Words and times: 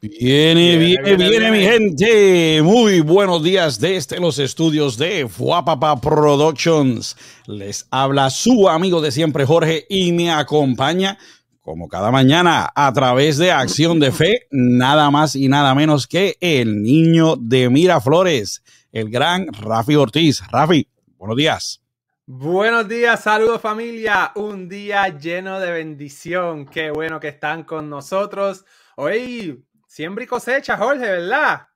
Viene, 0.00 0.78
viene, 0.78 1.28
viene, 1.28 1.50
mi 1.50 1.64
gente. 1.64 2.62
Muy 2.62 3.00
buenos 3.00 3.42
días 3.42 3.80
desde 3.80 4.20
los 4.20 4.38
estudios 4.38 4.96
de 4.96 5.26
Fuapapa 5.26 6.00
Productions. 6.00 7.16
Les 7.46 7.84
habla 7.90 8.30
su 8.30 8.68
amigo 8.68 9.00
de 9.00 9.10
siempre, 9.10 9.44
Jorge, 9.44 9.86
y 9.88 10.12
me 10.12 10.30
acompaña, 10.30 11.18
como 11.60 11.88
cada 11.88 12.12
mañana, 12.12 12.70
a 12.76 12.92
través 12.92 13.38
de 13.38 13.50
Acción 13.50 13.98
de 13.98 14.12
Fe, 14.12 14.46
nada 14.52 15.10
más 15.10 15.34
y 15.34 15.48
nada 15.48 15.74
menos 15.74 16.06
que 16.06 16.36
el 16.40 16.80
niño 16.80 17.34
de 17.34 17.68
Miraflores, 17.68 18.62
el 18.92 19.10
gran 19.10 19.52
Rafi 19.52 19.96
Ortiz. 19.96 20.42
Rafi, 20.48 20.86
buenos 21.16 21.36
días. 21.36 21.82
Buenos 22.24 22.86
días, 22.86 23.20
saludos 23.20 23.60
familia. 23.60 24.30
Un 24.36 24.68
día 24.68 25.08
lleno 25.18 25.58
de 25.58 25.72
bendición. 25.72 26.66
Qué 26.66 26.92
bueno 26.92 27.18
que 27.18 27.28
están 27.28 27.64
con 27.64 27.90
nosotros. 27.90 28.64
Hoy 29.00 29.64
Siembra 29.88 30.22
y 30.22 30.26
cosecha, 30.26 30.76
Jorge, 30.76 31.00
¿verdad? 31.00 31.66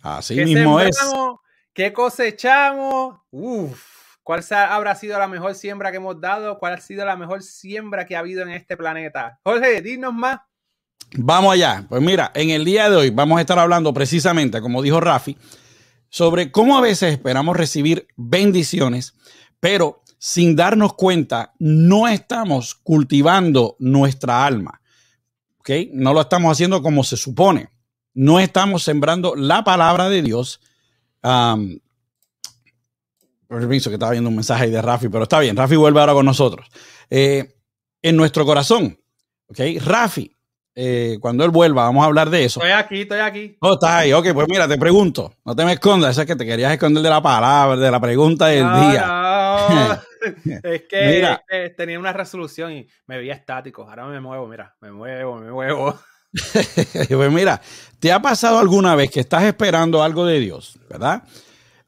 Así 0.00 0.36
mismo 0.36 0.78
es. 0.78 0.96
¿Qué 1.72 1.92
cosechamos? 1.92 3.16
Uf, 3.32 3.84
¿cuál 4.22 4.44
habrá 4.50 4.94
sido 4.94 5.18
la 5.18 5.26
mejor 5.26 5.56
siembra 5.56 5.90
que 5.90 5.96
hemos 5.96 6.20
dado? 6.20 6.56
¿Cuál 6.60 6.74
ha 6.74 6.80
sido 6.80 7.04
la 7.04 7.16
mejor 7.16 7.42
siembra 7.42 8.06
que 8.06 8.14
ha 8.14 8.20
habido 8.20 8.42
en 8.42 8.50
este 8.50 8.76
planeta? 8.76 9.40
Jorge, 9.42 9.82
dinos 9.82 10.14
más. 10.14 10.38
Vamos 11.16 11.52
allá. 11.52 11.84
Pues 11.88 12.00
mira, 12.00 12.30
en 12.32 12.50
el 12.50 12.64
día 12.64 12.88
de 12.88 12.96
hoy 12.96 13.10
vamos 13.10 13.38
a 13.38 13.40
estar 13.40 13.58
hablando 13.58 13.92
precisamente, 13.92 14.60
como 14.60 14.80
dijo 14.80 15.00
Rafi, 15.00 15.36
sobre 16.08 16.52
cómo 16.52 16.78
a 16.78 16.80
veces 16.80 17.12
esperamos 17.12 17.56
recibir 17.56 18.06
bendiciones, 18.16 19.14
pero 19.58 20.04
sin 20.18 20.54
darnos 20.54 20.94
cuenta 20.94 21.54
no 21.58 22.06
estamos 22.06 22.76
cultivando 22.76 23.74
nuestra 23.80 24.46
alma. 24.46 24.80
No 25.92 26.14
lo 26.14 26.20
estamos 26.22 26.52
haciendo 26.52 26.82
como 26.82 27.04
se 27.04 27.16
supone. 27.16 27.68
No 28.14 28.40
estamos 28.40 28.82
sembrando 28.82 29.34
la 29.36 29.64
palabra 29.64 30.08
de 30.08 30.22
Dios. 30.22 30.60
permiso 33.48 33.90
que 33.90 33.94
estaba 33.94 34.12
viendo 34.12 34.28
un 34.28 34.36
mensaje 34.36 34.64
ahí 34.64 34.70
de 34.70 34.82
Rafi, 34.82 35.08
pero 35.08 35.24
está 35.24 35.40
bien. 35.40 35.56
Rafi 35.56 35.76
vuelve 35.76 36.00
ahora 36.00 36.14
con 36.14 36.26
nosotros. 36.26 36.68
Eh, 37.10 37.54
en 38.02 38.16
nuestro 38.16 38.44
corazón, 38.44 38.98
¿ok? 39.48 39.58
Rafi, 39.84 40.34
eh, 40.74 41.18
cuando 41.20 41.44
él 41.44 41.50
vuelva, 41.50 41.84
vamos 41.84 42.02
a 42.02 42.06
hablar 42.06 42.30
de 42.30 42.44
eso. 42.44 42.60
Estoy 42.60 42.72
aquí, 42.72 43.00
estoy 43.00 43.18
aquí. 43.18 43.56
Oh, 43.60 43.74
estás 43.74 43.90
ahí. 43.90 44.12
Ok, 44.12 44.28
pues 44.32 44.46
mira, 44.48 44.68
te 44.68 44.78
pregunto. 44.78 45.34
No 45.44 45.56
te 45.56 45.64
me 45.64 45.72
escondas. 45.72 46.16
es 46.16 46.24
que 46.24 46.36
te 46.36 46.46
querías 46.46 46.72
esconder 46.72 47.02
de 47.02 47.10
la 47.10 47.20
palabra, 47.20 47.76
de 47.76 47.90
la 47.90 48.00
pregunta 48.00 48.46
del 48.46 48.64
día. 48.64 50.00
es 50.62 50.82
que 50.82 51.74
tenía 51.76 51.98
una 51.98 52.12
resolución 52.12 52.72
y 52.72 52.88
me 53.06 53.18
veía 53.18 53.34
estático. 53.34 53.88
Ahora 53.88 54.06
me 54.06 54.20
muevo, 54.20 54.46
mira, 54.46 54.74
me 54.80 54.92
muevo, 54.92 55.36
me 55.36 55.50
muevo. 55.50 55.98
pues 57.08 57.32
mira, 57.32 57.60
¿te 57.98 58.12
ha 58.12 58.20
pasado 58.20 58.58
alguna 58.58 58.94
vez 58.94 59.10
que 59.10 59.20
estás 59.20 59.44
esperando 59.44 60.02
algo 60.02 60.26
de 60.26 60.40
Dios, 60.40 60.78
verdad? 60.88 61.22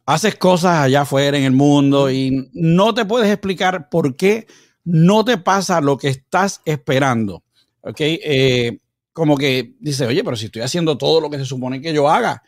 Haces 0.06 0.36
cosas 0.36 0.78
allá 0.78 1.02
afuera 1.02 1.36
en 1.36 1.44
el 1.44 1.52
mundo 1.52 2.10
y 2.10 2.50
no 2.52 2.94
te 2.94 3.04
puedes 3.04 3.30
explicar 3.30 3.88
por 3.88 4.16
qué 4.16 4.46
no 4.84 5.24
te 5.24 5.38
pasa 5.38 5.80
lo 5.80 5.98
que 5.98 6.08
estás 6.08 6.62
esperando. 6.64 7.44
¿Ok? 7.82 8.00
Eh, 8.00 8.78
como 9.12 9.36
que 9.36 9.74
dice, 9.80 10.06
oye, 10.06 10.24
pero 10.24 10.36
si 10.36 10.46
estoy 10.46 10.62
haciendo 10.62 10.96
todo 10.96 11.20
lo 11.20 11.30
que 11.30 11.38
se 11.38 11.44
supone 11.44 11.80
que 11.80 11.92
yo 11.92 12.08
haga, 12.08 12.42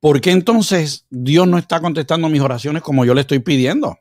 ¿por 0.00 0.20
qué 0.20 0.30
entonces 0.30 1.06
Dios 1.10 1.46
no 1.46 1.58
está 1.58 1.80
contestando 1.80 2.28
mis 2.28 2.40
oraciones 2.40 2.82
como 2.82 3.04
yo 3.04 3.14
le 3.14 3.22
estoy 3.22 3.40
pidiendo? 3.40 3.98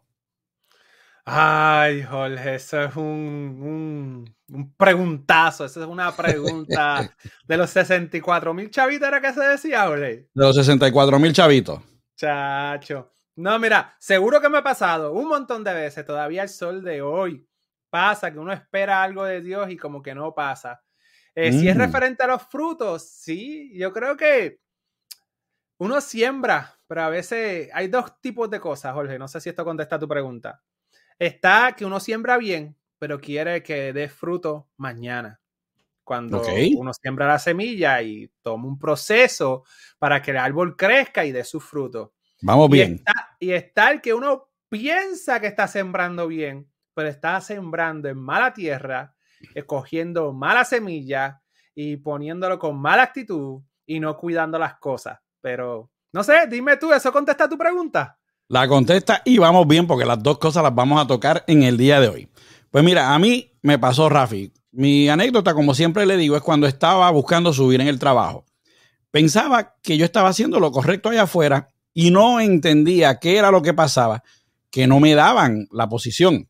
Ay, 1.25 2.03
Jorge, 2.03 2.55
eso 2.55 2.81
es 2.81 2.95
un, 2.95 4.35
preguntazo, 4.75 5.65
eso 5.65 5.81
es 5.81 5.87
una 5.87 6.15
pregunta 6.15 7.15
de 7.47 7.57
los 7.57 7.69
64 7.69 8.53
mil 8.53 8.71
chavitos, 8.71 9.07
¿era 9.07 9.21
que 9.21 9.33
se 9.33 9.41
decía, 9.41 9.85
Jorge? 9.87 10.29
De 10.33 10.45
los 10.45 10.55
64 10.55 11.19
mil 11.19 11.31
chavitos. 11.31 11.81
Chacho. 12.15 13.11
No, 13.35 13.57
mira, 13.59 13.95
seguro 13.99 14.41
que 14.41 14.49
me 14.49 14.57
ha 14.57 14.63
pasado 14.63 15.13
un 15.13 15.27
montón 15.27 15.63
de 15.63 15.73
veces, 15.73 16.05
todavía 16.05 16.43
el 16.43 16.49
sol 16.49 16.83
de 16.83 17.01
hoy 17.01 17.47
pasa, 17.89 18.31
que 18.31 18.39
uno 18.39 18.51
espera 18.51 19.03
algo 19.03 19.23
de 19.23 19.41
Dios 19.41 19.69
y 19.69 19.77
como 19.77 20.01
que 20.01 20.15
no 20.15 20.33
pasa. 20.33 20.81
Eh, 21.35 21.51
si 21.53 21.69
es 21.69 21.75
mm. 21.75 21.79
referente 21.79 22.23
a 22.23 22.27
los 22.27 22.43
frutos, 22.43 23.09
sí, 23.09 23.71
yo 23.77 23.93
creo 23.93 24.17
que 24.17 24.59
uno 25.77 26.01
siembra, 26.01 26.77
pero 26.87 27.03
a 27.03 27.09
veces 27.09 27.69
hay 27.73 27.87
dos 27.87 28.19
tipos 28.21 28.49
de 28.49 28.59
cosas, 28.59 28.93
Jorge, 28.93 29.17
no 29.17 29.27
sé 29.27 29.39
si 29.39 29.49
esto 29.49 29.63
contesta 29.63 29.97
tu 29.97 30.07
pregunta. 30.07 30.61
Está 31.19 31.75
que 31.75 31.85
uno 31.85 31.99
siembra 31.99 32.37
bien, 32.37 32.75
pero 32.99 33.19
quiere 33.19 33.63
que 33.63 33.93
dé 33.93 34.09
fruto 34.09 34.69
mañana. 34.77 35.39
Cuando 36.03 36.41
uno 36.77 36.93
siembra 36.93 37.27
la 37.27 37.39
semilla 37.39 38.01
y 38.01 38.29
toma 38.41 38.67
un 38.67 38.77
proceso 38.77 39.63
para 39.97 40.21
que 40.21 40.31
el 40.31 40.37
árbol 40.37 40.75
crezca 40.75 41.23
y 41.25 41.31
dé 41.31 41.43
su 41.43 41.59
fruto. 41.59 42.13
Vamos 42.41 42.69
bien. 42.69 43.03
y 43.39 43.51
está 43.51 43.91
el 43.91 44.01
que 44.01 44.13
uno 44.13 44.49
piensa 44.67 45.39
que 45.39 45.47
está 45.47 45.67
sembrando 45.67 46.27
bien, 46.27 46.69
pero 46.93 47.09
está 47.09 47.39
sembrando 47.41 48.09
en 48.09 48.17
mala 48.17 48.53
tierra, 48.53 49.15
escogiendo 49.53 50.33
mala 50.33 50.65
semilla 50.65 51.41
y 51.73 51.97
poniéndolo 51.97 52.59
con 52.59 52.79
mala 52.79 53.03
actitud 53.03 53.61
y 53.85 53.99
no 53.99 54.17
cuidando 54.17 54.57
las 54.57 54.75
cosas. 54.79 55.19
Pero, 55.41 55.91
no 56.13 56.23
sé, 56.23 56.47
dime 56.47 56.77
tú, 56.77 56.93
¿eso 56.93 57.11
contesta 57.11 57.49
tu 57.49 57.57
pregunta? 57.57 58.19
La 58.51 58.67
contesta 58.67 59.21
y 59.23 59.37
vamos 59.37 59.65
bien 59.65 59.87
porque 59.87 60.03
las 60.03 60.21
dos 60.21 60.37
cosas 60.37 60.61
las 60.61 60.75
vamos 60.75 61.01
a 61.01 61.07
tocar 61.07 61.45
en 61.47 61.63
el 61.63 61.77
día 61.77 62.01
de 62.01 62.09
hoy. 62.09 62.27
Pues 62.69 62.83
mira, 62.83 63.15
a 63.15 63.17
mí 63.17 63.49
me 63.61 63.79
pasó 63.79 64.09
Rafi. 64.09 64.51
Mi 64.73 65.07
anécdota, 65.07 65.53
como 65.53 65.73
siempre 65.73 66.05
le 66.05 66.17
digo, 66.17 66.35
es 66.35 66.41
cuando 66.41 66.67
estaba 66.67 67.09
buscando 67.11 67.53
subir 67.53 67.79
en 67.79 67.87
el 67.87 67.97
trabajo. 67.97 68.43
Pensaba 69.09 69.77
que 69.81 69.97
yo 69.97 70.03
estaba 70.03 70.27
haciendo 70.27 70.59
lo 70.59 70.73
correcto 70.73 71.07
allá 71.07 71.21
afuera 71.21 71.69
y 71.93 72.11
no 72.11 72.41
entendía 72.41 73.19
qué 73.19 73.37
era 73.37 73.51
lo 73.51 73.61
que 73.61 73.73
pasaba, 73.73 74.21
que 74.69 74.85
no 74.85 74.99
me 74.99 75.15
daban 75.15 75.69
la 75.71 75.87
posición. 75.87 76.49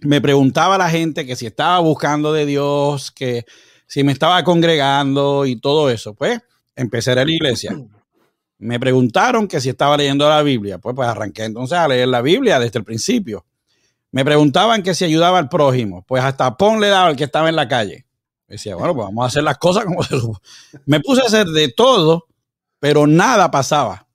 Me 0.00 0.20
preguntaba 0.20 0.78
la 0.78 0.90
gente 0.90 1.26
que 1.26 1.36
si 1.36 1.46
estaba 1.46 1.78
buscando 1.78 2.32
de 2.32 2.44
Dios, 2.44 3.12
que 3.12 3.44
si 3.86 4.02
me 4.02 4.10
estaba 4.10 4.42
congregando 4.42 5.46
y 5.46 5.54
todo 5.60 5.90
eso. 5.90 6.12
Pues 6.12 6.40
empecé 6.74 7.12
a 7.12 7.22
a 7.22 7.24
la 7.24 7.30
iglesia. 7.30 7.80
Me 8.60 8.78
preguntaron 8.78 9.48
que 9.48 9.58
si 9.58 9.70
estaba 9.70 9.96
leyendo 9.96 10.28
la 10.28 10.42
Biblia. 10.42 10.78
Pues, 10.78 10.94
pues 10.94 11.08
arranqué 11.08 11.44
entonces 11.44 11.78
a 11.78 11.88
leer 11.88 12.08
la 12.08 12.20
Biblia 12.20 12.60
desde 12.60 12.78
el 12.78 12.84
principio. 12.84 13.46
Me 14.12 14.22
preguntaban 14.22 14.82
que 14.82 14.94
si 14.94 15.06
ayudaba 15.06 15.38
al 15.38 15.48
prójimo. 15.48 16.04
Pues 16.06 16.22
hasta 16.22 16.58
pon 16.58 16.78
le 16.78 16.88
daba 16.88 17.06
al 17.06 17.16
que 17.16 17.24
estaba 17.24 17.48
en 17.48 17.56
la 17.56 17.68
calle. 17.68 18.06
Decía, 18.46 18.76
bueno, 18.76 18.94
pues 18.94 19.06
vamos 19.06 19.24
a 19.24 19.28
hacer 19.28 19.44
las 19.44 19.56
cosas 19.56 19.86
como 19.86 20.02
se 20.02 20.16
Me 20.84 21.00
puse 21.00 21.22
a 21.22 21.24
hacer 21.24 21.46
de 21.46 21.68
todo, 21.68 22.26
pero 22.78 23.06
nada 23.06 23.50
pasaba. 23.50 24.08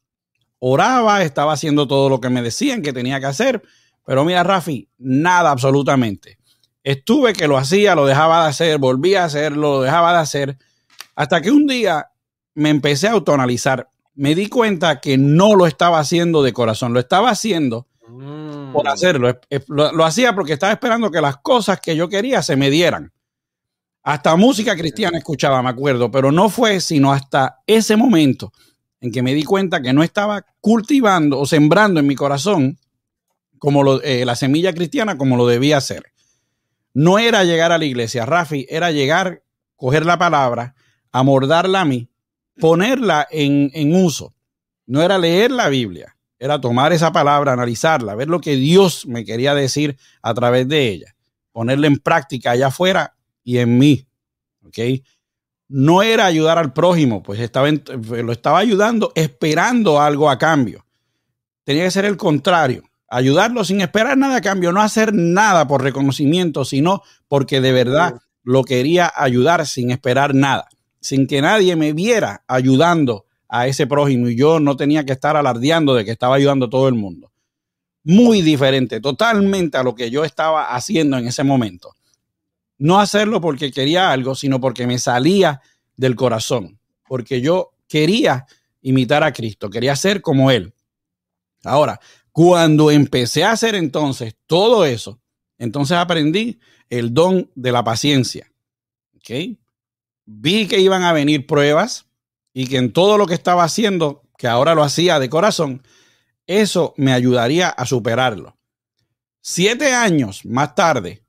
Oraba, 0.59 1.23
estaba 1.23 1.53
haciendo 1.53 1.87
todo 1.87 2.07
lo 2.07 2.21
que 2.21 2.29
me 2.29 2.43
decían 2.43 2.83
que 2.83 2.93
tenía 2.93 3.19
que 3.19 3.25
hacer. 3.25 3.63
Pero 4.05 4.25
mira, 4.25 4.43
Rafi, 4.43 4.87
nada 4.99 5.49
absolutamente. 5.49 6.37
Estuve 6.83 7.33
que 7.33 7.47
lo 7.47 7.57
hacía, 7.57 7.95
lo 7.95 8.05
dejaba 8.05 8.43
de 8.43 8.49
hacer, 8.49 8.77
volvía 8.77 9.23
a 9.23 9.25
hacerlo, 9.25 9.77
lo 9.77 9.81
dejaba 9.81 10.13
de 10.13 10.19
hacer. 10.19 10.57
Hasta 11.15 11.41
que 11.41 11.49
un 11.49 11.65
día 11.65 12.11
me 12.53 12.69
empecé 12.69 13.07
a 13.07 13.13
autoanalizar 13.13 13.89
me 14.15 14.33
di 14.33 14.47
cuenta 14.47 15.01
que 15.01 15.17
no 15.17 15.55
lo 15.55 15.67
estaba 15.67 15.99
haciendo 15.99 16.41
de 16.41 16.53
corazón, 16.53 16.93
lo 16.93 16.99
estaba 16.99 17.29
haciendo 17.29 17.87
por 18.05 18.85
mm. 18.85 18.87
hacerlo. 18.87 19.39
Lo, 19.67 20.05
hacía 20.05 20.33
porque 20.33 20.53
estaba 20.53 20.71
esperando 20.71 21.11
que 21.11 21.21
las 21.21 21.37
cosas 21.37 21.79
que 21.81 21.95
yo 21.95 22.09
quería 22.09 22.41
se 22.41 22.55
me 22.55 22.69
dieran. 22.69 23.11
Hasta 24.03 24.35
música 24.35 24.75
cristiana 24.75 25.17
escuchaba, 25.17 25.61
me 25.61 25.69
acuerdo, 25.69 26.11
pero 26.11 26.31
no 26.31 26.49
fue 26.49 26.79
sino 26.79 27.11
hasta 27.11 27.61
ese 27.65 27.97
momento 27.97 28.53
en 29.01 29.11
que 29.11 29.23
me 29.23 29.33
di 29.33 29.43
cuenta 29.43 29.81
que 29.81 29.93
no 29.93 30.03
estaba 30.03 30.45
cultivando 30.61 31.39
o 31.39 31.45
sembrando 31.45 31.99
en 31.99 32.07
mi 32.07 32.15
corazón 32.15 32.79
como 33.57 33.99
eh, 34.01 34.25
la 34.25 34.35
semilla 34.35 34.73
cristiana 34.73 35.17
como 35.17 35.35
lo 35.37 35.47
debía 35.47 35.77
hacer. 35.77 36.03
No 36.93 37.19
era 37.19 37.43
llegar 37.43 37.71
a 37.71 37.77
la 37.77 37.85
iglesia, 37.85 38.25
Rafi, 38.25 38.65
era 38.69 38.91
llegar, 38.91 39.43
coger 39.75 40.05
la 40.05 40.17
palabra, 40.17 40.75
amordarla 41.11 41.81
a 41.81 41.85
mí 41.85 42.09
ponerla 42.59 43.27
en, 43.29 43.95
uso. 43.95 44.33
No 44.85 45.01
era 45.01 45.17
leer 45.17 45.51
la 45.51 45.69
Biblia, 45.69 46.15
era 46.39 46.59
tomar 46.61 46.93
esa 46.93 47.11
palabra, 47.11 47.53
analizarla, 47.53 48.15
ver 48.15 48.27
lo 48.27 48.39
que 48.39 48.55
Dios 48.55 49.05
me 49.07 49.25
quería 49.25 49.55
decir 49.55 49.97
a 50.21 50.33
través 50.33 50.67
de 50.67 50.89
ella, 50.89 51.15
ponerla 51.51 51.87
en 51.87 51.97
práctica 51.97 52.51
allá 52.51 52.67
afuera 52.67 53.15
y 53.43 53.57
en 53.57 53.77
mí. 53.77 54.07
¿Ok? 54.65 54.77
No 55.67 56.03
era 56.03 56.25
ayudar 56.25 56.59
al 56.59 56.73
prójimo, 56.73 57.23
pues 57.23 57.39
estaba 57.39 57.67
lo 57.69 58.31
estaba 58.31 58.59
ayudando 58.59 59.11
esperando 59.15 59.99
algo 59.99 60.29
a 60.29 60.37
cambio. 60.37 60.85
Tenía 61.63 61.85
que 61.85 61.91
ser 61.91 62.05
el 62.05 62.17
contrario, 62.17 62.83
ayudarlo 63.09 63.63
sin 63.63 63.81
esperar 63.81 64.15
nada 64.17 64.37
a 64.37 64.41
cambio, 64.41 64.71
no 64.71 64.81
hacer 64.81 65.13
nada 65.13 65.67
por 65.67 65.81
reconocimiento, 65.81 66.63
sino 66.65 67.01
porque 67.27 67.61
de 67.61 67.71
verdad 67.71 68.19
lo 68.43 68.63
quería 68.63 69.11
ayudar 69.15 69.65
sin 69.65 69.89
esperar 69.89 70.35
nada 70.35 70.67
sin 71.05 71.27
que 71.27 71.39
nadie 71.39 71.75
me 71.75 71.93
viera 71.93 72.43
ayudando 72.47 73.27
a 73.47 73.67
ese 73.67 73.85
prójimo 73.85 74.27
y 74.27 74.35
yo 74.35 74.59
no 74.59 74.75
tenía 74.75 75.05
que 75.05 75.11
estar 75.13 75.37
alardeando 75.37 75.93
de 75.93 76.03
que 76.03 76.09
estaba 76.09 76.33
ayudando 76.33 76.65
a 76.65 76.69
todo 76.71 76.87
el 76.87 76.95
mundo. 76.95 77.31
Muy 78.03 78.41
diferente, 78.41 78.99
totalmente 78.99 79.77
a 79.77 79.83
lo 79.83 79.93
que 79.93 80.09
yo 80.09 80.25
estaba 80.25 80.73
haciendo 80.75 81.19
en 81.19 81.27
ese 81.27 81.43
momento. 81.43 81.93
No 82.79 82.99
hacerlo 82.99 83.39
porque 83.39 83.71
quería 83.71 84.09
algo, 84.09 84.33
sino 84.33 84.59
porque 84.59 84.87
me 84.87 84.97
salía 84.97 85.61
del 85.95 86.15
corazón. 86.15 86.79
porque 87.07 87.39
yo 87.39 87.73
quería 87.87 88.47
imitar 88.81 89.23
a 89.23 89.31
Cristo, 89.31 89.69
quería 89.69 89.95
ser 89.95 90.21
como 90.21 90.49
Él. 90.49 90.73
Ahora, 91.63 91.99
cuando 92.31 92.89
empecé 92.89 93.43
a 93.43 93.51
hacer 93.51 93.75
entonces 93.75 94.35
todo 94.47 94.85
eso, 94.85 95.19
entonces 95.59 95.97
aprendí 95.97 96.59
el 96.89 97.13
don 97.13 97.51
de 97.53 97.71
la 97.71 97.83
paciencia. 97.83 98.51
¿Ok? 99.17 99.55
Vi 100.25 100.67
que 100.67 100.79
iban 100.79 101.03
a 101.03 101.13
venir 101.13 101.45
pruebas 101.45 102.05
y 102.53 102.67
que 102.67 102.77
en 102.77 102.93
todo 102.93 103.17
lo 103.17 103.27
que 103.27 103.33
estaba 103.33 103.63
haciendo, 103.63 104.23
que 104.37 104.47
ahora 104.47 104.75
lo 104.75 104.83
hacía 104.83 105.19
de 105.19 105.29
corazón, 105.29 105.83
eso 106.47 106.93
me 106.97 107.13
ayudaría 107.13 107.69
a 107.69 107.85
superarlo. 107.85 108.57
Siete 109.41 109.93
años 109.93 110.45
más 110.45 110.73
tarde, 110.73 111.25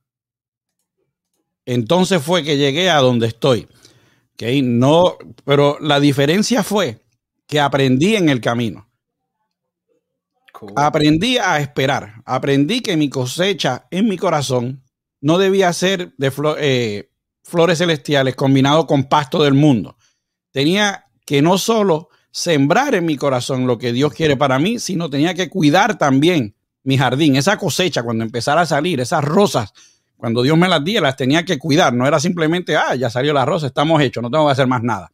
entonces 1.66 2.22
fue 2.22 2.44
que 2.44 2.56
llegué 2.56 2.88
a 2.88 2.98
donde 2.98 3.26
estoy. 3.26 3.68
¿Okay? 4.34 4.62
No, 4.62 5.18
pero 5.44 5.78
la 5.80 6.00
diferencia 6.00 6.62
fue 6.62 7.00
que 7.46 7.60
aprendí 7.60 8.16
en 8.16 8.28
el 8.28 8.40
camino. 8.40 8.88
Aprendí 10.76 11.38
a 11.38 11.60
esperar. 11.60 12.22
Aprendí 12.24 12.80
que 12.80 12.96
mi 12.96 13.10
cosecha 13.10 13.86
en 13.90 14.08
mi 14.08 14.16
corazón 14.16 14.82
no 15.20 15.38
debía 15.38 15.72
ser 15.72 16.14
de 16.16 16.32
eh, 16.58 17.10
flores 17.46 17.78
celestiales 17.78 18.34
combinado 18.34 18.86
con 18.86 19.04
pasto 19.04 19.42
del 19.42 19.54
mundo. 19.54 19.96
Tenía 20.50 21.06
que 21.24 21.42
no 21.42 21.58
solo 21.58 22.08
sembrar 22.32 22.94
en 22.96 23.06
mi 23.06 23.16
corazón 23.16 23.66
lo 23.66 23.78
que 23.78 23.92
Dios 23.92 24.12
quiere 24.12 24.36
para 24.36 24.58
mí, 24.58 24.80
sino 24.80 25.08
tenía 25.08 25.32
que 25.32 25.48
cuidar 25.48 25.96
también 25.96 26.56
mi 26.82 26.98
jardín, 26.98 27.36
esa 27.36 27.56
cosecha 27.56 28.02
cuando 28.02 28.24
empezara 28.24 28.62
a 28.62 28.66
salir, 28.66 29.00
esas 29.00 29.24
rosas, 29.24 29.72
cuando 30.16 30.42
Dios 30.42 30.56
me 30.58 30.68
las 30.68 30.84
diera, 30.84 31.02
las 31.02 31.16
tenía 31.16 31.44
que 31.44 31.58
cuidar. 31.58 31.92
No 31.94 32.06
era 32.06 32.20
simplemente, 32.20 32.76
ah, 32.76 32.94
ya 32.94 33.10
salió 33.10 33.32
la 33.32 33.44
rosa, 33.44 33.66
estamos 33.66 34.02
hechos, 34.02 34.22
no 34.22 34.30
tengo 34.30 34.46
que 34.46 34.52
hacer 34.52 34.66
más 34.66 34.82
nada. 34.82 35.10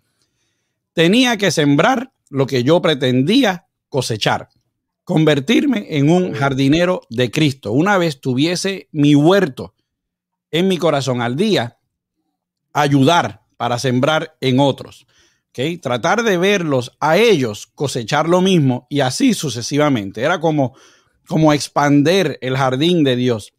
Tenía 0.92 1.36
que 1.36 1.50
sembrar 1.50 2.12
lo 2.30 2.46
que 2.46 2.62
yo 2.62 2.80
pretendía 2.82 3.66
cosechar, 3.88 4.48
convertirme 5.04 5.86
en 5.96 6.10
un 6.10 6.32
jardinero 6.32 7.02
de 7.10 7.30
Cristo. 7.30 7.72
Una 7.72 7.98
vez 7.98 8.20
tuviese 8.20 8.88
mi 8.92 9.14
huerto 9.14 9.74
en 10.50 10.68
mi 10.68 10.76
corazón 10.76 11.22
al 11.22 11.36
día, 11.36 11.78
ayudar 12.72 13.42
para 13.56 13.78
sembrar 13.78 14.36
en 14.40 14.60
otros. 14.60 15.06
¿okay? 15.50 15.78
Tratar 15.78 16.22
de 16.22 16.38
verlos 16.38 16.92
a 17.00 17.16
ellos 17.16 17.66
cosechar 17.74 18.28
lo 18.28 18.40
mismo 18.40 18.86
y 18.88 19.00
así 19.00 19.34
sucesivamente. 19.34 20.22
Era 20.22 20.40
como, 20.40 20.74
como 21.26 21.52
expander 21.52 22.38
el 22.40 22.56
jardín 22.56 23.04
de 23.04 23.16
Dios. 23.16 23.54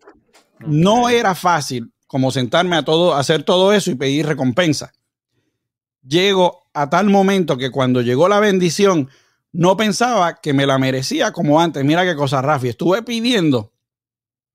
No 0.60 1.10
era 1.10 1.36
fácil 1.36 1.92
como 2.08 2.32
sentarme 2.32 2.76
a 2.76 2.84
todo, 2.84 3.16
hacer 3.16 3.44
todo 3.44 3.74
eso 3.74 3.92
y 3.92 3.96
pedir 3.96 4.28
recompensa. 4.28 4.94
Llego 6.08 6.68
a 6.74 6.90
tal 6.90 7.10
momento 7.10 7.58
que 7.58 7.72
cuando 7.72 8.02
llegó 8.02 8.28
la 8.28 8.40
bendición, 8.40 9.10
no 9.52 9.78
pensaba 9.78 10.40
que 10.42 10.54
me 10.54 10.66
la 10.66 10.78
merecía 10.78 11.32
como 11.32 11.62
antes. 11.62 11.84
Mira 11.86 12.04
qué 12.04 12.16
cosa, 12.16 12.42
Rafi. 12.42 12.70
Estuve 12.70 13.04
pidiendo 13.04 13.73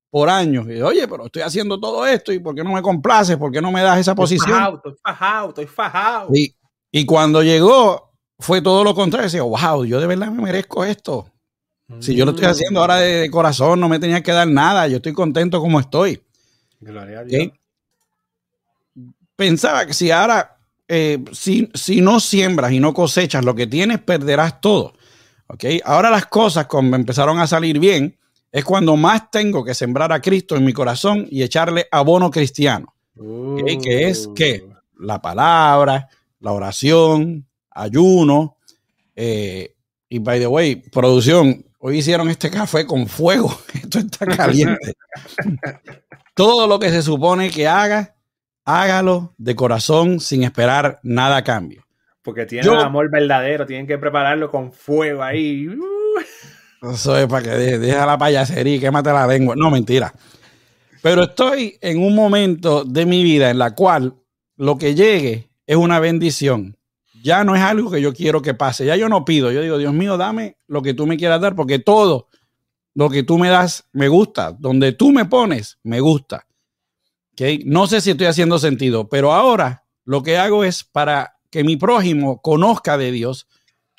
por 0.09 0.29
años. 0.29 0.67
Y, 0.69 0.81
Oye, 0.81 1.07
pero 1.07 1.25
estoy 1.25 1.41
haciendo 1.41 1.79
todo 1.79 2.05
esto 2.05 2.31
y 2.31 2.39
¿por 2.39 2.55
qué 2.55 2.63
no 2.63 2.73
me 2.73 2.81
complaces? 2.81 3.37
¿Por 3.37 3.51
qué 3.51 3.61
no 3.61 3.71
me 3.71 3.81
das 3.81 3.99
esa 3.99 4.15
posición? 4.15 4.49
Fajado, 4.49 4.75
estoy 4.77 4.93
fajado, 5.03 5.49
estoy 5.49 5.65
fajado. 5.67 6.29
Y, 6.33 6.55
y 6.91 7.05
cuando 7.05 7.43
llegó, 7.43 8.11
fue 8.39 8.61
todo 8.61 8.83
lo 8.83 8.95
contrario. 8.95 9.25
Decía, 9.25 9.43
wow, 9.43 9.85
yo 9.85 9.99
de 9.99 10.07
verdad 10.07 10.31
me 10.31 10.41
merezco 10.41 10.83
esto. 10.83 11.31
Si 11.99 12.15
yo 12.15 12.23
lo 12.23 12.31
estoy 12.31 12.45
haciendo 12.45 12.81
ahora 12.81 12.97
de, 12.97 13.31
corazón, 13.31 13.79
no 13.79 13.89
me 13.89 13.99
tenía 13.99 14.21
que 14.21 14.31
dar 14.31 14.47
nada. 14.47 14.87
Yo 14.87 14.97
estoy 14.97 15.13
contento 15.13 15.59
como 15.59 15.79
estoy. 15.79 16.21
Gloria 16.79 17.19
a 17.19 17.23
Dios. 17.23 17.49
Pensaba 19.35 19.87
que 19.87 19.93
si 19.93 20.11
ahora 20.11 20.59
eh, 20.91 21.23
si, 21.31 21.69
si, 21.75 22.01
no 22.01 22.19
siembras 22.19 22.71
y 22.71 22.79
no 22.79 22.95
cosechas 22.95 23.45
lo 23.45 23.53
que 23.53 23.67
tienes, 23.67 23.99
perderás 23.99 24.59
todo. 24.59 24.93
¿okay? 25.47 25.79
Ahora 25.85 26.09
las 26.09 26.25
cosas 26.25 26.65
como 26.65 26.95
empezaron 26.95 27.39
a 27.39 27.45
salir 27.45 27.79
bien, 27.79 28.17
es 28.51 28.63
cuando 28.63 28.95
más 28.95 29.29
tengo 29.31 29.63
que 29.63 29.73
sembrar 29.73 30.11
a 30.11 30.21
Cristo 30.21 30.55
en 30.55 30.65
mi 30.65 30.73
corazón 30.73 31.27
y 31.29 31.43
echarle 31.43 31.87
abono 31.91 32.31
cristiano. 32.31 32.95
Que 33.15 34.07
es 34.09 34.29
que 34.35 34.67
la 34.97 35.21
palabra, 35.21 36.07
la 36.39 36.51
oración, 36.53 37.45
ayuno. 37.71 38.57
Eh, 39.15 39.75
y 40.07 40.19
by 40.19 40.39
the 40.39 40.47
way, 40.47 40.75
producción, 40.77 41.65
hoy 41.79 41.97
hicieron 41.97 42.29
este 42.29 42.49
café 42.49 42.85
con 42.85 43.07
fuego. 43.07 43.55
Esto 43.73 43.99
está 43.99 44.25
caliente. 44.25 44.93
Todo 46.33 46.67
lo 46.67 46.79
que 46.79 46.89
se 46.89 47.01
supone 47.01 47.49
que 47.51 47.67
haga 47.67 48.15
hágalo 48.69 49.33
de 49.37 49.55
corazón 49.55 50.19
sin 50.19 50.43
esperar 50.43 50.99
nada 51.01 51.37
a 51.37 51.43
cambio. 51.43 51.85
Porque 52.21 52.45
tiene 52.45 52.69
amor 52.69 53.09
verdadero, 53.09 53.65
tienen 53.65 53.87
que 53.87 53.97
prepararlo 53.97 54.51
con 54.51 54.71
fuego 54.71 55.23
ahí. 55.23 55.67
Eso 56.81 57.17
es 57.17 57.27
para 57.27 57.43
que 57.43 57.49
deje 57.77 57.95
la 57.95 58.17
payasería 58.17 58.75
y 58.75 58.79
quémate 58.79 59.11
la 59.11 59.27
lengua. 59.27 59.55
No, 59.55 59.69
mentira. 59.69 60.13
Pero 61.01 61.23
estoy 61.23 61.77
en 61.81 62.01
un 62.03 62.15
momento 62.15 62.83
de 62.83 63.05
mi 63.05 63.23
vida 63.23 63.49
en 63.49 63.57
la 63.57 63.75
cual 63.75 64.15
lo 64.57 64.77
que 64.77 64.95
llegue 64.95 65.49
es 65.65 65.75
una 65.75 65.99
bendición. 65.99 66.77
Ya 67.23 67.43
no 67.43 67.55
es 67.55 67.61
algo 67.61 67.91
que 67.91 68.01
yo 68.01 68.13
quiero 68.13 68.41
que 68.41 68.53
pase. 68.53 68.85
Ya 68.85 68.95
yo 68.95 69.09
no 69.09 69.25
pido. 69.25 69.51
Yo 69.51 69.61
digo, 69.61 69.77
Dios 69.77 69.93
mío, 69.93 70.17
dame 70.17 70.57
lo 70.67 70.81
que 70.81 70.93
tú 70.93 71.05
me 71.05 71.17
quieras 71.17 71.41
dar, 71.41 71.55
porque 71.55 71.79
todo 71.79 72.27
lo 72.93 73.09
que 73.09 73.23
tú 73.23 73.37
me 73.37 73.49
das 73.49 73.85
me 73.91 74.07
gusta. 74.07 74.51
Donde 74.51 74.93
tú 74.93 75.11
me 75.11 75.25
pones, 75.25 75.77
me 75.83 75.99
gusta. 75.99 76.47
No 77.65 77.87
sé 77.87 78.01
si 78.01 78.11
estoy 78.11 78.27
haciendo 78.27 78.59
sentido, 78.59 79.07
pero 79.07 79.31
ahora 79.33 79.85
lo 80.03 80.23
que 80.23 80.37
hago 80.37 80.63
es 80.63 80.83
para 80.83 81.35
que 81.49 81.63
mi 81.63 81.77
prójimo 81.77 82.41
conozca 82.41 82.97
de 82.97 83.11
Dios, 83.11 83.47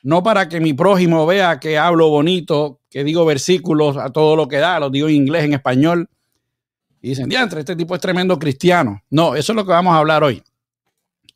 no 0.02 0.23
para 0.23 0.49
que 0.49 0.61
mi 0.61 0.73
prójimo 0.73 1.26
vea 1.26 1.61
que 1.61 1.79
hablo 1.79 2.08
bonito, 2.08 2.81
que 2.91 3.05
digo 3.05 3.25
versículos 3.25 3.97
a 3.97 4.11
todo 4.11 4.37
lo 4.37 4.49
que 4.49 4.56
da, 4.56 4.81
los 4.81 4.93
digo 4.93 5.08
en 5.08 5.14
inglés, 5.17 5.44
en 5.44 5.55
español. 5.55 6.08
Y 7.02 7.11
dicen, 7.11 7.29
diantre, 7.29 7.61
este 7.61 7.76
tipo 7.76 7.94
es 7.94 8.00
tremendo 8.00 8.38
cristiano. 8.38 9.02
No, 9.11 9.35
eso 9.35 9.52
es 9.52 9.56
lo 9.56 9.64
que 9.64 9.73
vamos 9.73 9.94
a 9.94 9.99
hablar 9.99 10.23
hoy. 10.23 10.43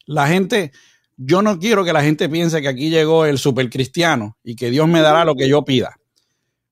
La 0.07 0.27
gente, 0.27 0.73
yo 1.17 1.43
no 1.43 1.59
quiero 1.59 1.85
que 1.85 1.93
la 1.93 2.03
gente 2.03 2.29
piense 2.29 2.61
que 2.61 2.69
aquí 2.69 2.91
llegó 2.91 3.25
el 3.25 3.39
super 3.39 3.69
cristiano 3.71 4.37
y 4.43 4.57
que 4.57 4.71
Dios 4.71 4.89
me 4.89 5.01
dará 5.01 5.25
lo 5.25 5.35
que 5.35 5.49
yo 5.49 5.65
pida. 5.65 5.97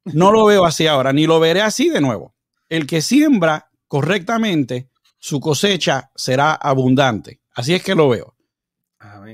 No 0.05 0.33
lo 0.33 0.45
veo 0.45 0.65
así 0.65 0.87
ahora, 0.87 1.13
ni 1.13 1.27
lo 1.27 1.41
veré 1.41 1.63
así 1.63 1.89
de 1.89 2.01
nuevo. 2.01 2.35
El 2.69 2.87
que 2.87 3.01
siembra 3.01 3.71
correctamente 3.87 4.89
su 5.19 5.41
cosecha 5.41 6.11
será 6.17 6.55
abundante. 6.55 7.41
Así 7.55 7.75
es 7.75 7.83
que 7.83 7.95
lo 7.95 8.09
veo. 8.09 8.35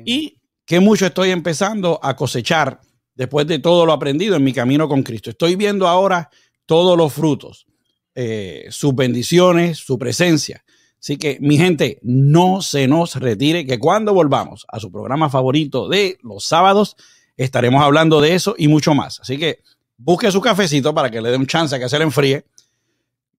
Y 0.05 0.38
que 0.69 0.81
mucho 0.81 1.06
estoy 1.06 1.31
empezando 1.31 1.99
a 2.03 2.15
cosechar 2.15 2.82
después 3.14 3.47
de 3.47 3.59
todo 3.59 3.87
lo 3.87 3.95
aprendido 3.95 4.37
en 4.37 4.45
mi 4.45 4.52
camino 4.52 4.87
con 4.87 5.02
Cristo. 5.02 5.31
Estoy 5.31 5.57
viendo 5.57 5.88
ahora 5.88 6.28
todos 6.66 6.95
los 6.95 7.11
frutos, 7.11 7.66
eh, 8.14 8.66
sus 8.69 8.95
bendiciones, 8.95 9.78
su 9.78 9.99
presencia. 9.99 10.62
Así 11.00 11.16
que, 11.16 11.38
mi 11.40 11.57
gente, 11.57 11.99
no 12.02 12.61
se 12.61 12.87
nos 12.87 13.14
retire, 13.14 13.64
que 13.64 13.78
cuando 13.78 14.12
volvamos 14.12 14.66
a 14.69 14.78
su 14.78 14.93
programa 14.93 15.31
favorito 15.31 15.88
de 15.88 16.19
los 16.23 16.45
sábados, 16.45 16.97
estaremos 17.38 17.83
hablando 17.83 18.21
de 18.21 18.35
eso 18.35 18.54
y 18.59 18.69
mucho 18.69 18.93
más. 18.93 19.21
Así 19.21 19.38
que 19.38 19.61
busque 19.97 20.31
su 20.31 20.43
cafecito 20.43 20.95
para 20.95 21.11
que 21.11 21.23
le 21.23 21.31
dé 21.31 21.38
un 21.38 21.47
chance 21.47 21.75
a 21.75 21.78
que 21.78 21.88
se 21.88 21.97
le 21.97 22.04
enfríe 22.04 22.45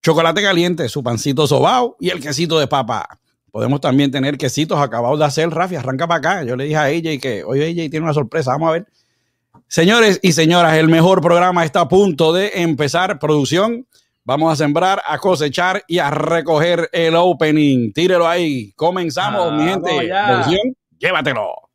chocolate 0.01 0.41
caliente, 0.41 0.89
su 0.89 1.03
pancito 1.03 1.45
sobao 1.45 1.95
y 1.99 2.09
el 2.09 2.21
quesito 2.21 2.57
de 2.57 2.65
papa. 2.65 3.19
Podemos 3.51 3.81
también 3.81 4.11
tener 4.11 4.37
quesitos 4.37 4.79
acabados 4.79 5.19
de 5.19 5.25
hacer. 5.25 5.49
Rafi, 5.49 5.75
arranca 5.75 6.07
para 6.07 6.17
acá. 6.17 6.43
Yo 6.43 6.55
le 6.55 6.65
dije 6.65 6.75
a 6.75 6.83
AJ 6.83 7.21
que 7.21 7.43
hoy 7.43 7.61
AJ 7.61 7.89
tiene 7.89 8.01
una 8.01 8.13
sorpresa. 8.13 8.51
Vamos 8.51 8.69
a 8.69 8.71
ver. 8.73 8.87
Señores 9.67 10.19
y 10.21 10.31
señoras, 10.31 10.75
el 10.75 10.87
mejor 10.87 11.21
programa 11.21 11.63
está 11.63 11.81
a 11.81 11.87
punto 11.87 12.33
de 12.33 12.51
empezar. 12.55 13.19
Producción. 13.19 13.85
Vamos 14.23 14.53
a 14.53 14.55
sembrar, 14.55 15.01
a 15.05 15.17
cosechar 15.17 15.83
y 15.87 15.99
a 15.99 16.11
recoger 16.11 16.89
el 16.91 17.15
opening. 17.15 17.91
Tírelo 17.93 18.27
ahí. 18.27 18.71
Comenzamos, 18.73 19.53
mi 19.53 19.63
gente. 19.63 19.89
Producción, 20.27 20.75
llévatelo. 20.99 21.69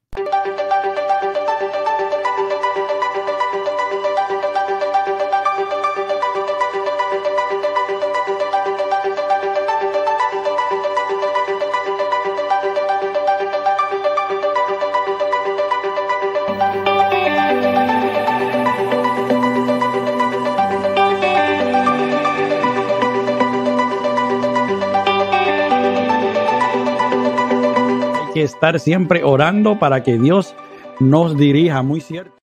Que 28.35 28.43
estar 28.43 28.81
siempre 28.81 29.23
orando 29.23 29.79
para 29.79 30.03
que 30.03 30.19
Dios 30.19 30.57
nos 30.99 31.37
dirija, 31.37 31.83
muy 31.83 32.01
cierto. 32.01 32.37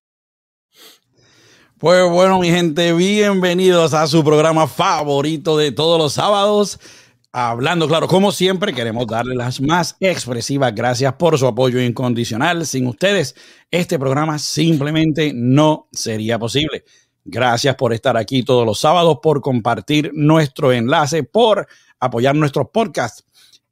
Pues 1.76 2.08
bueno, 2.10 2.38
mi 2.40 2.48
gente, 2.48 2.94
bienvenidos 2.94 3.92
a 3.92 4.06
su 4.06 4.24
programa 4.24 4.66
favorito 4.66 5.58
de 5.58 5.70
todos 5.70 5.98
los 5.98 6.14
sábados. 6.14 6.80
Hablando 7.30 7.86
claro, 7.88 8.08
como 8.08 8.32
siempre, 8.32 8.72
queremos 8.72 9.06
darle 9.06 9.34
las 9.34 9.60
más 9.60 9.96
expresivas 10.00 10.74
gracias 10.74 11.12
por 11.14 11.38
su 11.38 11.46
apoyo 11.46 11.78
incondicional. 11.78 12.64
Sin 12.66 12.86
ustedes, 12.86 13.34
este 13.70 13.98
programa 13.98 14.38
simplemente 14.38 15.32
no 15.34 15.88
sería 15.92 16.38
posible. 16.38 16.84
Gracias 17.22 17.74
por 17.76 17.92
estar 17.92 18.16
aquí 18.16 18.42
todos 18.42 18.64
los 18.64 18.80
sábados, 18.80 19.18
por 19.22 19.42
compartir 19.42 20.10
nuestro 20.14 20.72
enlace, 20.72 21.22
por 21.22 21.66
apoyar 22.00 22.34
nuestros 22.34 22.68
podcasts 22.70 23.24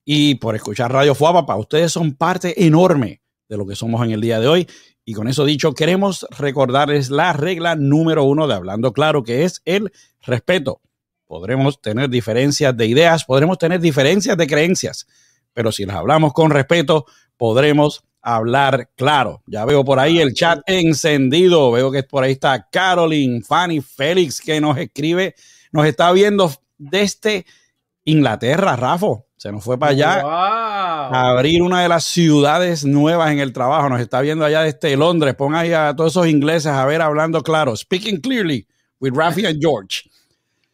y 0.05 0.37
por 0.37 0.57
escuchar 0.57 0.93
Radio 0.93 1.15
Fuapa. 1.15 1.57
Ustedes 1.57 1.93
son 1.93 2.15
parte 2.15 2.65
enorme 2.67 3.23
de 3.49 3.57
lo 3.57 3.67
que 3.67 3.77
somos 3.77 4.05
en 4.05 4.13
el 4.13 4.21
día 4.21 4.41
de 4.41 4.49
hoy. 4.49 4.67
Y 5.05 5.15
con 5.15 5.29
eso 5.29 5.45
dicho, 5.45 5.75
queremos 5.75 6.27
recordarles 6.39 7.11
la 7.11 7.33
regla 7.33 7.75
número 7.75 8.25
uno 8.25 8.47
de 8.47 8.55
Hablando 8.55 8.93
Claro, 8.93 9.23
que 9.25 9.45
es 9.45 9.61
el 9.65 9.93
respeto. 10.21 10.81
Podremos 11.27 11.81
tener 11.81 12.11
diferencias 12.11 12.77
de 12.77 12.87
ideas, 12.87 13.25
podremos 13.25 13.59
tener 13.59 13.81
diferencias 13.81 14.37
de 14.37 14.47
creencias, 14.47 15.07
pero 15.53 15.73
si 15.73 15.85
las 15.85 15.97
hablamos 15.97 16.33
con 16.33 16.51
respeto, 16.51 17.07
podremos 17.37 18.05
hablar 18.23 18.91
claro. 18.97 19.43
Ya 19.47 19.65
veo 19.65 19.85
por 19.85 19.99
ahí 19.99 20.21
el 20.21 20.35
chat 20.35 20.61
encendido. 20.67 21.71
Veo 21.73 21.91
que 21.91 22.03
por 22.03 22.23
ahí 22.23 22.33
está 22.33 22.69
Caroline, 22.71 23.43
Fanny, 23.43 23.81
Félix, 23.81 24.41
que 24.41 24.61
nos 24.61 24.79
escribe, 24.79 25.35
nos 25.73 25.87
está 25.87 26.13
viendo 26.13 26.53
desde 26.79 27.47
Inglaterra, 28.05 28.77
Rafa. 28.77 29.25
Se 29.41 29.51
nos 29.51 29.65
fue 29.65 29.79
para 29.79 29.93
allá 29.93 30.21
a 30.23 31.31
abrir 31.31 31.63
una 31.63 31.81
de 31.81 31.89
las 31.89 32.05
ciudades 32.05 32.85
nuevas 32.85 33.33
en 33.33 33.39
el 33.39 33.55
trabajo. 33.55 33.89
Nos 33.89 34.03
está 34.03 34.21
viendo 34.21 34.45
allá 34.45 34.61
desde 34.61 34.99
Londres. 34.99 35.35
Pon 35.35 35.55
ahí 35.55 35.73
a 35.73 35.95
todos 35.97 36.13
esos 36.13 36.29
ingleses 36.29 36.67
a 36.67 36.85
ver 36.85 37.01
hablando 37.01 37.43
claro. 37.43 37.75
Speaking 37.75 38.21
clearly 38.21 38.67
with 39.01 39.15
Rafi 39.15 39.47
and 39.47 39.59
George. 39.59 40.03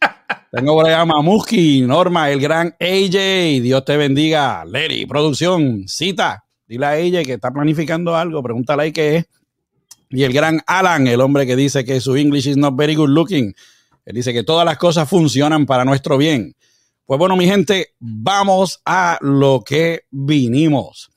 Tengo 0.51 0.75
por 0.75 0.85
allá 0.85 1.03
a 1.03 1.05
Mamuski, 1.05 1.83
Norma, 1.83 2.29
el 2.29 2.41
gran 2.41 2.75
AJ. 2.81 3.63
Dios 3.63 3.85
te 3.85 3.97
bendiga. 3.97 4.65
Lady, 4.65 5.07
producción, 5.07 5.87
cita. 5.87 6.45
Dile 6.67 6.87
a 6.87 6.97
ella 6.99 7.23
que 7.23 7.35
está 7.35 7.53
planificando 7.53 8.17
algo. 8.17 8.43
Pregúntale 8.43 8.83
ahí 8.83 8.93
qué 8.93 9.17
es. 9.19 9.27
Y 10.11 10.25
el 10.25 10.33
gran 10.33 10.61
Alan, 10.67 11.07
el 11.07 11.21
hombre 11.21 11.47
que 11.47 11.55
dice 11.55 11.85
que 11.85 12.01
su 12.01 12.17
English 12.17 12.49
is 12.49 12.57
not 12.57 12.75
very 12.77 12.97
good 12.97 13.11
looking. 13.11 13.55
Él 14.05 14.17
dice 14.17 14.33
que 14.33 14.43
todas 14.43 14.65
las 14.65 14.77
cosas 14.77 15.09
funcionan 15.09 15.67
para 15.67 15.85
nuestro 15.85 16.19
bien. 16.19 16.56
Pues 17.07 17.19
bueno, 17.19 17.37
mi 17.37 17.47
gente, 17.47 17.95
vamos 18.01 18.83
a 18.85 19.19
lo 19.21 19.63
que 19.65 20.07
vinimos. 20.11 21.11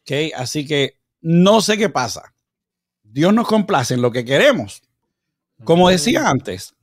¿Ok? 0.00 0.32
Así 0.36 0.66
que 0.66 0.98
no 1.20 1.60
sé 1.60 1.76
qué 1.76 1.90
pasa. 1.90 2.34
Dios 3.02 3.32
nos 3.34 3.46
complace 3.46 3.92
en 3.92 4.00
lo 4.02 4.10
que 4.10 4.24
queremos. 4.24 4.82
Como 5.62 5.90
decía 5.90 6.28
antes, 6.28 6.74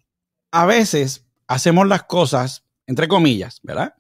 a 0.52 0.66
veces 0.68 1.26
hacemos 1.48 1.88
las 1.88 2.04
cosas, 2.04 2.64
entre 2.86 3.08
comillas, 3.08 3.60
¿verdad? 3.64 3.96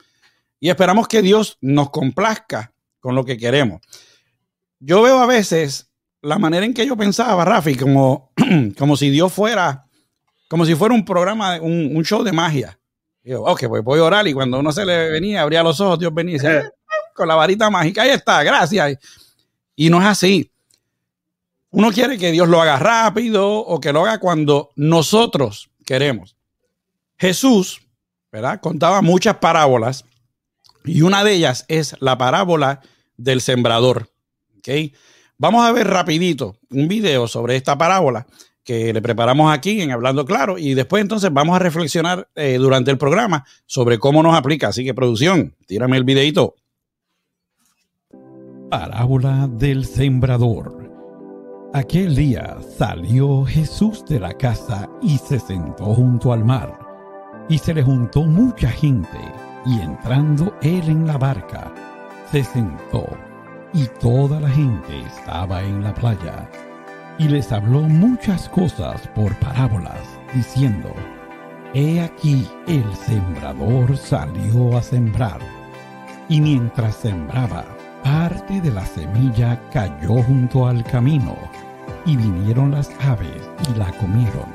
Y 0.59 0.69
esperamos 0.69 1.07
que 1.07 1.23
Dios 1.23 1.57
nos 1.61 1.89
complazca 1.89 2.71
con 2.99 3.15
lo 3.15 3.25
que 3.25 3.37
queremos. 3.37 3.81
Yo 4.79 5.01
veo 5.01 5.19
a 5.19 5.25
veces 5.25 5.89
la 6.21 6.37
manera 6.37 6.65
en 6.65 6.73
que 6.75 6.85
yo 6.85 6.95
pensaba, 6.95 7.43
Rafi, 7.45 7.75
como, 7.75 8.31
como 8.77 8.95
si 8.95 9.09
Dios 9.09 9.33
fuera, 9.33 9.87
como 10.47 10.65
si 10.65 10.75
fuera 10.75 10.93
un 10.93 11.03
programa, 11.03 11.59
un, 11.59 11.95
un 11.95 12.05
show 12.05 12.23
de 12.23 12.31
magia. 12.31 12.79
Digo, 13.23 13.43
ok, 13.45 13.67
pues 13.67 13.83
voy 13.83 13.99
a 13.99 14.03
orar 14.03 14.27
y 14.27 14.33
cuando 14.33 14.59
uno 14.59 14.71
se 14.71 14.85
le 14.85 15.09
venía, 15.11 15.41
abría 15.41 15.63
los 15.63 15.79
ojos, 15.79 15.99
Dios 15.99 16.13
venía 16.13 16.35
y 16.35 16.39
decía, 16.39 16.71
con 17.13 17.27
la 17.27 17.35
varita 17.35 17.69
mágica, 17.69 18.01
ahí 18.01 18.09
está, 18.09 18.43
gracias. 18.43 18.97
Y 19.75 19.89
no 19.89 20.01
es 20.01 20.07
así. 20.07 20.51
Uno 21.69 21.91
quiere 21.91 22.17
que 22.17 22.31
Dios 22.31 22.49
lo 22.49 22.61
haga 22.61 22.77
rápido 22.77 23.59
o 23.59 23.79
que 23.79 23.93
lo 23.93 24.01
haga 24.01 24.19
cuando 24.19 24.71
nosotros 24.75 25.69
queremos. 25.85 26.35
Jesús, 27.17 27.81
¿verdad? 28.31 28.59
Contaba 28.59 29.01
muchas 29.01 29.37
parábolas 29.37 30.05
y 30.83 31.03
una 31.03 31.23
de 31.23 31.33
ellas 31.33 31.65
es 31.67 31.95
la 31.99 32.17
parábola 32.17 32.81
del 33.15 33.41
sembrador. 33.41 34.09
¿okay? 34.57 34.93
Vamos 35.37 35.65
a 35.65 35.71
ver 35.71 35.87
rapidito 35.87 36.57
un 36.71 36.87
video 36.87 37.27
sobre 37.27 37.55
esta 37.55 37.77
parábola 37.77 38.25
que 38.63 38.93
le 38.93 39.01
preparamos 39.01 39.53
aquí 39.53 39.81
en 39.81 39.91
Hablando 39.91 40.25
Claro 40.25 40.57
y 40.57 40.73
después 40.73 41.01
entonces 41.01 41.31
vamos 41.33 41.55
a 41.55 41.59
reflexionar 41.59 42.29
eh, 42.35 42.57
durante 42.57 42.91
el 42.91 42.97
programa 42.97 43.45
sobre 43.65 43.99
cómo 43.99 44.21
nos 44.21 44.35
aplica. 44.35 44.67
Así 44.69 44.83
que 44.83 44.93
producción, 44.93 45.55
tírame 45.65 45.97
el 45.97 46.03
videito. 46.03 46.55
Parábola 48.69 49.47
del 49.51 49.85
sembrador. 49.85 50.89
Aquel 51.73 52.15
día 52.15 52.57
salió 52.77 53.45
Jesús 53.45 54.05
de 54.05 54.19
la 54.19 54.33
casa 54.33 54.89
y 55.01 55.17
se 55.17 55.39
sentó 55.39 55.85
junto 55.95 56.33
al 56.33 56.43
mar, 56.43 56.77
y 57.47 57.57
se 57.57 57.73
le 57.73 57.81
juntó 57.81 58.23
mucha 58.23 58.69
gente, 58.69 59.17
y 59.65 59.79
entrando 59.79 60.53
él 60.61 60.83
en 60.89 61.07
la 61.07 61.17
barca, 61.17 61.73
se 62.29 62.43
sentó, 62.43 63.05
y 63.73 63.85
toda 64.01 64.41
la 64.41 64.49
gente 64.49 64.99
estaba 65.07 65.63
en 65.63 65.81
la 65.81 65.93
playa 65.93 66.49
y 67.21 67.27
les 67.27 67.51
habló 67.51 67.81
muchas 67.81 68.49
cosas 68.49 69.07
por 69.09 69.35
parábolas, 69.35 70.01
diciendo, 70.33 70.91
He 71.71 72.01
aquí 72.01 72.47
el 72.65 72.83
sembrador 72.95 73.95
salió 73.95 74.75
a 74.75 74.81
sembrar, 74.81 75.39
y 76.29 76.41
mientras 76.41 76.95
sembraba, 76.95 77.63
parte 78.03 78.59
de 78.59 78.71
la 78.71 78.83
semilla 78.83 79.61
cayó 79.71 80.23
junto 80.23 80.65
al 80.67 80.83
camino, 80.83 81.35
y 82.07 82.17
vinieron 82.17 82.71
las 82.71 82.89
aves 83.01 83.47
y 83.69 83.77
la 83.77 83.91
comieron. 83.99 84.49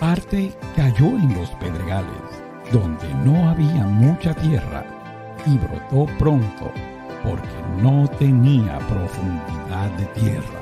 Parte 0.00 0.56
cayó 0.74 1.08
en 1.08 1.34
los 1.34 1.50
pedregales, 1.56 2.42
donde 2.72 3.12
no 3.26 3.50
había 3.50 3.84
mucha 3.84 4.32
tierra, 4.32 4.86
y 5.44 5.58
brotó 5.58 6.10
pronto, 6.18 6.72
porque 7.22 7.82
no 7.82 8.08
tenía 8.08 8.78
profundidad 8.88 9.90
de 9.98 10.06
tierra 10.18 10.61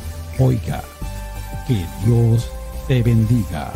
oiga. 0.39 0.81
Que 1.67 1.85
Dios 2.05 2.49
te 2.87 3.03
bendiga. 3.03 3.71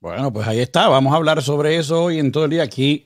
Bueno, 0.00 0.32
pues 0.32 0.48
ahí 0.48 0.60
está. 0.60 0.88
Vamos 0.88 1.12
a 1.12 1.16
hablar 1.16 1.42
sobre 1.42 1.76
eso 1.76 2.04
hoy 2.04 2.18
en 2.18 2.32
todo 2.32 2.46
el 2.46 2.50
día. 2.50 2.62
Aquí 2.62 3.04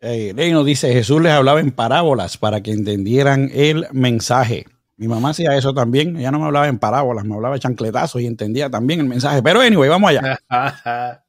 eh, 0.00 0.34
nos 0.52 0.66
dice, 0.66 0.92
Jesús 0.92 1.22
les 1.22 1.32
hablaba 1.32 1.60
en 1.60 1.70
parábolas 1.70 2.36
para 2.36 2.62
que 2.62 2.72
entendieran 2.72 3.50
el 3.54 3.86
mensaje. 3.92 4.66
Mi 4.96 5.06
mamá 5.08 5.30
hacía 5.30 5.56
eso 5.56 5.72
también. 5.72 6.16
Ella 6.16 6.32
no 6.32 6.40
me 6.40 6.46
hablaba 6.46 6.66
en 6.66 6.78
parábolas, 6.78 7.24
me 7.24 7.34
hablaba 7.34 7.54
de 7.54 7.60
chancletazos 7.60 8.20
y 8.22 8.26
entendía 8.26 8.68
también 8.68 9.00
el 9.00 9.06
mensaje. 9.06 9.42
Pero 9.42 9.60
anyway, 9.60 9.88
vamos 9.88 10.10
allá. 10.10 10.40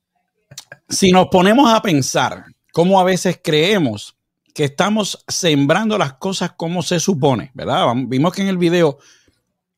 si 0.89 1.12
nos 1.12 1.27
ponemos 1.27 1.72
a 1.72 1.82
pensar 1.82 2.46
cómo 2.74 3.00
a 3.00 3.03
veces 3.03 3.39
creemos 3.44 4.16
que 4.58 4.64
estamos 4.64 5.24
sembrando 5.28 6.00
las 6.00 6.14
cosas 6.14 6.54
como 6.54 6.82
se 6.82 7.00
supone, 7.00 7.52
¿verdad? 7.54 7.94
Vimos 8.08 8.34
que 8.34 8.42
en 8.42 8.48
el 8.48 8.58
video 8.58 8.98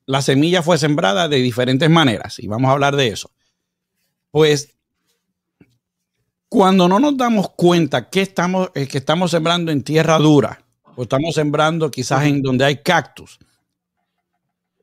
la 0.05 0.21
semilla 0.21 0.63
fue 0.63 0.77
sembrada 0.77 1.27
de 1.27 1.35
diferentes 1.35 1.89
maneras 1.89 2.39
y 2.39 2.47
vamos 2.47 2.69
a 2.69 2.71
hablar 2.71 2.95
de 2.95 3.09
eso. 3.09 3.29
Pues 4.31 4.77
cuando 6.47 6.87
no 6.87 6.97
nos 6.97 7.17
damos 7.17 7.49
cuenta 7.49 8.09
que 8.09 8.21
estamos, 8.21 8.71
eh, 8.73 8.87
que 8.87 8.99
estamos 8.99 9.31
sembrando 9.31 9.69
en 9.73 9.83
tierra 9.83 10.17
dura 10.17 10.63
o 10.95 11.03
estamos 11.03 11.35
sembrando 11.35 11.91
quizás 11.91 12.23
en 12.23 12.41
donde 12.41 12.63
hay 12.63 12.77
cactus, 12.77 13.37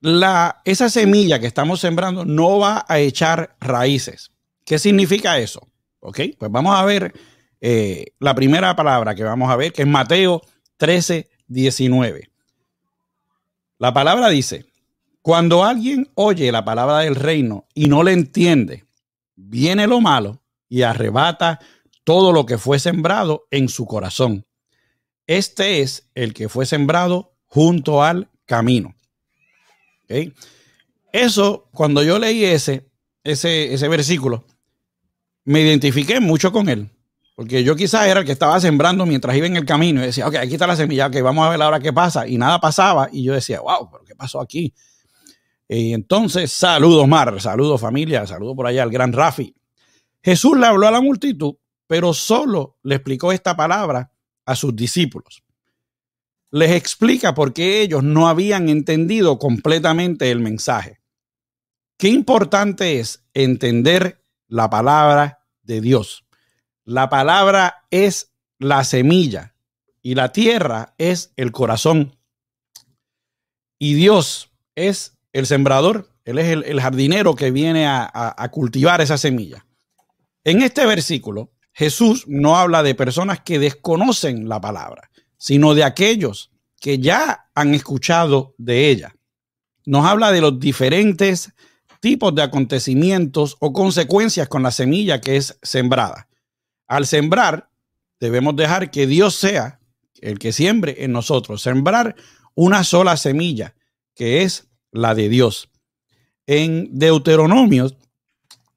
la, 0.02 0.60
esa 0.66 0.90
semilla 0.90 1.40
que 1.40 1.46
estamos 1.46 1.80
sembrando 1.80 2.26
no 2.26 2.58
va 2.58 2.84
a 2.86 2.98
echar 2.98 3.56
raíces. 3.60 4.30
¿Qué 4.66 4.78
significa 4.78 5.38
eso? 5.38 5.66
Ok, 6.00 6.20
pues 6.38 6.52
vamos 6.52 6.78
a 6.78 6.84
ver 6.84 7.14
eh, 7.60 8.12
la 8.18 8.34
primera 8.34 8.76
palabra 8.76 9.14
que 9.14 9.24
vamos 9.24 9.50
a 9.50 9.56
ver, 9.56 9.72
que 9.72 9.82
es 9.82 9.88
Mateo 9.88 10.42
13, 10.76 11.28
19. 11.48 12.30
La 13.78 13.92
palabra 13.92 14.28
dice, 14.28 14.66
cuando 15.22 15.64
alguien 15.64 16.10
oye 16.14 16.52
la 16.52 16.64
palabra 16.64 17.00
del 17.00 17.14
reino 17.14 17.66
y 17.74 17.86
no 17.86 18.02
le 18.02 18.12
entiende, 18.12 18.84
viene 19.34 19.86
lo 19.86 20.00
malo 20.00 20.42
y 20.68 20.82
arrebata 20.82 21.60
todo 22.04 22.32
lo 22.32 22.46
que 22.46 22.58
fue 22.58 22.78
sembrado 22.78 23.46
en 23.50 23.68
su 23.68 23.86
corazón. 23.86 24.46
Este 25.26 25.80
es 25.80 26.08
el 26.14 26.32
que 26.32 26.48
fue 26.48 26.66
sembrado 26.66 27.34
junto 27.46 28.02
al 28.02 28.30
camino. 28.44 28.94
Eso, 31.12 31.68
cuando 31.72 32.02
yo 32.02 32.18
leí 32.18 32.44
ese, 32.44 32.88
ese, 33.24 33.74
ese 33.74 33.88
versículo, 33.88 34.44
me 35.44 35.62
identifiqué 35.62 36.20
mucho 36.20 36.52
con 36.52 36.68
él. 36.68 36.90
Porque 37.36 37.62
yo 37.62 37.76
quizás 37.76 38.06
era 38.06 38.20
el 38.20 38.26
que 38.26 38.32
estaba 38.32 38.58
sembrando 38.58 39.04
mientras 39.04 39.36
iba 39.36 39.46
en 39.46 39.56
el 39.56 39.66
camino 39.66 40.02
y 40.02 40.06
decía, 40.06 40.26
ok, 40.26 40.36
aquí 40.36 40.54
está 40.54 40.66
la 40.66 40.74
semilla, 40.74 41.08
ok, 41.08 41.20
vamos 41.22 41.46
a 41.46 41.50
ver 41.50 41.60
ahora 41.60 41.78
qué 41.78 41.92
pasa. 41.92 42.26
Y 42.26 42.38
nada 42.38 42.58
pasaba. 42.58 43.10
Y 43.12 43.22
yo 43.24 43.34
decía, 43.34 43.60
wow, 43.60 43.90
pero 43.90 44.04
¿qué 44.04 44.16
pasó 44.16 44.40
aquí? 44.40 44.72
Y 45.68 45.92
entonces, 45.92 46.50
saludos, 46.50 47.06
Mar, 47.06 47.38
saludos, 47.40 47.78
familia, 47.78 48.26
saludos 48.26 48.56
por 48.56 48.66
allá 48.66 48.82
al 48.82 48.90
gran 48.90 49.12
Rafi. 49.12 49.54
Jesús 50.22 50.56
le 50.56 50.66
habló 50.66 50.88
a 50.88 50.90
la 50.90 51.02
multitud, 51.02 51.56
pero 51.86 52.14
solo 52.14 52.78
le 52.82 52.94
explicó 52.94 53.30
esta 53.32 53.54
palabra 53.54 54.10
a 54.46 54.56
sus 54.56 54.74
discípulos. 54.74 55.42
Les 56.50 56.72
explica 56.72 57.34
por 57.34 57.52
qué 57.52 57.82
ellos 57.82 58.02
no 58.02 58.28
habían 58.28 58.70
entendido 58.70 59.38
completamente 59.38 60.30
el 60.30 60.40
mensaje. 60.40 61.00
Qué 61.98 62.08
importante 62.08 62.98
es 62.98 63.26
entender 63.34 64.24
la 64.48 64.70
palabra 64.70 65.40
de 65.62 65.82
Dios. 65.82 66.25
La 66.86 67.08
palabra 67.08 67.84
es 67.90 68.32
la 68.60 68.84
semilla 68.84 69.56
y 70.02 70.14
la 70.14 70.30
tierra 70.30 70.94
es 70.98 71.32
el 71.36 71.50
corazón. 71.50 72.16
Y 73.76 73.94
Dios 73.94 74.52
es 74.76 75.18
el 75.32 75.46
sembrador, 75.46 76.08
Él 76.24 76.38
es 76.38 76.46
el, 76.46 76.80
jardinero 76.80 77.34
que 77.34 77.50
viene 77.50 77.86
a, 77.88 78.08
a 78.14 78.50
cultivar 78.52 79.00
esa 79.00 79.18
semilla. 79.18 79.66
En 80.44 80.62
este 80.62 80.86
versículo, 80.86 81.50
Jesús 81.72 82.24
no 82.28 82.56
habla 82.56 82.84
de 82.84 82.94
personas 82.94 83.40
que 83.40 83.58
desconocen 83.58 84.48
la 84.48 84.60
palabra, 84.60 85.10
sino 85.36 85.74
de 85.74 85.82
aquellos 85.82 86.52
que 86.80 87.00
ya 87.00 87.50
han 87.56 87.74
escuchado 87.74 88.54
de 88.58 88.90
ella. 88.90 89.16
Nos 89.86 90.06
habla 90.06 90.30
de 90.30 90.40
los 90.40 90.60
diferentes 90.60 91.52
tipos 91.98 92.32
de 92.32 92.42
acontecimientos 92.42 93.56
o 93.58 93.72
consecuencias 93.72 94.46
con 94.46 94.62
la 94.62 94.70
semilla 94.70 95.20
que 95.20 95.36
es 95.36 95.58
sembrada. 95.62 96.28
Al 96.86 97.06
sembrar, 97.06 97.70
debemos 98.20 98.56
dejar 98.56 98.90
que 98.90 99.06
Dios 99.06 99.34
sea 99.34 99.80
el 100.20 100.38
que 100.38 100.52
siembre 100.52 100.96
en 101.04 101.12
nosotros. 101.12 101.62
Sembrar 101.62 102.16
una 102.54 102.84
sola 102.84 103.16
semilla, 103.16 103.74
que 104.14 104.42
es 104.42 104.68
la 104.92 105.14
de 105.14 105.28
Dios. 105.28 105.70
En 106.46 106.98
Deuteronomio 106.98 107.90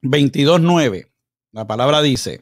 22.9, 0.01 1.11
la 1.51 1.67
palabra 1.67 2.01
dice, 2.01 2.41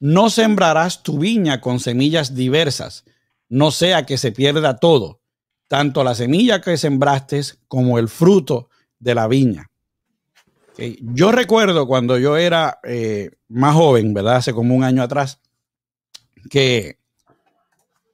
no 0.00 0.30
sembrarás 0.30 1.02
tu 1.02 1.18
viña 1.18 1.60
con 1.60 1.78
semillas 1.78 2.34
diversas, 2.34 3.04
no 3.48 3.70
sea 3.70 4.04
que 4.06 4.18
se 4.18 4.32
pierda 4.32 4.78
todo, 4.78 5.20
tanto 5.68 6.02
la 6.02 6.14
semilla 6.14 6.60
que 6.60 6.76
sembraste 6.76 7.40
como 7.68 7.98
el 7.98 8.08
fruto 8.08 8.68
de 8.98 9.14
la 9.14 9.28
viña. 9.28 9.71
Yo 10.78 11.32
recuerdo 11.32 11.86
cuando 11.86 12.18
yo 12.18 12.36
era 12.36 12.78
eh, 12.82 13.30
más 13.48 13.74
joven, 13.74 14.14
¿verdad? 14.14 14.36
Hace 14.36 14.52
como 14.52 14.74
un 14.74 14.84
año 14.84 15.02
atrás, 15.02 15.38
que 16.50 16.98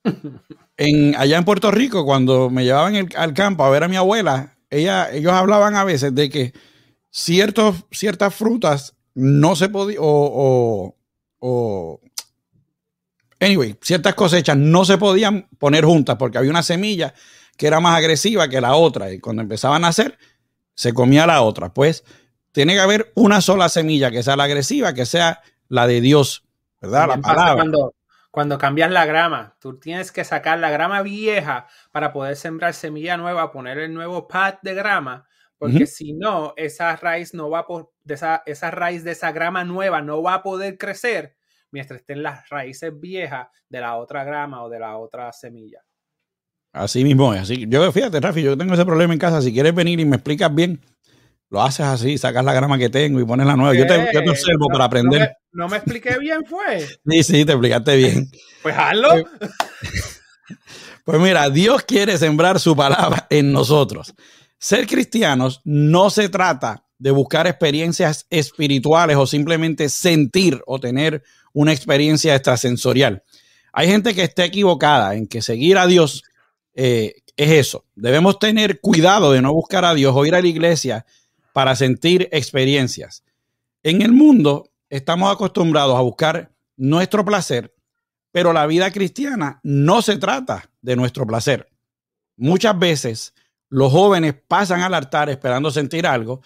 en, 0.76 1.14
allá 1.16 1.38
en 1.38 1.44
Puerto 1.44 1.70
Rico, 1.70 2.04
cuando 2.04 2.50
me 2.50 2.64
llevaban 2.64 3.08
al 3.16 3.34
campo 3.34 3.64
a 3.64 3.70
ver 3.70 3.84
a 3.84 3.88
mi 3.88 3.96
abuela, 3.96 4.56
ella, 4.70 5.10
ellos 5.12 5.32
hablaban 5.32 5.76
a 5.76 5.84
veces 5.84 6.14
de 6.14 6.28
que 6.28 6.52
ciertos, 7.10 7.84
ciertas 7.90 8.34
frutas 8.34 8.94
no 9.14 9.56
se 9.56 9.68
podían, 9.68 9.98
o, 10.02 10.94
o, 11.40 12.00
anyway, 13.40 13.76
ciertas 13.80 14.14
cosechas 14.14 14.56
no 14.56 14.84
se 14.84 14.98
podían 14.98 15.48
poner 15.58 15.84
juntas 15.84 16.16
porque 16.16 16.38
había 16.38 16.50
una 16.50 16.62
semilla 16.62 17.14
que 17.56 17.66
era 17.66 17.80
más 17.80 17.96
agresiva 17.96 18.48
que 18.48 18.60
la 18.60 18.74
otra 18.74 19.12
y 19.12 19.18
cuando 19.18 19.42
empezaban 19.42 19.84
a 19.84 19.88
nacer 19.88 20.18
se 20.74 20.92
comía 20.92 21.26
la 21.26 21.42
otra. 21.42 21.74
Pues 21.74 22.04
tiene 22.52 22.74
que 22.74 22.80
haber 22.80 23.12
una 23.14 23.40
sola 23.40 23.68
semilla 23.68 24.10
que 24.10 24.22
sea 24.22 24.36
la 24.36 24.44
agresiva, 24.44 24.94
que 24.94 25.06
sea 25.06 25.42
la 25.68 25.86
de 25.86 26.00
Dios, 26.00 26.44
¿verdad? 26.80 27.08
la 27.08 27.18
palabra. 27.18 27.54
Cuando, 27.54 27.94
cuando 28.30 28.58
cambias 28.58 28.90
la 28.90 29.06
grama, 29.06 29.56
tú 29.60 29.78
tienes 29.78 30.12
que 30.12 30.24
sacar 30.24 30.58
la 30.58 30.70
grama 30.70 31.02
vieja 31.02 31.66
para 31.92 32.12
poder 32.12 32.36
sembrar 32.36 32.74
semilla 32.74 33.16
nueva, 33.16 33.52
poner 33.52 33.78
el 33.78 33.92
nuevo 33.92 34.28
pad 34.28 34.54
de 34.62 34.74
grama, 34.74 35.26
porque 35.58 35.86
si 35.86 36.12
no, 36.12 36.54
esa 36.56 36.94
raíz 36.96 37.34
no 37.34 37.50
va 37.50 37.66
por, 37.66 37.92
de 38.04 38.14
esa, 38.14 38.42
esa 38.46 38.70
raíz 38.70 39.02
de 39.02 39.10
esa 39.10 39.32
grama 39.32 39.64
nueva 39.64 40.00
no 40.02 40.22
va 40.22 40.34
a 40.34 40.42
poder 40.42 40.78
crecer 40.78 41.36
mientras 41.70 42.00
estén 42.00 42.22
las 42.22 42.48
raíces 42.48 42.92
viejas 42.98 43.48
de 43.68 43.80
la 43.80 43.96
otra 43.96 44.24
grama 44.24 44.62
o 44.62 44.68
de 44.68 44.78
la 44.78 44.96
otra 44.96 45.32
semilla. 45.32 45.82
Así 46.72 47.02
mismo 47.02 47.34
es. 47.34 47.40
Así, 47.40 47.66
yo, 47.68 47.90
fíjate, 47.90 48.20
Rafi, 48.20 48.42
yo 48.42 48.56
tengo 48.56 48.74
ese 48.74 48.84
problema 48.84 49.12
en 49.12 49.18
casa. 49.18 49.42
Si 49.42 49.52
quieres 49.52 49.74
venir 49.74 49.98
y 50.00 50.04
me 50.04 50.16
explicas 50.16 50.54
bien, 50.54 50.80
lo 51.50 51.62
haces 51.62 51.86
así, 51.86 52.18
sacas 52.18 52.44
la 52.44 52.52
grama 52.52 52.78
que 52.78 52.90
tengo 52.90 53.20
y 53.20 53.24
pones 53.24 53.46
la 53.46 53.56
nueva. 53.56 53.74
Yo 53.74 53.86
te, 53.86 53.96
observo 54.28 54.68
para 54.70 54.84
aprender. 54.84 55.36
No 55.52 55.68
me, 55.68 55.78
expliqué 55.78 56.18
bien, 56.18 56.44
fue. 56.44 56.80
sí, 56.80 57.22
sí, 57.22 57.44
te 57.44 57.52
explicaste 57.52 57.96
bien. 57.96 58.30
Pues 58.62 58.74
hazlo. 58.76 59.10
Pues, 59.38 60.20
pues 61.04 61.20
mira, 61.20 61.48
Dios 61.48 61.84
quiere 61.84 62.18
sembrar 62.18 62.58
su 62.58 62.74
palabra 62.74 63.26
en 63.30 63.52
nosotros. 63.52 64.14
Ser 64.58 64.86
cristianos 64.88 65.60
no 65.64 66.10
se 66.10 66.28
trata 66.28 66.84
de 66.98 67.12
buscar 67.12 67.46
experiencias 67.46 68.26
espirituales 68.30 69.16
o 69.16 69.26
simplemente 69.26 69.88
sentir 69.88 70.60
o 70.66 70.80
tener 70.80 71.22
una 71.52 71.72
experiencia 71.72 72.34
extrasensorial. 72.34 73.22
Hay 73.72 73.86
gente 73.86 74.12
que 74.12 74.24
está 74.24 74.44
equivocada 74.44 75.14
en 75.14 75.28
que 75.28 75.40
seguir 75.40 75.78
a 75.78 75.86
Dios 75.86 76.24
eh, 76.74 77.14
es 77.36 77.50
eso. 77.50 77.84
Debemos 77.94 78.40
tener 78.40 78.80
cuidado 78.80 79.30
de 79.30 79.40
no 79.40 79.52
buscar 79.52 79.84
a 79.84 79.94
Dios 79.94 80.12
o 80.16 80.26
ir 80.26 80.34
a 80.34 80.42
la 80.42 80.48
iglesia 80.48 81.06
para 81.58 81.74
sentir 81.74 82.28
experiencias. 82.30 83.24
En 83.82 84.00
el 84.00 84.12
mundo 84.12 84.70
estamos 84.88 85.32
acostumbrados 85.32 85.96
a 85.96 86.02
buscar 86.02 86.52
nuestro 86.76 87.24
placer, 87.24 87.74
pero 88.30 88.52
la 88.52 88.64
vida 88.68 88.92
cristiana 88.92 89.58
no 89.64 90.00
se 90.00 90.18
trata 90.18 90.70
de 90.82 90.94
nuestro 90.94 91.26
placer. 91.26 91.68
Muchas 92.36 92.78
veces 92.78 93.34
los 93.70 93.90
jóvenes 93.90 94.36
pasan 94.46 94.82
al 94.82 94.94
altar 94.94 95.30
esperando 95.30 95.72
sentir 95.72 96.06
algo. 96.06 96.42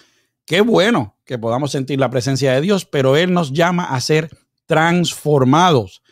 Qué 0.47 0.63
bueno 0.63 1.19
que 1.27 1.37
podamos 1.37 1.71
sentir 1.73 2.01
la 2.01 2.09
presencia 2.09 2.55
de 2.55 2.63
Dios, 2.63 2.87
pero 2.87 3.15
Él 3.15 3.35
nos 3.35 3.53
llama 3.53 3.85
a 3.95 4.01
ser 4.01 4.31
transformados. 4.65 6.03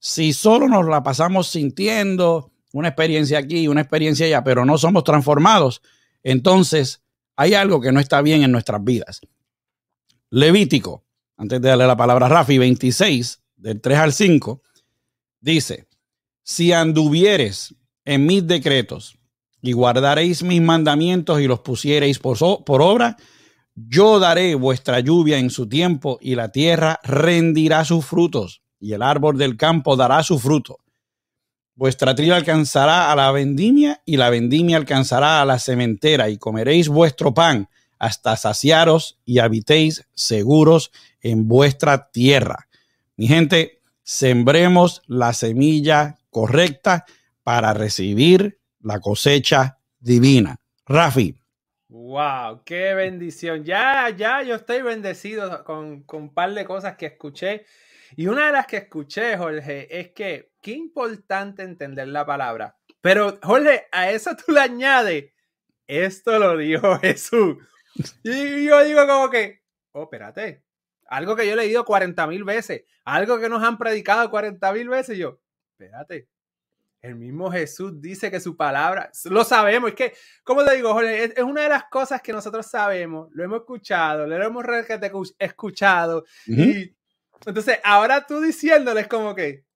Si 0.00 0.32
solo 0.32 0.66
nos 0.66 0.84
la 0.84 1.04
pasamos 1.04 1.46
sintiendo 1.46 2.50
una 2.72 2.88
experiencia 2.88 3.38
aquí, 3.38 3.68
una 3.68 3.82
experiencia 3.82 4.26
allá, 4.26 4.42
pero 4.42 4.64
no 4.64 4.78
somos 4.78 5.04
transformados, 5.04 5.80
entonces 6.24 7.02
hay 7.38 7.54
algo 7.54 7.80
que 7.80 7.92
no 7.92 8.00
está 8.00 8.20
bien 8.20 8.42
en 8.42 8.50
nuestras 8.50 8.82
vidas. 8.82 9.20
Levítico, 10.28 11.04
antes 11.36 11.62
de 11.62 11.68
darle 11.68 11.86
la 11.86 11.96
palabra 11.96 12.26
a 12.26 12.28
Rafi, 12.28 12.58
26, 12.58 13.40
del 13.56 13.80
3 13.80 13.98
al 13.98 14.12
5, 14.12 14.60
dice, 15.40 15.86
si 16.42 16.72
anduvieres 16.72 17.76
en 18.04 18.26
mis 18.26 18.44
decretos 18.44 19.16
y 19.62 19.70
guardaréis 19.70 20.42
mis 20.42 20.60
mandamientos 20.60 21.40
y 21.40 21.46
los 21.46 21.60
pusiereis 21.60 22.18
por, 22.18 22.38
por 22.64 22.82
obra, 22.82 23.16
yo 23.76 24.18
daré 24.18 24.56
vuestra 24.56 24.98
lluvia 24.98 25.38
en 25.38 25.50
su 25.50 25.68
tiempo 25.68 26.18
y 26.20 26.34
la 26.34 26.50
tierra 26.50 26.98
rendirá 27.04 27.84
sus 27.84 28.04
frutos 28.04 28.62
y 28.80 28.94
el 28.94 29.02
árbol 29.02 29.38
del 29.38 29.56
campo 29.56 29.94
dará 29.94 30.24
su 30.24 30.40
fruto. 30.40 30.80
Vuestra 31.78 32.12
tribu 32.12 32.34
alcanzará 32.34 33.12
a 33.12 33.14
la 33.14 33.30
vendimia 33.30 34.02
y 34.04 34.16
la 34.16 34.30
vendimia 34.30 34.76
alcanzará 34.76 35.40
a 35.40 35.44
la 35.44 35.60
cementera 35.60 36.28
y 36.28 36.36
comeréis 36.36 36.88
vuestro 36.88 37.32
pan 37.32 37.68
hasta 38.00 38.36
saciaros 38.36 39.20
y 39.24 39.38
habitéis 39.38 40.04
seguros 40.12 40.90
en 41.20 41.46
vuestra 41.46 42.10
tierra. 42.10 42.66
Mi 43.14 43.28
gente, 43.28 43.80
sembremos 44.02 45.02
la 45.06 45.32
semilla 45.32 46.18
correcta 46.30 47.04
para 47.44 47.72
recibir 47.74 48.58
la 48.80 48.98
cosecha 48.98 49.78
divina. 50.00 50.56
Rafi. 50.84 51.36
Wow, 51.90 52.64
qué 52.64 52.92
bendición. 52.94 53.62
Ya, 53.62 54.10
ya, 54.10 54.42
yo 54.42 54.56
estoy 54.56 54.82
bendecido 54.82 55.62
con, 55.62 56.02
con 56.02 56.22
un 56.22 56.34
par 56.34 56.52
de 56.54 56.64
cosas 56.64 56.96
que 56.96 57.06
escuché. 57.06 57.66
Y 58.16 58.26
una 58.26 58.46
de 58.46 58.52
las 58.52 58.66
que 58.66 58.78
escuché, 58.78 59.36
Jorge, 59.36 60.00
es 60.00 60.08
que 60.08 60.47
qué 60.60 60.72
importante 60.72 61.62
entender 61.62 62.08
la 62.08 62.26
palabra. 62.26 62.76
Pero, 63.00 63.38
Jorge, 63.42 63.86
a 63.92 64.10
eso 64.10 64.36
tú 64.36 64.52
le 64.52 64.60
añades, 64.60 65.32
esto 65.86 66.38
lo 66.38 66.56
dijo 66.56 66.98
Jesús. 67.00 67.56
Y 68.22 68.64
yo 68.64 68.84
digo 68.84 69.06
como 69.06 69.30
que, 69.30 69.62
oh, 69.92 70.04
espérate, 70.04 70.62
algo 71.08 71.34
que 71.34 71.46
yo 71.46 71.54
he 71.54 71.56
leído 71.56 71.84
40 71.84 72.26
mil 72.26 72.44
veces, 72.44 72.84
algo 73.04 73.38
que 73.38 73.48
nos 73.48 73.62
han 73.62 73.78
predicado 73.78 74.30
40 74.30 74.72
mil 74.72 74.88
veces, 74.88 75.16
yo, 75.16 75.40
espérate, 75.72 76.28
el 77.00 77.14
mismo 77.14 77.50
Jesús 77.50 78.00
dice 78.00 78.30
que 78.30 78.40
su 78.40 78.56
palabra, 78.56 79.10
lo 79.24 79.44
sabemos, 79.44 79.90
es 79.90 79.96
que, 79.96 80.12
como 80.44 80.64
te 80.64 80.76
digo, 80.76 80.92
Jorge, 80.92 81.24
es, 81.24 81.42
una 81.42 81.62
de 81.62 81.68
las 81.68 81.84
cosas 81.84 82.20
que 82.20 82.32
nosotros 82.32 82.66
sabemos, 82.66 83.28
lo 83.32 83.44
hemos 83.44 83.60
escuchado, 83.60 84.26
lo 84.26 84.36
hemos 84.36 84.64
escuchado, 85.38 86.24
y 86.46 86.94
entonces 87.46 87.78
ahora 87.84 88.26
tú 88.26 88.40
diciéndoles 88.40 89.06
como 89.06 89.34
que, 89.34 89.67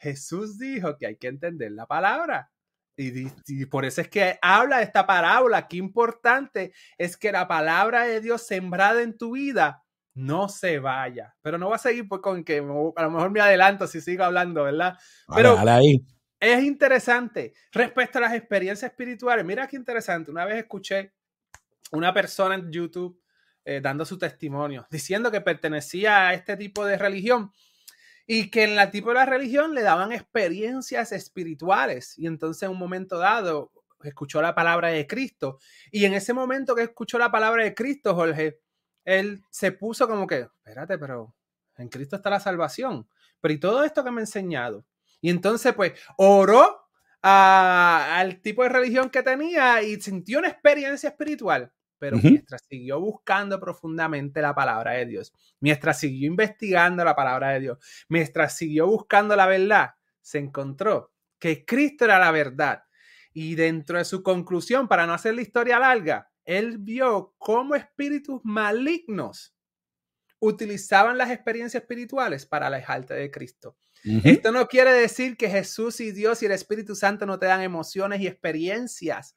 Jesús 0.00 0.58
dijo 0.58 0.96
que 0.96 1.06
hay 1.06 1.16
que 1.16 1.28
entender 1.28 1.72
la 1.72 1.86
palabra. 1.86 2.50
Y, 2.96 3.64
por 3.66 3.86
eso 3.86 4.02
es 4.02 4.08
que 4.08 4.38
habla 4.42 4.78
de 4.78 4.84
esta 4.84 5.06
parábola. 5.06 5.68
Qué 5.68 5.78
importante 5.78 6.72
es 6.98 7.16
que 7.16 7.32
la 7.32 7.48
palabra 7.48 8.04
de 8.04 8.20
Dios 8.20 8.46
sembrada 8.46 9.00
en 9.02 9.16
tu 9.16 9.32
vida 9.32 9.84
no 10.14 10.48
se 10.48 10.78
vaya. 10.80 11.34
Pero 11.40 11.56
no 11.56 11.70
va 11.70 11.76
a 11.76 11.78
seguir 11.78 12.06
pues, 12.08 12.20
con 12.20 12.44
que 12.44 12.58
a 12.58 13.02
lo 13.02 13.10
mejor 13.10 13.30
me 13.30 13.40
adelanto 13.40 13.86
si 13.86 14.00
sigo 14.00 14.24
hablando, 14.24 14.64
¿verdad? 14.64 14.98
Pero 15.34 15.58
ahí. 15.58 16.04
es 16.40 16.62
interesante 16.62 17.54
respecto 17.72 18.18
a 18.18 18.22
las 18.22 18.34
experiencias 18.34 18.90
espirituales. 18.90 19.46
Mira 19.46 19.66
qué 19.66 19.76
interesante. 19.76 20.30
Una 20.30 20.44
vez 20.44 20.58
escuché 20.58 21.14
una 21.92 22.12
persona 22.12 22.54
en 22.54 22.70
YouTube 22.70 23.18
eh, 23.64 23.80
dando 23.80 24.04
su 24.04 24.18
testimonio, 24.18 24.86
diciendo 24.90 25.30
que 25.30 25.40
pertenecía 25.40 26.28
a 26.28 26.34
este 26.34 26.56
tipo 26.56 26.84
de 26.84 26.98
religión 26.98 27.50
y 28.32 28.48
que 28.48 28.62
en 28.62 28.76
la 28.76 28.92
tipo 28.92 29.12
de 29.12 29.26
religión 29.26 29.74
le 29.74 29.82
daban 29.82 30.12
experiencias 30.12 31.10
espirituales. 31.10 32.16
Y 32.16 32.28
entonces 32.28 32.62
en 32.62 32.70
un 32.70 32.78
momento 32.78 33.18
dado 33.18 33.72
escuchó 34.04 34.40
la 34.40 34.54
palabra 34.54 34.86
de 34.86 35.04
Cristo. 35.08 35.58
Y 35.90 36.04
en 36.04 36.14
ese 36.14 36.32
momento 36.32 36.76
que 36.76 36.82
escuchó 36.82 37.18
la 37.18 37.32
palabra 37.32 37.64
de 37.64 37.74
Cristo, 37.74 38.14
Jorge, 38.14 38.60
él 39.04 39.42
se 39.50 39.72
puso 39.72 40.06
como 40.06 40.28
que, 40.28 40.42
espérate, 40.42 40.96
pero 40.96 41.34
en 41.76 41.88
Cristo 41.88 42.14
está 42.14 42.30
la 42.30 42.38
salvación. 42.38 43.08
Pero 43.40 43.52
y 43.52 43.58
todo 43.58 43.82
esto 43.82 44.04
que 44.04 44.12
me 44.12 44.20
ha 44.20 44.22
enseñado. 44.22 44.86
Y 45.20 45.28
entonces, 45.28 45.74
pues, 45.74 45.94
oró 46.16 46.88
al 47.22 48.40
tipo 48.42 48.62
de 48.62 48.68
religión 48.68 49.10
que 49.10 49.24
tenía 49.24 49.82
y 49.82 50.00
sintió 50.00 50.38
una 50.38 50.50
experiencia 50.50 51.08
espiritual. 51.08 51.72
Pero 52.00 52.16
mientras 52.16 52.62
siguió 52.66 52.98
buscando 52.98 53.60
profundamente 53.60 54.40
la 54.40 54.54
palabra 54.54 54.92
de 54.92 55.04
Dios, 55.04 55.34
mientras 55.60 56.00
siguió 56.00 56.28
investigando 56.28 57.04
la 57.04 57.14
palabra 57.14 57.50
de 57.50 57.60
Dios, 57.60 57.78
mientras 58.08 58.56
siguió 58.56 58.86
buscando 58.86 59.36
la 59.36 59.46
verdad, 59.46 59.90
se 60.22 60.38
encontró 60.38 61.12
que 61.38 61.64
Cristo 61.66 62.06
era 62.06 62.18
la 62.18 62.30
verdad. 62.30 62.84
Y 63.34 63.54
dentro 63.54 63.98
de 63.98 64.06
su 64.06 64.22
conclusión, 64.22 64.88
para 64.88 65.06
no 65.06 65.12
hacer 65.12 65.34
la 65.34 65.42
historia 65.42 65.78
larga, 65.78 66.30
él 66.44 66.78
vio 66.78 67.34
cómo 67.38 67.74
espíritus 67.74 68.40
malignos 68.44 69.54
utilizaban 70.38 71.18
las 71.18 71.30
experiencias 71.30 71.82
espirituales 71.82 72.46
para 72.46 72.68
alejarte 72.68 73.12
de 73.12 73.30
Cristo. 73.30 73.76
Esto 74.24 74.50
no 74.52 74.66
quiere 74.66 74.92
decir 74.94 75.36
que 75.36 75.50
Jesús 75.50 76.00
y 76.00 76.12
Dios 76.12 76.42
y 76.42 76.46
el 76.46 76.52
Espíritu 76.52 76.96
Santo 76.96 77.26
no 77.26 77.38
te 77.38 77.44
dan 77.44 77.60
emociones 77.60 78.22
y 78.22 78.26
experiencias, 78.26 79.34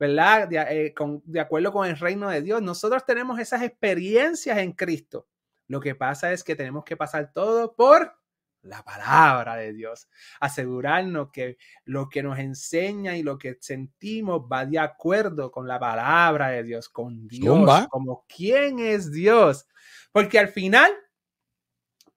¿verdad? 0.00 0.48
De, 0.48 0.56
eh, 0.56 0.94
de 1.24 1.40
acuerdo 1.40 1.72
con 1.72 1.86
el 1.86 1.98
reino 1.98 2.30
de 2.30 2.40
Dios. 2.40 2.62
Nosotros 2.62 3.04
tenemos 3.04 3.38
esas 3.38 3.62
experiencias 3.62 4.56
en 4.56 4.72
Cristo. 4.72 5.28
Lo 5.68 5.78
que 5.78 5.94
pasa 5.94 6.32
es 6.32 6.42
que 6.42 6.56
tenemos 6.56 6.84
que 6.84 6.96
pasar 6.96 7.32
todo 7.34 7.76
por 7.76 8.16
la 8.62 8.82
palabra 8.82 9.56
de 9.56 9.72
Dios, 9.72 10.08
asegurarnos 10.40 11.30
que 11.30 11.56
lo 11.84 12.08
que 12.08 12.22
nos 12.22 12.38
enseña 12.38 13.16
y 13.16 13.22
lo 13.22 13.38
que 13.38 13.56
sentimos 13.60 14.42
va 14.50 14.66
de 14.66 14.78
acuerdo 14.78 15.50
con 15.50 15.68
la 15.68 15.78
palabra 15.78 16.48
de 16.48 16.62
Dios, 16.62 16.88
con 16.88 17.28
Dios, 17.28 17.86
como 17.88 18.26
quién 18.26 18.78
es 18.78 19.12
Dios, 19.12 19.66
porque 20.12 20.38
al 20.38 20.48
final 20.48 20.90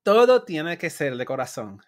todo 0.03 0.43
tiene 0.43 0.77
que 0.77 0.89
ser 0.89 1.15
de 1.15 1.25
corazón. 1.25 1.81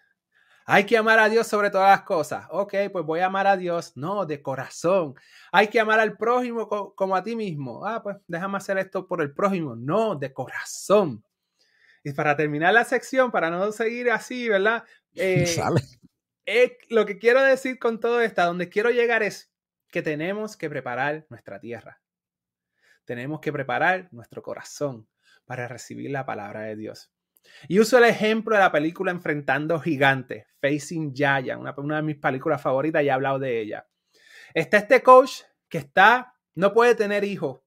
Hay 0.68 0.84
que 0.84 0.96
amar 0.96 1.20
a 1.20 1.28
Dios 1.28 1.46
sobre 1.46 1.70
todas 1.70 1.90
las 1.90 2.02
cosas. 2.02 2.44
Ok, 2.50 2.74
pues 2.90 3.04
voy 3.04 3.20
a 3.20 3.26
amar 3.26 3.46
a 3.46 3.56
Dios. 3.56 3.96
No, 3.96 4.26
de 4.26 4.42
corazón. 4.42 5.14
Hay 5.52 5.68
que 5.68 5.78
amar 5.78 6.00
al 6.00 6.16
prójimo 6.16 6.68
como 6.68 7.14
a 7.14 7.22
ti 7.22 7.36
mismo. 7.36 7.86
Ah, 7.86 8.02
pues 8.02 8.16
déjame 8.26 8.56
hacer 8.56 8.76
esto 8.78 9.06
por 9.06 9.22
el 9.22 9.32
prójimo. 9.32 9.76
No, 9.76 10.16
de 10.16 10.32
corazón. 10.32 11.24
Y 12.02 12.12
para 12.12 12.36
terminar 12.36 12.74
la 12.74 12.84
sección, 12.84 13.30
para 13.30 13.48
no 13.48 13.70
seguir 13.70 14.10
así, 14.10 14.48
¿verdad? 14.48 14.84
Eh, 16.48 16.78
lo 16.90 17.06
que 17.06 17.18
quiero 17.18 17.42
decir 17.42 17.76
con 17.76 17.98
todo 17.98 18.20
esto, 18.20 18.44
donde 18.44 18.68
quiero 18.68 18.90
llegar 18.90 19.24
es 19.24 19.50
que 19.90 20.00
tenemos 20.00 20.56
que 20.56 20.70
preparar 20.70 21.26
nuestra 21.28 21.58
tierra. 21.58 22.00
Tenemos 23.04 23.40
que 23.40 23.52
preparar 23.52 24.08
nuestro 24.12 24.42
corazón 24.42 25.08
para 25.44 25.66
recibir 25.66 26.12
la 26.12 26.24
palabra 26.24 26.60
de 26.60 26.76
Dios. 26.76 27.10
Y 27.68 27.80
uso 27.80 27.98
el 27.98 28.04
ejemplo 28.04 28.54
de 28.54 28.62
la 28.62 28.72
película 28.72 29.10
Enfrentando 29.10 29.80
Gigantes, 29.80 30.46
Facing 30.60 31.14
Giant, 31.14 31.60
una, 31.60 31.74
una 31.76 31.96
de 31.96 32.02
mis 32.02 32.16
películas 32.16 32.60
favoritas 32.62 33.02
y 33.02 33.06
he 33.06 33.10
hablado 33.10 33.38
de 33.38 33.60
ella. 33.60 33.86
Está 34.54 34.78
este 34.78 35.02
coach 35.02 35.42
que 35.68 35.78
está, 35.78 36.34
no 36.54 36.72
puede 36.72 36.94
tener 36.94 37.24
hijos, 37.24 37.60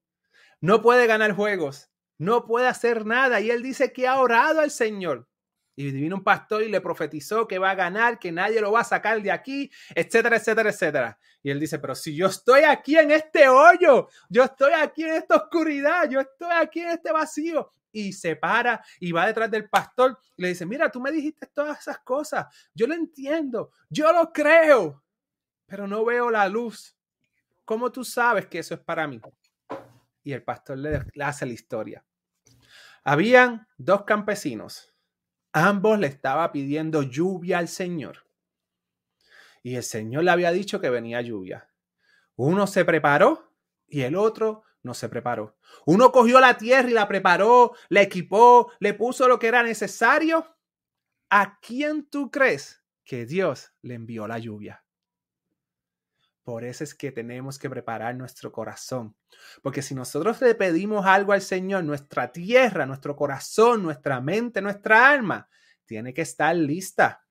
no 0.61 0.81
puede 0.81 1.07
ganar 1.07 1.33
juegos, 1.33 1.89
no 2.17 2.45
puede 2.45 2.67
hacer 2.67 3.05
nada. 3.05 3.39
Y 3.39 3.51
él 3.51 3.63
dice 3.63 3.93
que 3.93 4.07
ha 4.07 4.19
orado 4.19 4.59
al 4.59 4.71
Señor. 4.71 5.27
Y 5.75 5.91
vino 5.91 6.17
un 6.17 6.23
pastor 6.25 6.61
y 6.63 6.67
le 6.67 6.81
profetizó 6.81 7.47
que 7.47 7.57
va 7.57 7.71
a 7.71 7.75
ganar, 7.75 8.19
que 8.19 8.33
nadie 8.33 8.59
lo 8.59 8.73
va 8.73 8.81
a 8.81 8.83
sacar 8.83 9.21
de 9.21 9.31
aquí, 9.31 9.71
etcétera, 9.95 10.35
etcétera, 10.35 10.69
etcétera. 10.71 11.17
Y 11.41 11.51
él 11.51 11.59
dice, 11.59 11.79
pero 11.79 11.95
si 11.95 12.13
yo 12.13 12.27
estoy 12.27 12.63
aquí 12.63 12.97
en 12.97 13.11
este 13.11 13.47
hoyo, 13.47 14.09
yo 14.27 14.43
estoy 14.43 14.73
aquí 14.73 15.03
en 15.03 15.13
esta 15.13 15.37
oscuridad, 15.37 16.09
yo 16.09 16.19
estoy 16.19 16.51
aquí 16.51 16.81
en 16.81 16.89
este 16.89 17.13
vacío. 17.13 17.71
Y 17.91 18.13
se 18.13 18.35
para 18.35 18.83
y 18.99 19.11
va 19.11 19.27
detrás 19.27 19.49
del 19.49 19.69
pastor 19.69 20.17
y 20.37 20.41
le 20.43 20.49
dice, 20.49 20.65
mira, 20.65 20.91
tú 20.91 21.01
me 21.01 21.11
dijiste 21.11 21.47
todas 21.47 21.79
esas 21.79 21.99
cosas, 21.99 22.45
yo 22.73 22.87
lo 22.87 22.93
entiendo, 22.93 23.71
yo 23.89 24.13
lo 24.13 24.31
creo, 24.31 25.03
pero 25.65 25.87
no 25.87 26.05
veo 26.05 26.29
la 26.29 26.47
luz. 26.47 26.95
¿Cómo 27.65 27.91
tú 27.91 28.03
sabes 28.03 28.47
que 28.47 28.59
eso 28.59 28.73
es 28.73 28.79
para 28.79 29.07
mí? 29.07 29.21
Y 30.23 30.33
el 30.33 30.43
pastor 30.43 30.77
le 30.77 31.03
hace 31.23 31.45
la 31.45 31.53
historia. 31.53 32.05
Habían 33.03 33.67
dos 33.77 34.03
campesinos. 34.03 34.93
Ambos 35.51 35.97
le 35.99 36.07
estaba 36.07 36.51
pidiendo 36.51 37.01
lluvia 37.01 37.57
al 37.57 37.67
Señor. 37.67 38.25
Y 39.63 39.75
el 39.75 39.83
Señor 39.83 40.23
le 40.23 40.31
había 40.31 40.51
dicho 40.51 40.79
que 40.79 40.89
venía 40.89 41.21
lluvia. 41.21 41.69
Uno 42.35 42.67
se 42.67 42.85
preparó 42.85 43.51
y 43.87 44.01
el 44.01 44.15
otro 44.15 44.63
no 44.83 44.93
se 44.93 45.09
preparó. 45.09 45.57
Uno 45.85 46.11
cogió 46.11 46.39
la 46.39 46.57
tierra 46.57 46.89
y 46.89 46.93
la 46.93 47.07
preparó, 47.07 47.73
la 47.89 48.01
equipó, 48.01 48.71
le 48.79 48.93
puso 48.93 49.27
lo 49.27 49.39
que 49.39 49.47
era 49.47 49.63
necesario. 49.63 50.55
¿A 51.29 51.59
quién 51.59 52.09
tú 52.09 52.31
crees 52.31 52.83
que 53.03 53.25
Dios 53.25 53.73
le 53.81 53.95
envió 53.95 54.27
la 54.27 54.39
lluvia? 54.39 54.83
Por 56.43 56.63
eso 56.63 56.83
es 56.83 56.95
que 56.95 57.11
tenemos 57.11 57.59
que 57.59 57.69
preparar 57.69 58.15
nuestro 58.15 58.51
corazón. 58.51 59.15
Porque 59.61 59.83
si 59.83 59.93
nosotros 59.93 60.41
le 60.41 60.55
pedimos 60.55 61.05
algo 61.05 61.33
al 61.33 61.41
Señor, 61.41 61.83
nuestra 61.83 62.31
tierra, 62.31 62.87
nuestro 62.87 63.15
corazón, 63.15 63.83
nuestra 63.83 64.19
mente, 64.19 64.59
nuestra 64.59 65.11
alma, 65.11 65.47
tiene 65.85 66.11
que 66.13 66.23
estar 66.23 66.55
lista 66.55 67.27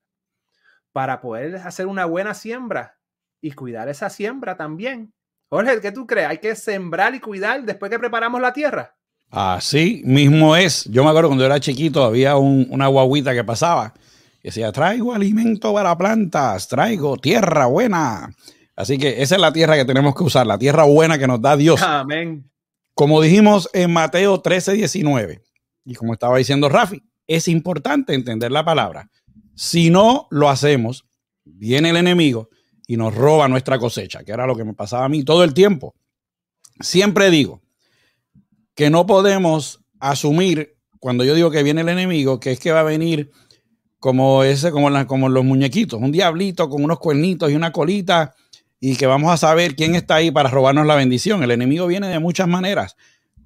para 0.93 1.19
poder 1.19 1.57
hacer 1.57 1.87
una 1.87 2.05
buena 2.05 2.33
siembra 2.33 2.97
y 3.41 3.51
cuidar 3.51 3.89
esa 3.89 4.09
siembra 4.09 4.55
también. 4.55 5.13
Jorge, 5.49 5.81
¿qué 5.81 5.91
tú 5.91 6.05
crees? 6.05 6.27
¿Hay 6.27 6.37
que 6.37 6.55
sembrar 6.55 7.15
y 7.15 7.19
cuidar 7.19 7.63
después 7.63 7.89
que 7.89 7.97
preparamos 7.97 8.39
la 8.39 8.53
tierra? 8.53 8.95
Así 9.31 10.01
mismo 10.05 10.55
es. 10.55 10.85
Yo 10.85 11.03
me 11.03 11.09
acuerdo 11.09 11.29
cuando 11.29 11.45
era 11.45 11.59
chiquito, 11.59 12.03
había 12.03 12.37
una 12.37 12.87
guaguita 12.87 13.33
que 13.33 13.43
pasaba 13.43 13.93
que 14.41 14.49
decía, 14.49 14.71
traigo 14.71 15.13
alimento 15.13 15.73
para 15.73 15.97
plantas, 15.97 16.67
traigo 16.67 17.17
tierra 17.17 17.65
buena. 17.65 18.33
Así 18.75 18.97
que 18.97 19.21
esa 19.21 19.35
es 19.35 19.41
la 19.41 19.51
tierra 19.51 19.75
que 19.75 19.85
tenemos 19.85 20.15
que 20.15 20.23
usar, 20.23 20.47
la 20.47 20.57
tierra 20.57 20.83
buena 20.83 21.17
que 21.17 21.27
nos 21.27 21.41
da 21.41 21.57
Dios. 21.57 21.81
Amén. 21.81 22.49
Como 22.93 23.21
dijimos 23.21 23.69
en 23.73 23.91
Mateo 23.91 24.39
13, 24.39 24.73
19, 24.73 25.41
y 25.83 25.95
como 25.95 26.13
estaba 26.13 26.37
diciendo 26.37 26.69
Rafi, 26.69 27.03
es 27.27 27.47
importante 27.47 28.13
entender 28.13 28.51
la 28.51 28.63
palabra. 28.63 29.09
Si 29.55 29.89
no 29.89 30.27
lo 30.29 30.49
hacemos, 30.49 31.05
viene 31.43 31.89
el 31.89 31.97
enemigo 31.97 32.49
y 32.89 32.97
nos 32.97 33.13
roba 33.13 33.47
nuestra 33.47 33.77
cosecha, 33.77 34.23
que 34.23 34.31
era 34.31 34.47
lo 34.47 34.55
que 34.55 34.63
me 34.63 34.73
pasaba 34.73 35.05
a 35.05 35.09
mí 35.09 35.23
todo 35.23 35.43
el 35.43 35.53
tiempo. 35.53 35.93
Siempre 36.79 37.29
digo 37.29 37.61
que 38.73 38.89
no 38.89 39.05
podemos 39.05 39.79
asumir 39.99 40.75
cuando 40.97 41.23
yo 41.23 41.35
digo 41.35 41.51
que 41.51 41.61
viene 41.61 41.81
el 41.81 41.89
enemigo, 41.89 42.39
que 42.39 42.51
es 42.51 42.59
que 42.59 42.71
va 42.71 42.79
a 42.79 42.83
venir 42.83 43.29
como 43.99 44.43
ese, 44.43 44.71
como, 44.71 45.29
los 45.29 45.45
muñequitos, 45.45 46.01
un 46.01 46.11
diablito 46.11 46.67
con 46.67 46.83
unos 46.83 46.97
cuernitos 46.97 47.51
y 47.51 47.55
una 47.55 47.71
colita 47.71 48.33
y 48.79 48.95
que 48.95 49.05
vamos 49.05 49.31
a 49.31 49.37
saber 49.37 49.75
quién 49.75 49.93
está 49.93 50.15
ahí 50.15 50.31
para 50.31 50.49
robarnos 50.49 50.87
la 50.87 50.95
bendición. 50.95 51.43
El 51.43 51.51
enemigo 51.51 51.85
viene 51.85 52.07
de 52.07 52.17
muchas 52.17 52.47
maneras. 52.47 52.95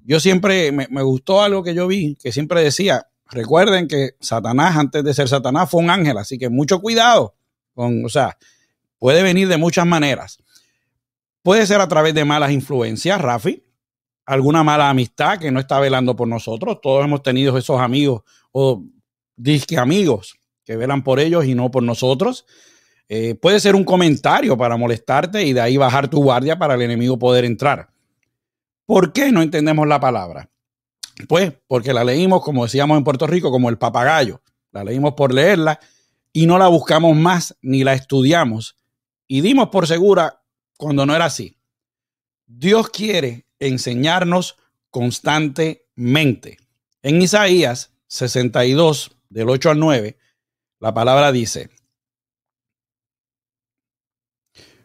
Yo 0.06 0.20
siempre, 0.20 0.72
me, 0.72 1.02
gustó 1.02 1.42
algo 1.42 1.62
que 1.62 1.74
yo 1.74 1.86
vi, 1.86 2.14
que 2.14 2.32
siempre 2.32 2.62
decía, 2.62 3.08
recuerden 3.26 3.88
que 3.88 4.12
Satanás, 4.20 4.78
antes 4.78 5.04
de 5.04 5.12
ser 5.12 5.28
Satanás, 5.28 5.68
fue 5.68 5.82
un 5.82 5.90
ángel, 5.90 6.16
así 6.16 6.38
que 6.38 6.48
mucho 6.48 6.80
cuidado. 6.80 7.34
Con, 7.74 8.06
o 8.06 8.08
sea, 8.08 8.38
puede 9.04 9.22
venir 9.22 9.48
de 9.48 9.58
muchas 9.58 9.84
maneras. 9.84 10.38
Puede 11.42 11.66
ser 11.66 11.78
a 11.82 11.88
través 11.88 12.14
de 12.14 12.24
malas 12.24 12.52
influencias, 12.52 13.20
Rafi, 13.20 13.62
alguna 14.24 14.64
mala 14.64 14.88
amistad 14.88 15.38
que 15.38 15.50
no 15.50 15.60
está 15.60 15.78
velando 15.78 16.16
por 16.16 16.26
nosotros. 16.26 16.78
Todos 16.80 17.04
hemos 17.04 17.22
tenido 17.22 17.58
esos 17.58 17.78
amigos 17.82 18.22
o 18.50 18.82
disque 19.36 19.76
amigos 19.76 20.38
que 20.64 20.78
velan 20.78 21.04
por 21.04 21.20
ellos 21.20 21.44
y 21.44 21.54
no 21.54 21.70
por 21.70 21.82
nosotros. 21.82 22.46
Eh, 23.06 23.34
puede 23.34 23.60
ser 23.60 23.74
un 23.74 23.84
comentario 23.84 24.56
para 24.56 24.78
molestarte 24.78 25.44
y 25.44 25.52
de 25.52 25.60
ahí 25.60 25.76
bajar 25.76 26.08
tu 26.08 26.22
guardia 26.22 26.58
para 26.58 26.72
el 26.72 26.80
enemigo 26.80 27.18
poder 27.18 27.44
entrar. 27.44 27.90
¿Por 28.86 29.12
qué 29.12 29.30
no 29.32 29.42
entendemos 29.42 29.86
la 29.86 30.00
palabra? 30.00 30.48
Pues 31.28 31.52
porque 31.66 31.92
la 31.92 32.04
leímos, 32.04 32.42
como 32.42 32.64
decíamos 32.64 32.96
en 32.96 33.04
Puerto 33.04 33.26
Rico, 33.26 33.50
como 33.50 33.68
el 33.68 33.76
papagayo. 33.76 34.40
La 34.72 34.82
leímos 34.82 35.12
por 35.12 35.34
leerla 35.34 35.78
y 36.32 36.46
no 36.46 36.56
la 36.56 36.68
buscamos 36.68 37.14
más 37.14 37.54
ni 37.60 37.84
la 37.84 37.92
estudiamos 37.92 38.78
y 39.26 39.40
dimos 39.40 39.68
por 39.68 39.86
segura 39.86 40.42
cuando 40.76 41.06
no 41.06 41.14
era 41.14 41.26
así. 41.26 41.56
Dios 42.46 42.90
quiere 42.90 43.46
enseñarnos 43.58 44.56
constantemente. 44.90 46.58
En 47.02 47.20
Isaías 47.22 47.92
62, 48.06 49.16
del 49.28 49.48
8 49.48 49.70
al 49.70 49.78
9, 49.78 50.18
la 50.80 50.94
palabra 50.94 51.32
dice, 51.32 51.70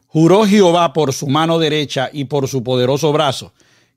Juró 0.07 0.45
Jehová 0.45 0.91
por 0.93 1.13
su 1.13 1.27
mano 1.27 1.59
derecha 1.59 2.09
y 2.11 2.25
por 2.25 2.47
su 2.47 2.63
poderoso 2.63 3.13
brazo, 3.13 3.53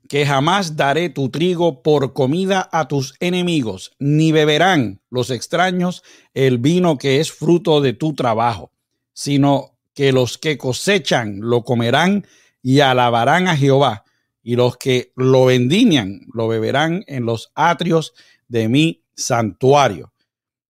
que 0.07 0.25
jamás 0.27 0.75
daré 0.75 1.09
tu 1.09 1.29
trigo 1.29 1.81
por 1.81 2.13
comida 2.13 2.69
a 2.71 2.87
tus 2.87 3.15
enemigos, 3.19 3.93
ni 3.97 4.31
beberán 4.31 5.01
los 5.09 5.31
extraños 5.31 6.03
el 6.35 6.59
vino 6.59 6.99
que 6.99 7.19
es 7.19 7.31
fruto 7.31 7.81
de 7.81 7.93
tu 7.93 8.13
trabajo, 8.13 8.71
sino 9.13 9.72
que 9.93 10.11
los 10.11 10.37
que 10.37 10.57
cosechan 10.57 11.39
lo 11.41 11.63
comerán 11.63 12.25
y 12.61 12.79
alabarán 12.79 13.47
a 13.47 13.57
Jehová, 13.57 14.03
y 14.41 14.55
los 14.55 14.77
que 14.77 15.11
lo 15.15 15.45
vendimian 15.45 16.21
lo 16.33 16.47
beberán 16.47 17.03
en 17.07 17.25
los 17.25 17.51
atrios 17.55 18.13
de 18.47 18.67
mi 18.69 19.03
santuario. 19.15 20.13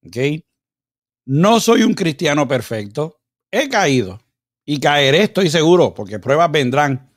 ¿Okay? 0.05 0.45
No 1.25 1.59
soy 1.59 1.83
un 1.83 1.93
cristiano 1.93 2.47
perfecto, 2.47 3.21
he 3.49 3.69
caído 3.69 4.19
y 4.65 4.79
caeré, 4.79 5.23
estoy 5.23 5.49
seguro, 5.49 5.93
porque 5.93 6.19
pruebas 6.19 6.51
vendrán. 6.51 7.12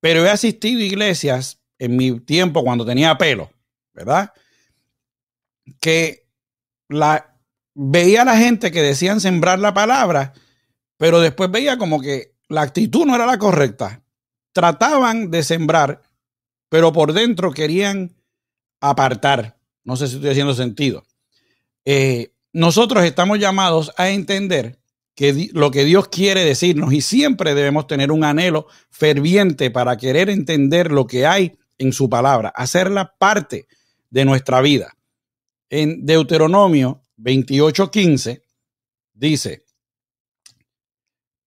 Pero 0.00 0.24
he 0.24 0.30
asistido 0.30 0.80
a 0.80 0.84
iglesias 0.84 1.60
en 1.78 1.96
mi 1.96 2.20
tiempo 2.20 2.62
cuando 2.62 2.84
tenía 2.84 3.16
pelo, 3.18 3.50
¿verdad? 3.92 4.32
Que 5.80 6.28
la, 6.88 7.36
veía 7.74 8.22
a 8.22 8.24
la 8.24 8.36
gente 8.36 8.70
que 8.70 8.82
decían 8.82 9.20
sembrar 9.20 9.58
la 9.58 9.74
palabra, 9.74 10.32
pero 11.02 11.20
después 11.20 11.50
veía 11.50 11.78
como 11.78 12.00
que 12.00 12.36
la 12.48 12.62
actitud 12.62 13.04
no 13.04 13.16
era 13.16 13.26
la 13.26 13.36
correcta. 13.36 14.04
Trataban 14.52 15.32
de 15.32 15.42
sembrar, 15.42 16.00
pero 16.68 16.92
por 16.92 17.12
dentro 17.12 17.50
querían 17.50 18.14
apartar. 18.80 19.58
No 19.82 19.96
sé 19.96 20.06
si 20.06 20.14
estoy 20.14 20.30
haciendo 20.30 20.54
sentido. 20.54 21.02
Eh, 21.84 22.32
nosotros 22.52 23.02
estamos 23.02 23.40
llamados 23.40 23.92
a 23.96 24.10
entender 24.10 24.78
que 25.16 25.48
lo 25.52 25.72
que 25.72 25.84
Dios 25.84 26.06
quiere 26.06 26.44
decirnos 26.44 26.92
y 26.92 27.00
siempre 27.00 27.56
debemos 27.56 27.88
tener 27.88 28.12
un 28.12 28.22
anhelo 28.22 28.68
ferviente 28.88 29.72
para 29.72 29.96
querer 29.96 30.30
entender 30.30 30.92
lo 30.92 31.08
que 31.08 31.26
hay 31.26 31.58
en 31.78 31.92
su 31.92 32.08
palabra, 32.08 32.50
hacerla 32.50 33.16
parte 33.18 33.66
de 34.08 34.24
nuestra 34.24 34.60
vida. 34.60 34.96
En 35.68 36.06
Deuteronomio 36.06 37.02
28:15 37.18 38.44
dice, 39.14 39.61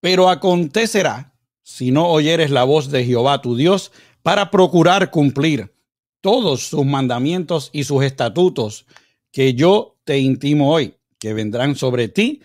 pero 0.00 0.28
acontecerá 0.28 1.34
si 1.62 1.90
no 1.90 2.08
oyeres 2.08 2.50
la 2.50 2.64
voz 2.64 2.90
de 2.90 3.04
Jehová 3.04 3.42
tu 3.42 3.56
Dios 3.56 3.92
para 4.22 4.50
procurar 4.50 5.10
cumplir 5.10 5.74
todos 6.20 6.68
sus 6.68 6.84
mandamientos 6.84 7.70
y 7.72 7.84
sus 7.84 8.04
estatutos 8.04 8.86
que 9.32 9.54
yo 9.54 9.96
te 10.04 10.18
intimo 10.18 10.72
hoy, 10.72 10.94
que 11.18 11.34
vendrán 11.34 11.76
sobre 11.76 12.08
ti 12.08 12.42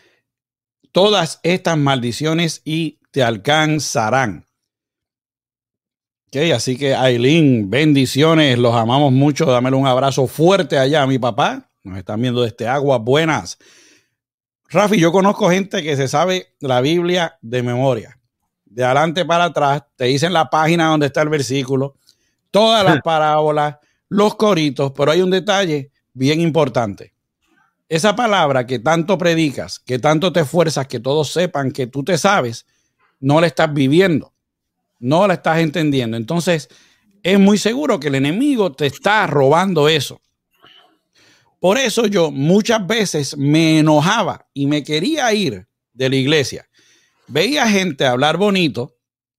todas 0.92 1.40
estas 1.44 1.78
maldiciones 1.78 2.62
y 2.66 3.00
te 3.12 3.24
alcanzarán. 3.24 4.48
Okay, 6.28 6.52
así 6.52 6.78
que 6.78 6.96
Aileen, 6.96 7.70
bendiciones, 7.70 8.58
los 8.58 8.74
amamos 8.74 9.12
mucho. 9.12 9.46
Dámelo 9.46 9.78
un 9.78 9.88
abrazo 9.88 10.28
fuerte 10.28 10.78
allá 10.78 11.04
a 11.04 11.08
mi 11.08 11.20
papá. 11.20 11.70
Nos 11.84 11.98
están 11.98 12.22
viendo 12.22 12.42
desde 12.42 12.68
Aguas 12.68 13.02
Buenas. 13.02 13.58
Rafi, 14.72 15.00
yo 15.00 15.12
conozco 15.12 15.50
gente 15.50 15.84
que 15.84 15.96
se 15.96 16.08
sabe 16.08 16.56
la 16.60 16.82
Biblia 16.82 17.38
de 17.42 17.62
memoria. 17.62 18.18
De 18.66 18.84
adelante 18.84 19.26
para 19.26 19.46
atrás, 19.46 19.84
te 19.96 20.06
dicen 20.06 20.34
la 20.34 20.50
página 20.50 20.88
donde 20.88 21.08
está 21.08 21.22
el 21.22 21.30
versículo, 21.30 21.96
todas 22.50 22.84
las 22.84 23.02
parábolas, 23.04 23.78
los 24.10 24.36
coritos, 24.36 24.92
pero 24.96 25.12
hay 25.12 25.22
un 25.22 25.30
detalle 25.30 25.92
bien 26.14 26.42
importante 26.42 27.14
esa 27.92 28.16
palabra 28.16 28.66
que 28.66 28.80
tanto 28.80 29.18
predicas, 29.18 29.78
que 29.78 30.00
tanto 30.00 30.32
te 30.32 30.40
esfuerzas, 30.40 30.88
que 30.88 31.02
todos 31.02 31.30
sepan 31.30 31.72
que 31.72 31.88
tú 31.88 32.06
te 32.06 32.18
sabes, 32.18 32.66
no 33.20 33.42
la 33.42 33.48
estás 33.48 33.74
viviendo, 33.74 34.32
no 35.00 35.28
la 35.28 35.34
estás 35.34 35.60
entendiendo. 35.60 36.16
Entonces, 36.16 36.70
es 37.22 37.38
muy 37.38 37.58
seguro 37.58 38.00
que 38.00 38.08
el 38.08 38.16
enemigo 38.16 38.72
te 38.72 38.86
está 38.86 39.28
robando 39.28 39.90
eso. 39.90 40.22
Por 41.62 41.78
eso 41.78 42.08
yo 42.08 42.32
muchas 42.32 42.88
veces 42.88 43.38
me 43.38 43.78
enojaba 43.78 44.48
y 44.52 44.66
me 44.66 44.84
quería 44.84 45.32
ir 45.32 45.68
de 45.94 46.10
la 46.10 46.16
iglesia. 46.16 46.68
Veía 47.28 47.70
gente 47.70 48.08
hablar 48.08 48.38
bonito, 48.38 48.96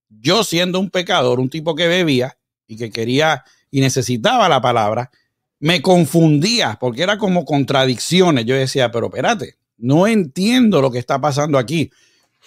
yo 0.09 0.45
siendo 0.45 0.79
un 0.79 0.89
pecador, 0.89 1.41
un 1.41 1.51
tipo 1.51 1.75
que 1.75 1.89
bebía 1.89 2.39
y 2.69 2.77
que 2.77 2.91
quería 2.91 3.43
y 3.73 3.81
necesitaba 3.81 4.49
la 4.49 4.61
palabra, 4.61 5.11
me 5.59 5.83
confundía 5.83 6.79
porque 6.81 7.03
era 7.03 7.19
como 7.19 7.45
contradicciones. 7.45 8.45
Yo 8.45 8.55
decía, 8.55 8.93
pero 8.93 9.07
espérate, 9.07 9.57
no 9.77 10.07
entiendo 10.07 10.81
lo 10.81 10.93
que 10.93 11.01
está 11.01 11.21
pasando 11.21 11.59
aquí. 11.59 11.91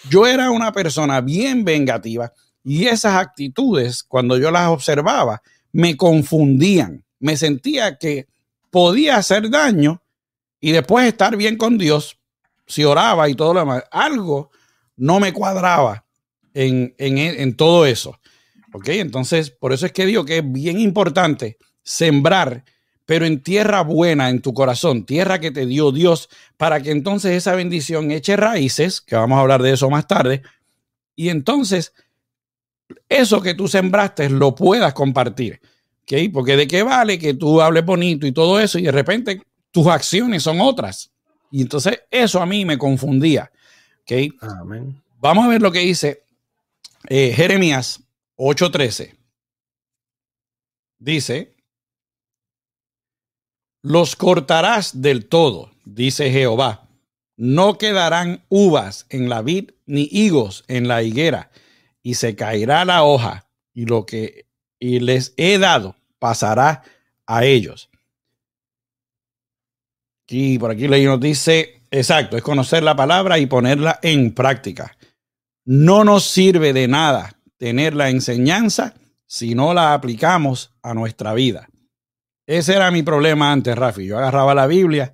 Yo 0.08 0.26
era 0.26 0.50
una 0.52 0.72
persona 0.72 1.20
bien 1.20 1.66
vengativa 1.66 2.32
y 2.64 2.86
esas 2.86 3.16
actitudes, 3.16 4.02
cuando 4.02 4.38
yo 4.38 4.50
las 4.50 4.68
observaba, 4.68 5.42
me 5.70 5.98
confundían. 5.98 7.04
Me 7.18 7.36
sentía 7.36 7.98
que 7.98 8.26
podía 8.70 9.16
hacer 9.16 9.50
daño 9.50 10.02
y 10.60 10.72
después 10.72 11.06
estar 11.06 11.36
bien 11.36 11.56
con 11.56 11.78
Dios 11.78 12.18
si 12.66 12.84
oraba 12.84 13.28
y 13.28 13.34
todo 13.34 13.54
lo 13.54 13.60
demás. 13.60 13.84
Algo 13.90 14.50
no 14.96 15.20
me 15.20 15.32
cuadraba 15.32 16.06
en, 16.54 16.94
en 16.98 17.56
todo 17.56 17.86
eso. 17.86 18.18
¿Ok? 18.72 18.88
Entonces, 18.88 19.50
por 19.50 19.72
eso 19.72 19.86
es 19.86 19.92
que 19.92 20.06
digo 20.06 20.24
que 20.24 20.38
es 20.38 20.52
bien 20.52 20.80
importante 20.80 21.56
sembrar 21.82 22.64
pero 23.06 23.24
en 23.24 23.40
tierra 23.40 23.82
buena 23.82 24.28
en 24.28 24.42
tu 24.42 24.52
corazón, 24.52 25.06
tierra 25.06 25.38
que 25.38 25.52
te 25.52 25.64
dio 25.64 25.92
Dios, 25.92 26.28
para 26.56 26.82
que 26.82 26.90
entonces 26.90 27.32
esa 27.32 27.54
bendición 27.54 28.10
eche 28.10 28.36
raíces, 28.36 29.00
que 29.00 29.14
vamos 29.14 29.38
a 29.38 29.40
hablar 29.40 29.62
de 29.62 29.72
eso 29.72 29.88
más 29.88 30.08
tarde, 30.08 30.42
y 31.14 31.28
entonces 31.28 31.94
eso 33.08 33.40
que 33.40 33.54
tú 33.54 33.68
sembraste 33.68 34.28
lo 34.28 34.54
puedas 34.54 34.92
compartir. 34.92 35.60
¿Okay? 36.06 36.28
Porque 36.28 36.56
de 36.56 36.68
qué 36.68 36.82
vale 36.82 37.18
que 37.18 37.34
tú 37.34 37.60
hables 37.60 37.84
bonito 37.84 38.26
y 38.26 38.32
todo 38.32 38.60
eso 38.60 38.78
y 38.78 38.82
de 38.82 38.92
repente 38.92 39.42
tus 39.72 39.86
acciones 39.88 40.42
son 40.42 40.60
otras. 40.60 41.10
Y 41.50 41.62
entonces 41.62 42.02
eso 42.10 42.40
a 42.40 42.46
mí 42.46 42.64
me 42.64 42.78
confundía. 42.78 43.50
¿okay? 44.02 44.32
Vamos 45.18 45.44
a 45.44 45.48
ver 45.48 45.60
lo 45.60 45.72
que 45.72 45.80
dice 45.80 46.24
eh, 47.08 47.32
Jeremías 47.34 48.00
8:13. 48.36 49.16
Dice, 50.98 51.54
los 53.82 54.16
cortarás 54.16 55.02
del 55.02 55.26
todo, 55.26 55.72
dice 55.84 56.30
Jehová. 56.30 56.88
No 57.36 57.76
quedarán 57.76 58.44
uvas 58.48 59.06
en 59.10 59.28
la 59.28 59.42
vid 59.42 59.72
ni 59.84 60.08
higos 60.10 60.64
en 60.68 60.88
la 60.88 61.02
higuera, 61.02 61.50
y 62.02 62.14
se 62.14 62.34
caerá 62.34 62.84
la 62.84 63.04
hoja, 63.04 63.48
y 63.74 63.84
lo 63.84 64.06
que 64.06 64.45
les 64.80 65.34
he 65.36 65.58
dado 65.58 65.96
pasará 66.18 66.82
a 67.26 67.44
ellos. 67.44 67.90
Y 70.28 70.58
por 70.58 70.70
aquí 70.70 70.88
nos 70.88 71.20
dice, 71.20 71.82
exacto, 71.90 72.36
es 72.36 72.42
conocer 72.42 72.82
la 72.82 72.96
palabra 72.96 73.38
y 73.38 73.46
ponerla 73.46 73.98
en 74.02 74.34
práctica. 74.34 74.96
No 75.64 76.04
nos 76.04 76.24
sirve 76.24 76.72
de 76.72 76.88
nada 76.88 77.38
tener 77.58 77.94
la 77.94 78.10
enseñanza 78.10 78.94
si 79.26 79.54
no 79.54 79.74
la 79.74 79.94
aplicamos 79.94 80.74
a 80.82 80.94
nuestra 80.94 81.34
vida. 81.34 81.68
Ese 82.46 82.74
era 82.74 82.90
mi 82.90 83.02
problema 83.02 83.50
antes, 83.52 83.76
Rafi. 83.76 84.06
Yo 84.06 84.18
agarraba 84.18 84.54
la 84.54 84.66
Biblia 84.66 85.12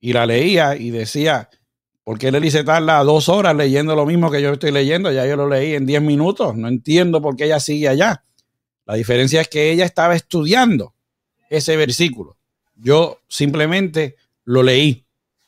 y 0.00 0.12
la 0.12 0.26
leía 0.26 0.76
y 0.76 0.90
decía, 0.90 1.48
¿por 2.02 2.18
qué 2.18 2.32
le 2.32 2.64
tarda 2.64 3.04
dos 3.04 3.28
horas 3.28 3.54
leyendo 3.54 3.94
lo 3.94 4.06
mismo 4.06 4.30
que 4.30 4.42
yo 4.42 4.52
estoy 4.52 4.72
leyendo? 4.72 5.12
Ya 5.12 5.26
yo 5.26 5.36
lo 5.36 5.48
leí 5.48 5.74
en 5.74 5.86
diez 5.86 6.02
minutos. 6.02 6.56
No 6.56 6.66
entiendo 6.66 7.22
por 7.22 7.36
qué 7.36 7.44
ella 7.44 7.60
sigue 7.60 7.88
allá. 7.88 8.24
La 8.90 8.96
diferencia 8.96 9.40
es 9.40 9.46
que 9.46 9.70
ella 9.70 9.84
estaba 9.84 10.16
estudiando 10.16 10.94
ese 11.48 11.76
versículo. 11.76 12.36
Yo 12.74 13.20
simplemente 13.28 14.16
lo 14.44 14.64
leí. 14.64 15.06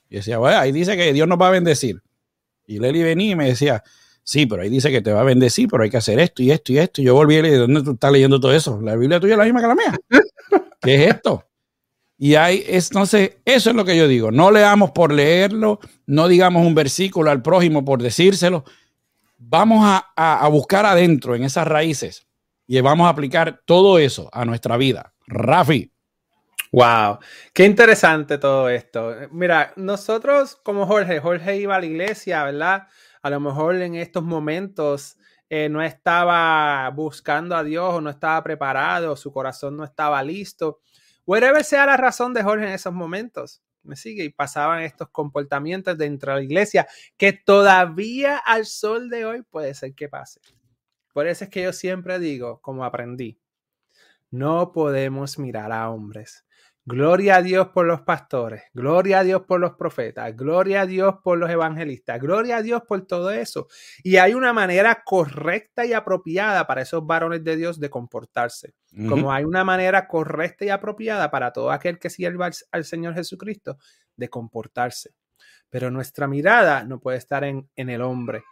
Y 0.09 0.15
decía, 0.15 0.39
bueno, 0.39 0.59
ahí 0.59 0.71
dice 0.71 0.97
que 0.97 1.13
Dios 1.13 1.27
nos 1.27 1.41
va 1.41 1.49
a 1.49 1.51
bendecir. 1.51 2.01
Y 2.69 2.79
Leli 2.79 3.03
venía 3.03 3.33
y 3.33 3.35
me 3.35 3.49
decía, 3.49 3.83
sí, 4.23 4.47
pero 4.47 4.63
ahí 4.63 4.69
dice 4.69 4.93
que 4.93 5.03
te 5.03 5.13
va 5.13 5.23
a 5.23 5.25
bendecir, 5.25 5.67
pero 5.69 5.83
hay 5.83 5.91
que 5.91 5.97
hacer 5.97 6.21
esto 6.21 6.41
y 6.41 6.53
esto 6.53 6.73
y 6.73 6.79
esto. 6.79 7.03
Y 7.03 7.07
yo 7.07 7.17
volví 7.17 7.35
y 7.35 7.43
le 7.43 7.49
dije, 7.49 7.59
¿dónde 7.59 7.83
tú 7.83 7.91
estás 7.95 8.13
leyendo 8.13 8.39
todo 8.39 8.53
eso? 8.55 8.81
La 8.81 8.95
Biblia 8.95 9.19
tuya 9.19 9.33
es 9.33 9.39
la 9.39 9.45
misma 9.45 9.61
que 9.61 9.67
la 9.67 9.75
mía. 9.75 9.99
¿Qué 10.81 10.95
es 10.95 11.15
esto? 11.17 11.45
Y 12.19 12.37
hay, 12.37 12.63
entonces, 12.69 13.39
eso 13.45 13.71
es 13.71 13.75
lo 13.75 13.85
que 13.85 13.97
yo 13.97 14.07
digo. 14.07 14.31
No 14.31 14.53
leamos 14.53 14.93
por 14.93 15.13
leerlo, 15.13 15.81
no 16.07 16.29
digamos 16.29 16.65
un 16.65 16.77
versículo 16.77 17.29
al 17.29 17.43
prójimo 17.43 17.85
por 17.85 18.01
decírselo. 18.01 18.65
Vamos 19.37 19.81
a, 19.85 20.49
buscar 20.49 20.87
adentro 20.87 21.35
en 21.35 21.43
esas 21.43 21.67
raíces 21.67 22.25
y 22.67 22.81
vamos 22.81 23.07
a 23.07 23.11
aplicar 23.11 23.63
todo 23.65 23.99
eso 23.99 24.29
a 24.33 24.45
nuestra 24.45 24.77
vida. 24.77 25.15
Rafi. 25.27 25.93
Wow, 26.73 27.19
qué 27.53 27.65
interesante 27.65 28.39
todo 28.39 28.71
esto. 28.71 29.15
Mira, 29.31 29.75
nosotros 29.77 30.57
como 30.57 30.87
Jorge, 30.87 31.21
Jorge 31.21 31.59
iba 31.59 31.77
a 31.77 31.81
la 31.81 31.87
iglesia, 31.87 32.45
¿verdad? 32.45 32.89
A 33.21 33.29
lo 33.29 33.41
mejor 33.41 33.77
en 33.77 33.95
estos 33.95 34.23
momentos 34.23 35.19
eh, 35.51 35.69
no 35.69 35.83
estaba 35.83 36.89
buscando 36.91 37.55
a 37.55 37.63
Dios 37.63 37.95
o 37.95 38.01
no 38.01 38.09
estaba 38.09 38.43
preparado, 38.43 39.17
su 39.17 39.31
corazón 39.31 39.77
no 39.77 39.85
estaba 39.85 40.23
listo. 40.23 40.81
Whatever 41.27 41.63
sea 41.63 41.85
la 41.85 41.99
razón 41.99 42.33
de 42.33 42.43
Jorge 42.43 42.65
en 42.65 42.73
esos 42.73 42.95
momentos. 42.95 43.63
Me 43.83 43.97
sigue 43.97 44.25
y 44.25 44.31
pasaban 44.31 44.83
estos 44.83 45.11
comportamientos 45.11 45.99
dentro 45.99 46.33
de 46.33 46.39
la 46.39 46.45
iglesia 46.45 46.89
que 47.19 47.35
todavía 47.35 48.39
al 48.39 48.65
sol 48.65 49.11
de 49.11 49.27
hoy 49.27 49.43
puede 49.43 49.75
ser 49.75 49.95
que 49.95 50.09
pase. 50.09 50.41
Por 51.13 51.27
eso 51.27 51.45
es 51.45 51.51
que 51.51 51.63
yo 51.63 51.73
siempre 51.73 52.19
digo, 52.19 52.61
como 52.61 52.85
aprendí, 52.85 53.39
no 54.31 54.73
podemos 54.73 55.39
mirar 55.39 55.73
a 55.73 55.91
hombres. 55.91 56.45
Gloria 56.85 57.37
a 57.37 57.43
Dios 57.43 57.69
por 57.69 57.87
los 57.87 58.01
pastores, 58.01 58.65
gloria 58.75 59.21
a 59.21 59.23
Dios 59.23 59.43
por 59.43 59.61
los 59.61 59.75
profetas, 59.75 60.37
gloria 60.37 60.81
a 60.81 60.87
Dios 60.87 61.15
por 61.23 61.39
los 61.39 61.49
evangelistas, 61.49 62.21
gloria 62.21 62.57
a 62.57 62.63
Dios 62.63 62.83
por 62.89 63.07
todo 63.07 63.31
eso. 63.31 63.69
Y 64.03 64.17
hay 64.17 64.35
una 64.35 64.53
manera 64.53 65.05
correcta 65.05 65.87
y 65.87 65.93
apropiada 65.93 66.67
para 66.67 66.83
esos 66.83 67.07
varones 67.07 67.45
de 67.45 67.55
Dios 67.55 67.79
de 67.79 67.89
comportarse, 67.89 68.75
como 69.09 69.33
hay 69.33 69.45
una 69.45 69.63
manera 69.63 70.09
correcta 70.09 70.65
y 70.65 70.71
apropiada 70.71 71.31
para 71.31 71.53
todo 71.53 71.71
aquel 71.71 72.01
que 72.01 72.11
sirva 72.11 72.47
al, 72.47 72.55
al, 72.73 72.85
Señor 72.85 73.15
Jesucristo 73.15 73.79
de 74.17 74.29
comportarse. 74.29 75.15
Pero 75.71 75.89
nuestra 75.93 76.27
mirada 76.27 76.83
no 76.83 76.99
puede 76.99 77.19
estar 77.19 77.45
en, 77.45 77.71
en 77.77 77.91
el 77.91 78.03
hombre. 78.03 78.43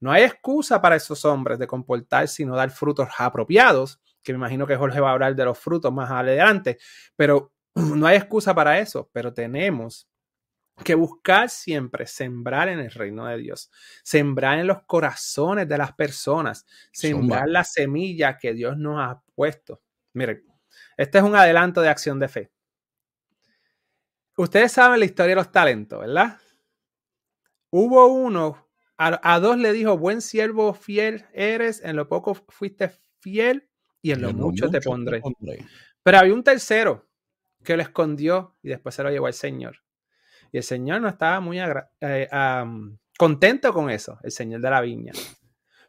No 0.00 0.12
hay 0.12 0.22
excusa 0.24 0.80
para 0.80 0.96
esos 0.96 1.24
hombres 1.24 1.58
de 1.58 1.66
comportarse 1.66 2.42
y 2.42 2.46
no 2.46 2.54
dar 2.56 2.70
frutos 2.70 3.08
apropiados, 3.18 4.00
que 4.22 4.32
me 4.32 4.38
imagino 4.38 4.66
que 4.66 4.76
Jorge 4.76 5.00
va 5.00 5.10
a 5.10 5.12
hablar 5.12 5.34
de 5.34 5.44
los 5.44 5.58
frutos 5.58 5.92
más 5.92 6.10
adelante, 6.10 6.78
pero 7.16 7.52
no 7.74 8.06
hay 8.06 8.16
excusa 8.16 8.54
para 8.54 8.78
eso, 8.78 9.08
pero 9.12 9.32
tenemos 9.32 10.08
que 10.84 10.94
buscar 10.94 11.50
siempre 11.50 12.06
sembrar 12.06 12.68
en 12.68 12.78
el 12.78 12.90
reino 12.90 13.26
de 13.26 13.38
Dios, 13.38 13.70
sembrar 14.02 14.58
en 14.58 14.66
los 14.66 14.82
corazones 14.84 15.68
de 15.68 15.78
las 15.78 15.92
personas, 15.92 16.66
sembrar 16.92 17.48
la 17.48 17.64
semilla 17.64 18.38
que 18.38 18.54
Dios 18.54 18.76
nos 18.76 19.00
ha 19.00 19.20
puesto. 19.34 19.82
Miren, 20.12 20.44
este 20.96 21.18
es 21.18 21.24
un 21.24 21.34
adelanto 21.34 21.80
de 21.80 21.88
acción 21.88 22.18
de 22.18 22.28
fe. 22.28 22.52
Ustedes 24.36 24.70
saben 24.70 25.00
la 25.00 25.06
historia 25.06 25.30
de 25.30 25.40
los 25.42 25.50
talentos, 25.50 25.98
¿verdad? 25.98 26.38
Hubo 27.70 28.06
uno, 28.06 28.67
a, 28.98 29.38
dos 29.38 29.56
le 29.56 29.72
dijo, 29.72 29.96
buen 29.96 30.20
siervo 30.20 30.74
fiel 30.74 31.24
eres, 31.32 31.80
en 31.84 31.94
lo 31.94 32.08
poco 32.08 32.34
fuiste 32.34 32.90
fiel 33.20 33.70
y 34.02 34.10
en 34.10 34.22
lo, 34.22 34.32
mucho, 34.32 34.68
te, 34.68 34.80
pondré. 34.80 35.22
Pero 36.02 36.18
había 36.18 36.34
un 36.34 36.42
tercero 36.42 37.08
que 37.62 37.76
lo 37.76 37.82
escondió 37.82 38.56
y 38.60 38.68
después 38.68 38.94
se 38.94 39.04
lo 39.04 39.10
llevó 39.10 39.26
al 39.26 39.34
Señor. 39.34 39.84
Y 40.50 40.56
el 40.56 40.64
Señor 40.64 41.00
no 41.00 41.08
estaba 41.08 41.38
muy 41.40 41.58
eh, 41.60 42.28
contento 43.16 43.72
con 43.72 43.88
eso, 43.88 44.18
el 44.22 44.32
Señor 44.32 44.60
de 44.60 44.70
la 44.70 44.80
viña. 44.80 45.12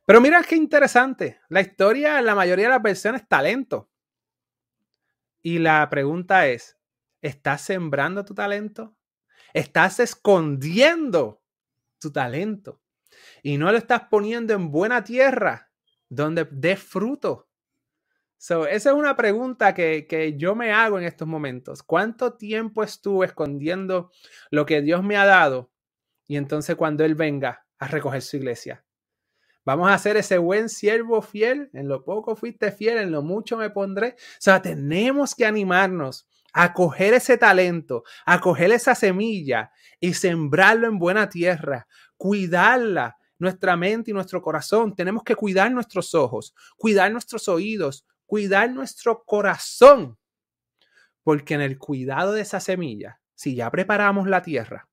Pero 0.06 0.22
mira 0.22 0.44
qué 0.48 0.56
interesante. 0.56 1.40
La 1.50 1.62
historia 1.62 2.22
la 2.22 2.36
mayoría 2.36 2.66
de 2.66 2.74
las 2.74 2.82
versiones 2.82 3.28
talento. 3.28 3.90
Y 5.42 5.60
la 5.60 5.88
pregunta 5.90 6.48
es, 6.48 6.78
¿estás 7.22 7.62
sembrando 7.62 8.26
tu 8.26 8.36
talento? 8.36 8.96
¿Estás 9.54 10.00
escondiendo 10.00 11.42
tu 12.00 12.12
talento? 12.12 12.82
Y 13.44 13.58
no 13.58 13.72
lo 13.72 13.78
estás 13.78 14.04
poniendo 14.10 14.54
en 14.54 14.72
buena 14.72 15.04
tierra 15.04 15.70
donde 16.10 16.48
dé 16.52 16.76
fruto. 16.76 17.48
So, 18.38 18.66
esa 18.66 18.92
es 18.92 18.96
una 18.96 19.16
pregunta 19.18 19.74
que, 19.74 20.36
yo 20.38 20.56
me 20.56 20.72
hago 20.72 20.98
en 20.98 21.04
estos 21.04 21.28
momentos. 21.28 21.84
¿Cuánto 21.84 22.34
tiempo 22.34 22.84
estuve 22.84 23.26
escondiendo 23.26 24.12
lo 24.50 24.66
que 24.66 24.82
Dios 24.82 25.04
me 25.04 25.18
ha 25.18 25.26
dado? 25.26 25.72
Y 26.26 26.38
entonces 26.38 26.76
cuando 26.76 27.04
Él 27.04 27.16
venga 27.16 27.66
a 27.78 27.88
recoger 27.88 28.22
su 28.22 28.38
iglesia. 28.38 28.86
Vamos 29.66 29.90
a 29.90 29.94
hacer 29.94 30.16
ese 30.16 30.38
buen 30.38 30.70
siervo 30.70 31.22
fiel. 31.22 31.70
En 31.74 31.88
lo 31.88 32.04
poco 32.04 32.36
fuiste 32.36 32.72
fiel, 32.72 32.98
en 32.98 33.12
lo 33.12 33.22
mucho 33.22 33.58
me 33.58 33.70
pondré. 33.70 34.16
O 34.18 34.40
sea, 34.40 34.62
tenemos 34.62 35.36
que 35.36 35.46
animarnos 35.46 36.28
a 36.54 36.74
coger 36.74 37.14
ese 37.14 37.38
talento, 37.38 38.04
a 38.26 38.40
coger 38.40 38.72
esa 38.72 38.96
semilla 38.96 39.72
y 40.00 40.14
sembrarlo 40.14 40.88
en 40.88 40.98
buena 40.98 41.30
tierra, 41.30 41.88
cuidarla, 42.18 43.19
nuestra 43.40 43.76
mente 43.76 44.12
y 44.12 44.14
nuestro 44.14 44.42
corazón. 44.42 44.96
Tenemos 44.96 45.24
que 45.24 45.36
cuidar 45.36 45.72
nuestros 45.72 46.14
ojos, 46.14 46.54
cuidar 46.78 47.12
nuestros 47.12 47.48
oídos, 47.48 48.06
cuidar 48.26 48.70
nuestro 48.70 49.24
corazón, 49.26 50.18
porque 51.24 51.56
en 51.56 51.62
el 51.62 51.80
cuidado 51.80 52.34
de 52.34 52.42
esa 52.42 52.60
semilla, 52.60 53.20
si 53.34 53.56
ya 53.56 53.72
preparamos 53.72 54.28
la 54.28 54.44
tierra, 54.44 54.88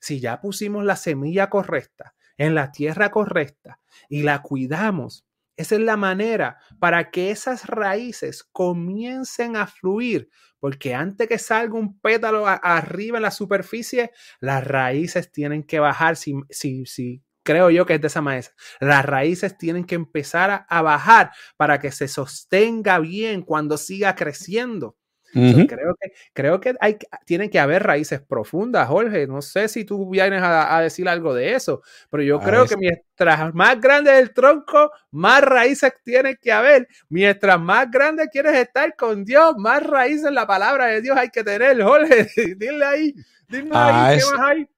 si 0.00 0.20
ya 0.20 0.40
pusimos 0.40 0.84
la 0.84 0.96
semilla 0.96 1.48
correcta 1.48 2.14
en 2.38 2.54
la 2.54 2.72
tierra 2.72 3.10
correcta 3.10 3.80
y 4.08 4.22
la 4.22 4.42
cuidamos, 4.42 5.26
esa 5.56 5.76
es 5.76 5.80
la 5.80 5.96
manera 5.96 6.58
para 6.78 7.10
que 7.10 7.30
esas 7.30 7.66
raíces 7.66 8.44
comiencen 8.52 9.56
a 9.56 9.66
fluir, 9.66 10.28
porque 10.58 10.94
antes 10.94 11.28
que 11.28 11.38
salga 11.38 11.78
un 11.78 11.98
pétalo 11.98 12.46
arriba 12.46 13.18
en 13.18 13.22
la 13.22 13.30
superficie, 13.30 14.10
las 14.40 14.66
raíces 14.66 15.32
tienen 15.32 15.62
que 15.62 15.78
bajar. 15.78 16.16
Si, 16.16 16.34
si, 16.50 16.84
si 16.84 17.22
creo 17.46 17.70
yo 17.70 17.86
que 17.86 17.94
es 17.94 18.00
de 18.00 18.08
esa 18.08 18.20
manera. 18.20 18.48
Las 18.80 19.04
raíces 19.06 19.56
tienen 19.56 19.84
que 19.84 19.94
empezar 19.94 20.66
a, 20.68 20.82
bajar 20.82 21.30
para 21.56 21.78
que 21.78 21.92
se 21.92 22.08
sostenga 22.08 22.98
bien 22.98 23.42
cuando 23.42 23.78
siga 23.78 24.14
creciendo. 24.14 24.96
creo 25.32 25.96
que, 26.00 26.12
creo 26.32 26.60
que 26.60 26.74
hay, 26.80 26.96
tienen 27.24 27.50
que 27.50 27.58
haber 27.58 27.82
raíces 27.84 28.20
profundas, 28.20 28.88
Jorge. 28.88 29.26
No 29.26 29.42
sé 29.42 29.68
si 29.68 29.84
tú 29.84 30.10
vienes 30.10 30.42
a, 30.42 30.80
decir 30.80 31.08
algo 31.08 31.34
de 31.34 31.54
eso, 31.54 31.82
pero 32.10 32.22
yo 32.22 32.40
creo 32.40 32.66
que 32.66 32.76
mientras 32.76 33.54
más 33.54 33.80
grande 33.80 34.18
el 34.18 34.32
tronco, 34.32 34.90
más 35.12 35.42
raíces 35.42 35.92
tienen 36.02 36.36
que 36.40 36.52
haber. 36.52 36.88
Mientras 37.08 37.60
más 37.60 37.90
grande 37.90 38.28
quieres 38.30 38.56
estar 38.56 38.94
con 38.96 39.24
Dios, 39.24 39.54
más 39.56 39.82
raíces 39.82 40.26
en 40.26 40.34
la 40.34 40.46
palabra 40.46 40.86
de 40.86 41.00
Dios 41.00 41.16
hay 41.16 41.30
que 41.30 41.44
tener, 41.44 41.80
Jorge. 41.80 42.28
Dile 42.56 42.84
ahí, 42.84 43.14
dime 43.48 43.70
ahí, 43.72 44.18
¿qué 44.18 44.24
más 44.24 44.40
hay? 44.40 44.68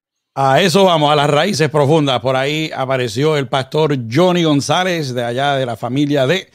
A 0.41 0.61
eso 0.61 0.85
vamos, 0.85 1.11
a 1.11 1.17
las 1.17 1.29
raíces 1.29 1.69
profundas. 1.69 2.21
Por 2.21 2.37
ahí 2.37 2.71
apareció 2.73 3.37
el 3.37 3.49
pastor 3.49 3.97
Johnny 4.09 4.45
González, 4.45 5.13
de 5.13 5.25
allá 5.25 5.57
de 5.57 5.67
la 5.67 5.77
familia 5.77 6.29
de 6.29 6.49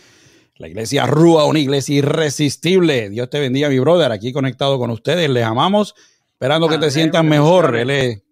la 0.55 0.69
iglesia 0.69 1.05
Rúa, 1.05 1.43
una 1.43 1.59
iglesia 1.59 1.97
irresistible. 1.97 3.09
Dios 3.09 3.29
te 3.29 3.41
bendiga, 3.41 3.67
mi 3.67 3.79
brother, 3.79 4.13
aquí 4.13 4.31
conectado 4.31 4.79
con 4.79 4.89
ustedes. 4.89 5.29
Les 5.29 5.43
amamos, 5.43 5.95
esperando 6.31 6.69
que 6.69 6.77
te 6.77 6.91
sientas 6.91 7.25
mejor. 7.25 7.75
Él 7.75 7.89
es, 7.89 8.23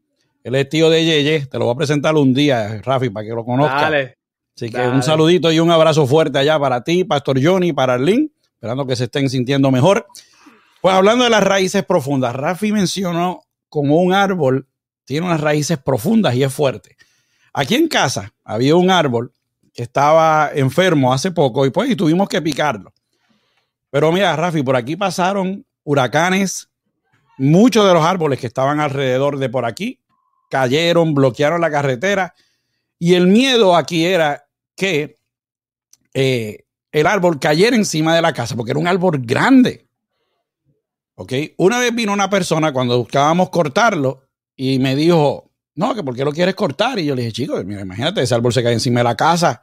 él 0.45 0.55
es 0.55 0.69
tío 0.69 0.89
de 0.89 1.03
Yeye. 1.03 1.47
Te 1.47 1.59
lo 1.59 1.65
voy 1.65 1.73
a 1.73 1.77
presentar 1.77 2.15
un 2.15 2.33
día, 2.33 2.79
Rafi, 2.81 3.09
para 3.09 3.27
que 3.27 3.33
lo 3.33 3.43
conozcas. 3.43 3.81
Dale, 3.81 4.19
Así 4.55 4.69
que 4.69 4.79
un 4.79 5.03
saludito 5.03 5.51
y 5.51 5.59
un 5.59 5.69
abrazo 5.69 6.07
fuerte 6.07 6.39
allá 6.39 6.57
para 6.57 6.81
ti, 6.81 7.03
Pastor 7.03 7.43
Johnny, 7.43 7.73
para 7.73 7.95
Arlene, 7.95 8.29
esperando 8.53 8.87
que 8.87 8.95
se 8.95 9.03
estén 9.03 9.29
sintiendo 9.29 9.69
mejor. 9.69 10.07
Pues 10.79 10.95
hablando 10.95 11.25
de 11.25 11.29
las 11.29 11.43
raíces 11.43 11.83
profundas, 11.83 12.33
Rafi 12.33 12.71
mencionó 12.71 13.41
como 13.67 13.97
un 13.97 14.13
árbol 14.13 14.65
tiene 15.11 15.27
unas 15.27 15.41
raíces 15.41 15.77
profundas 15.77 16.33
y 16.35 16.43
es 16.43 16.53
fuerte. 16.53 16.95
Aquí 17.51 17.75
en 17.75 17.89
casa 17.89 18.33
había 18.45 18.77
un 18.77 18.89
árbol 18.89 19.33
que 19.73 19.83
estaba 19.83 20.51
enfermo 20.53 21.11
hace 21.11 21.31
poco 21.31 21.65
y 21.65 21.69
pues 21.69 21.97
tuvimos 21.97 22.29
que 22.29 22.41
picarlo. 22.41 22.93
Pero 23.89 24.13
mira, 24.13 24.33
Rafi, 24.37 24.63
por 24.63 24.77
aquí 24.77 24.95
pasaron 24.95 25.65
huracanes, 25.83 26.69
muchos 27.37 27.85
de 27.85 27.93
los 27.93 28.05
árboles 28.05 28.39
que 28.39 28.47
estaban 28.47 28.79
alrededor 28.79 29.37
de 29.37 29.49
por 29.49 29.65
aquí 29.65 29.99
cayeron, 30.49 31.13
bloquearon 31.13 31.59
la 31.59 31.69
carretera 31.69 32.33
y 32.97 33.15
el 33.15 33.27
miedo 33.27 33.75
aquí 33.75 34.05
era 34.05 34.45
que 34.77 35.17
eh, 36.13 36.63
el 36.93 37.05
árbol 37.05 37.37
cayera 37.37 37.75
encima 37.75 38.15
de 38.15 38.21
la 38.21 38.31
casa 38.31 38.55
porque 38.55 38.71
era 38.71 38.79
un 38.79 38.87
árbol 38.87 39.19
grande. 39.21 39.87
¿Ok? 41.15 41.33
Una 41.57 41.79
vez 41.79 41.93
vino 41.93 42.13
una 42.13 42.29
persona 42.29 42.71
cuando 42.71 42.97
buscábamos 42.97 43.49
cortarlo 43.49 44.30
y 44.63 44.77
me 44.77 44.95
dijo, 44.95 45.49
no, 45.73 45.95
que 45.95 46.03
por 46.03 46.15
qué 46.15 46.23
lo 46.23 46.31
quieres 46.31 46.53
cortar. 46.53 46.99
Y 46.99 47.05
yo 47.05 47.15
le 47.15 47.23
dije, 47.23 47.33
chico, 47.33 47.59
imagínate, 47.59 48.21
ese 48.21 48.35
árbol 48.35 48.53
se 48.53 48.61
cae 48.61 48.73
encima 48.73 48.99
de 48.99 49.05
la 49.05 49.15
casa, 49.15 49.59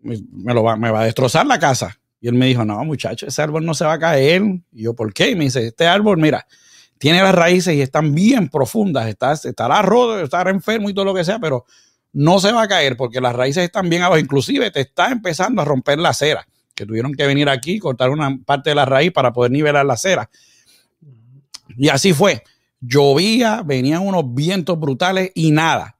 me, 0.00 0.54
lo 0.54 0.62
va, 0.62 0.76
me 0.76 0.90
va 0.90 1.02
a 1.02 1.04
destrozar 1.04 1.46
la 1.46 1.58
casa. 1.58 2.00
Y 2.22 2.28
él 2.28 2.34
me 2.34 2.46
dijo, 2.46 2.64
no, 2.64 2.82
muchacho, 2.86 3.26
ese 3.26 3.42
árbol 3.42 3.66
no 3.66 3.74
se 3.74 3.84
va 3.84 3.92
a 3.92 3.98
caer. 3.98 4.40
Y 4.72 4.84
yo, 4.84 4.94
¿por 4.94 5.12
qué? 5.12 5.32
Y 5.32 5.34
me 5.34 5.44
dice, 5.44 5.66
este 5.66 5.86
árbol, 5.86 6.16
mira, 6.16 6.46
tiene 6.96 7.20
las 7.20 7.34
raíces 7.34 7.74
y 7.74 7.82
están 7.82 8.14
bien 8.14 8.48
profundas, 8.48 9.08
está, 9.08 9.32
estará 9.32 9.82
roto, 9.82 10.18
estará 10.20 10.48
enfermo 10.48 10.88
y 10.88 10.94
todo 10.94 11.04
lo 11.04 11.12
que 11.12 11.22
sea, 11.22 11.38
pero 11.38 11.66
no 12.14 12.40
se 12.40 12.50
va 12.50 12.62
a 12.62 12.68
caer 12.68 12.96
porque 12.96 13.20
las 13.20 13.36
raíces 13.36 13.62
están 13.62 13.90
bien 13.90 14.00
abajo. 14.00 14.18
Inclusive 14.18 14.70
te 14.70 14.80
está 14.80 15.10
empezando 15.10 15.60
a 15.60 15.66
romper 15.66 15.98
la 15.98 16.08
acera, 16.08 16.48
que 16.74 16.86
tuvieron 16.86 17.12
que 17.12 17.26
venir 17.26 17.50
aquí, 17.50 17.78
cortar 17.78 18.08
una 18.08 18.38
parte 18.46 18.70
de 18.70 18.76
la 18.76 18.86
raíz 18.86 19.12
para 19.12 19.34
poder 19.34 19.52
nivelar 19.52 19.84
la 19.84 19.92
acera. 19.92 20.30
Y 21.76 21.90
así 21.90 22.14
fue 22.14 22.42
llovía, 22.86 23.62
venían 23.64 24.06
unos 24.06 24.34
vientos 24.34 24.78
brutales 24.78 25.30
y 25.34 25.50
nada. 25.50 25.98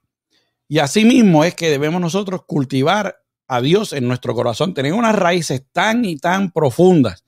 Y 0.68 0.78
así 0.78 1.04
mismo 1.04 1.44
es 1.44 1.54
que 1.54 1.70
debemos 1.70 2.00
nosotros 2.00 2.42
cultivar 2.46 3.16
a 3.46 3.60
Dios 3.60 3.92
en 3.92 4.08
nuestro 4.08 4.34
corazón, 4.34 4.74
tener 4.74 4.92
unas 4.94 5.14
raíces 5.14 5.62
tan 5.72 6.04
y 6.04 6.16
tan 6.16 6.50
profundas 6.50 7.24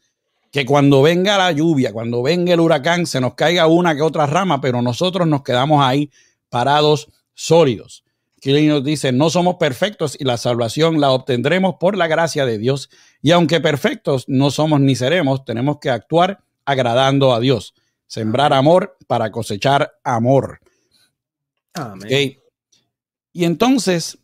que 0.50 0.64
cuando 0.64 1.02
venga 1.02 1.36
la 1.36 1.52
lluvia, 1.52 1.92
cuando 1.92 2.22
venga 2.22 2.54
el 2.54 2.60
huracán, 2.60 3.06
se 3.06 3.20
nos 3.20 3.34
caiga 3.34 3.66
una 3.66 3.94
que 3.94 4.02
otra 4.02 4.26
rama, 4.26 4.60
pero 4.60 4.80
nosotros 4.80 5.26
nos 5.26 5.42
quedamos 5.42 5.84
ahí 5.84 6.10
parados 6.48 7.08
sólidos. 7.34 8.04
Aquí 8.38 8.66
nos 8.66 8.84
dice, 8.84 9.12
no 9.12 9.28
somos 9.28 9.56
perfectos 9.56 10.16
y 10.18 10.24
la 10.24 10.36
salvación 10.36 11.00
la 11.00 11.10
obtendremos 11.10 11.74
por 11.80 11.96
la 11.96 12.06
gracia 12.06 12.46
de 12.46 12.58
Dios. 12.58 12.88
Y 13.20 13.32
aunque 13.32 13.60
perfectos 13.60 14.24
no 14.28 14.50
somos 14.50 14.80
ni 14.80 14.94
seremos, 14.94 15.44
tenemos 15.44 15.78
que 15.78 15.90
actuar 15.90 16.40
agradando 16.64 17.34
a 17.34 17.40
Dios. 17.40 17.74
Sembrar 18.06 18.52
amor 18.52 18.96
para 19.06 19.30
cosechar 19.30 19.92
amor. 20.04 20.60
Amén. 21.74 22.38
Y 23.32 23.44
entonces 23.44 24.18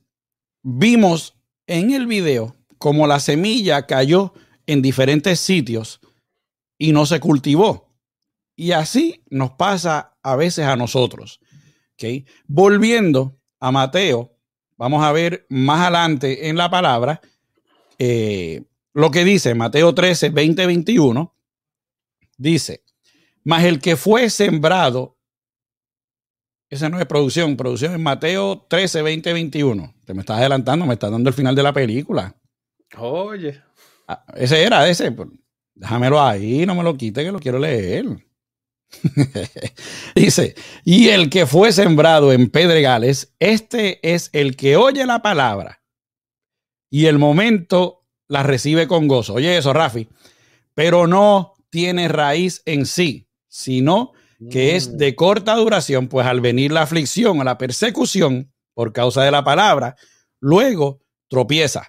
vimos 0.62 1.37
en 1.66 1.93
el 1.93 2.07
video 2.07 2.57
como 2.78 3.07
la 3.07 3.20
semilla 3.20 3.87
cayó 3.87 4.33
en 4.66 4.83
diferentes 4.83 5.39
sitios 5.41 6.01
y 6.78 6.93
no 6.93 7.07
se 7.07 7.20
cultivó. 7.20 7.93
Y 8.57 8.72
así 8.72 9.22
nos 9.30 9.53
pasa 9.53 10.16
a 10.22 10.37
veces 10.37 10.66
a 10.66 10.76
nosotros. 10.76 11.41
¿okay? 11.95 12.26
Volviendo 12.47 13.39
a 13.61 13.70
Mateo, 13.70 14.37
vamos 14.76 15.05
a 15.05 15.12
ver 15.12 15.47
más 15.49 15.80
adelante 15.80 16.49
en 16.49 16.57
la 16.57 16.70
palabra 16.70 17.20
eh, 17.99 18.64
lo 18.95 19.11
que 19.11 19.24
dice 19.24 19.55
Mateo 19.55 19.95
13, 19.95 20.30
20, 20.30 20.66
21. 20.66 21.35
Dice, 22.37 22.83
mas 23.45 23.64
el 23.64 23.80
que 23.80 23.97
fue 23.97 24.30
sembrado, 24.30 25.18
esa 26.70 26.88
no 26.88 26.99
es 26.99 27.07
producción, 27.07 27.57
producción 27.57 27.95
en 27.95 28.03
Mateo 28.03 28.66
13, 28.68 29.03
20, 29.03 29.32
21. 29.32 29.95
Te 30.05 30.14
me 30.14 30.20
estás 30.20 30.38
adelantando, 30.38 30.86
me 30.86 30.95
estás 30.95 31.11
dando 31.11 31.28
el 31.28 31.34
final 31.34 31.55
de 31.55 31.62
la 31.62 31.72
película. 31.72 32.34
Oye. 32.97 33.62
Ah, 34.09 34.24
ese 34.36 34.62
era, 34.62 34.88
ese. 34.88 35.12
Pues, 35.12 35.28
déjamelo 35.74 36.22
ahí, 36.22 36.64
no 36.64 36.74
me 36.74 36.82
lo 36.82 36.97
quite, 36.97 37.24
que 37.24 37.32
lo 37.32 37.40
quiero 37.40 37.59
leer. 37.59 38.07
Dice, 40.14 40.55
y 40.84 41.09
el 41.09 41.30
que 41.30 41.47
fue 41.47 41.72
sembrado 41.72 42.32
en 42.32 42.51
pedregales, 42.51 43.34
este 43.38 43.99
es 44.03 44.30
el 44.32 44.57
que 44.57 44.76
oye 44.76 45.07
la 45.07 45.22
palabra 45.22 45.82
y 46.90 47.07
el 47.07 47.18
momento 47.18 48.07
la 48.28 48.43
recibe 48.43 48.86
con 48.86 49.09
gozo. 49.09 49.34
Oye 49.34 49.57
eso, 49.57 49.72
Rafi, 49.72 50.09
pero 50.74 51.07
no 51.07 51.55
tiene 51.70 52.09
raíz 52.09 52.62
en 52.66 52.86
sí, 52.86 53.28
sino 53.53 54.12
que 54.50 54.76
es 54.76 54.96
de 54.96 55.14
corta 55.14 55.55
duración, 55.57 56.09
pues 56.09 56.26
al 56.26 56.40
venir 56.40 56.72
la 56.72 56.82
aflicción 56.82 57.38
o 57.38 57.44
la 57.44 57.59
persecución 57.59 58.50
por 58.72 58.94
causa 58.94 59.22
de 59.22 59.30
la 59.30 59.44
palabra, 59.44 59.94
luego 60.40 61.03
tropieza. 61.28 61.86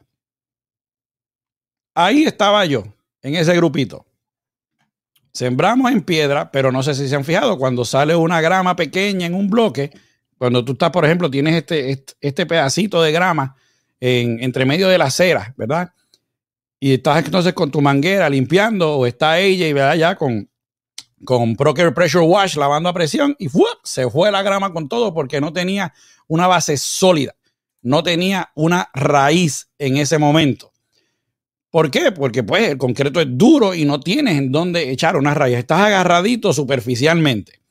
Ahí 1.95 2.25
estaba 2.25 2.65
yo, 2.65 2.83
en 3.21 3.35
ese 3.35 3.55
grupito. 3.55 4.05
Sembramos 5.31 5.89
en 5.93 6.01
piedra, 6.01 6.51
pero 6.51 6.69
no 6.69 6.83
sé 6.83 6.93
si 6.95 7.07
se 7.07 7.15
han 7.15 7.23
fijado, 7.23 7.57
cuando 7.57 7.85
sale 7.85 8.13
una 8.13 8.41
grama 8.41 8.75
pequeña 8.75 9.25
en 9.25 9.33
un 9.33 9.49
bloque, 9.49 9.89
cuando 10.37 10.65
tú 10.65 10.73
estás, 10.73 10.91
por 10.91 11.05
ejemplo, 11.05 11.31
tienes 11.31 11.55
este, 11.55 12.03
este, 12.19 12.45
pedacito 12.45 13.01
de 13.01 13.13
grama 13.13 13.55
en, 14.01 14.43
entre 14.43 14.65
medio 14.65 14.89
de 14.89 14.97
la 14.97 15.05
acera, 15.05 15.53
¿verdad? 15.55 15.93
Y 16.77 16.95
estás 16.95 17.23
entonces 17.23 17.53
con 17.53 17.71
tu 17.71 17.79
manguera 17.79 18.29
limpiando, 18.29 18.97
o 18.97 19.05
está 19.05 19.39
ella 19.39 19.65
y 19.65 19.71
¿verdad? 19.71 19.95
ya 19.95 20.15
con, 20.17 20.49
con 21.25 21.55
Proker 21.55 21.93
Pressure 21.93 22.25
Wash 22.25 22.55
lavando 22.55 22.89
a 22.89 22.93
presión, 22.93 23.35
y 23.39 23.47
se 23.83 24.09
fue 24.09 24.31
la 24.31 24.41
grama 24.41 24.73
con 24.73 24.87
todo 24.89 25.13
porque 25.13 25.41
no 25.41 25.53
tenía 25.53 25.93
una 26.27 26.47
base 26.47 26.77
sólida, 26.77 27.35
no 27.81 28.03
tenía 28.03 28.51
una 28.55 28.89
raíz 28.93 29.69
en 29.77 29.97
ese 29.97 30.17
momento. 30.17 30.71
¿Por 31.69 31.89
qué? 31.89 32.11
Porque 32.11 32.43
pues 32.43 32.69
el 32.69 32.77
concreto 32.77 33.19
es 33.19 33.27
duro 33.29 33.73
y 33.73 33.83
no 33.83 33.99
tienes 33.99 34.37
en 34.37 34.51
dónde 34.51 34.91
echar 34.91 35.15
una 35.15 35.33
raya. 35.33 35.57
Estás 35.57 35.79
agarradito 35.79 36.53
superficialmente. 36.53 37.61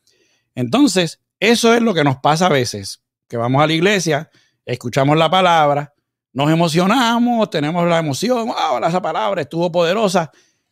Entonces, 0.56 1.20
eso 1.38 1.72
es 1.72 1.82
lo 1.82 1.94
que 1.94 2.02
nos 2.02 2.16
pasa 2.16 2.46
a 2.46 2.50
veces, 2.50 3.02
que 3.28 3.36
vamos 3.36 3.62
a 3.62 3.66
la 3.66 3.72
iglesia, 3.72 4.30
escuchamos 4.66 5.16
la 5.16 5.30
palabra, 5.30 5.94
nos 6.32 6.50
emocionamos, 6.50 7.48
tenemos 7.50 7.86
la 7.88 7.98
emoción, 7.98 8.46
wow, 8.46 8.84
esa 8.86 9.00
palabra 9.00 9.42
estuvo 9.42 9.70
poderosa, 9.70 10.30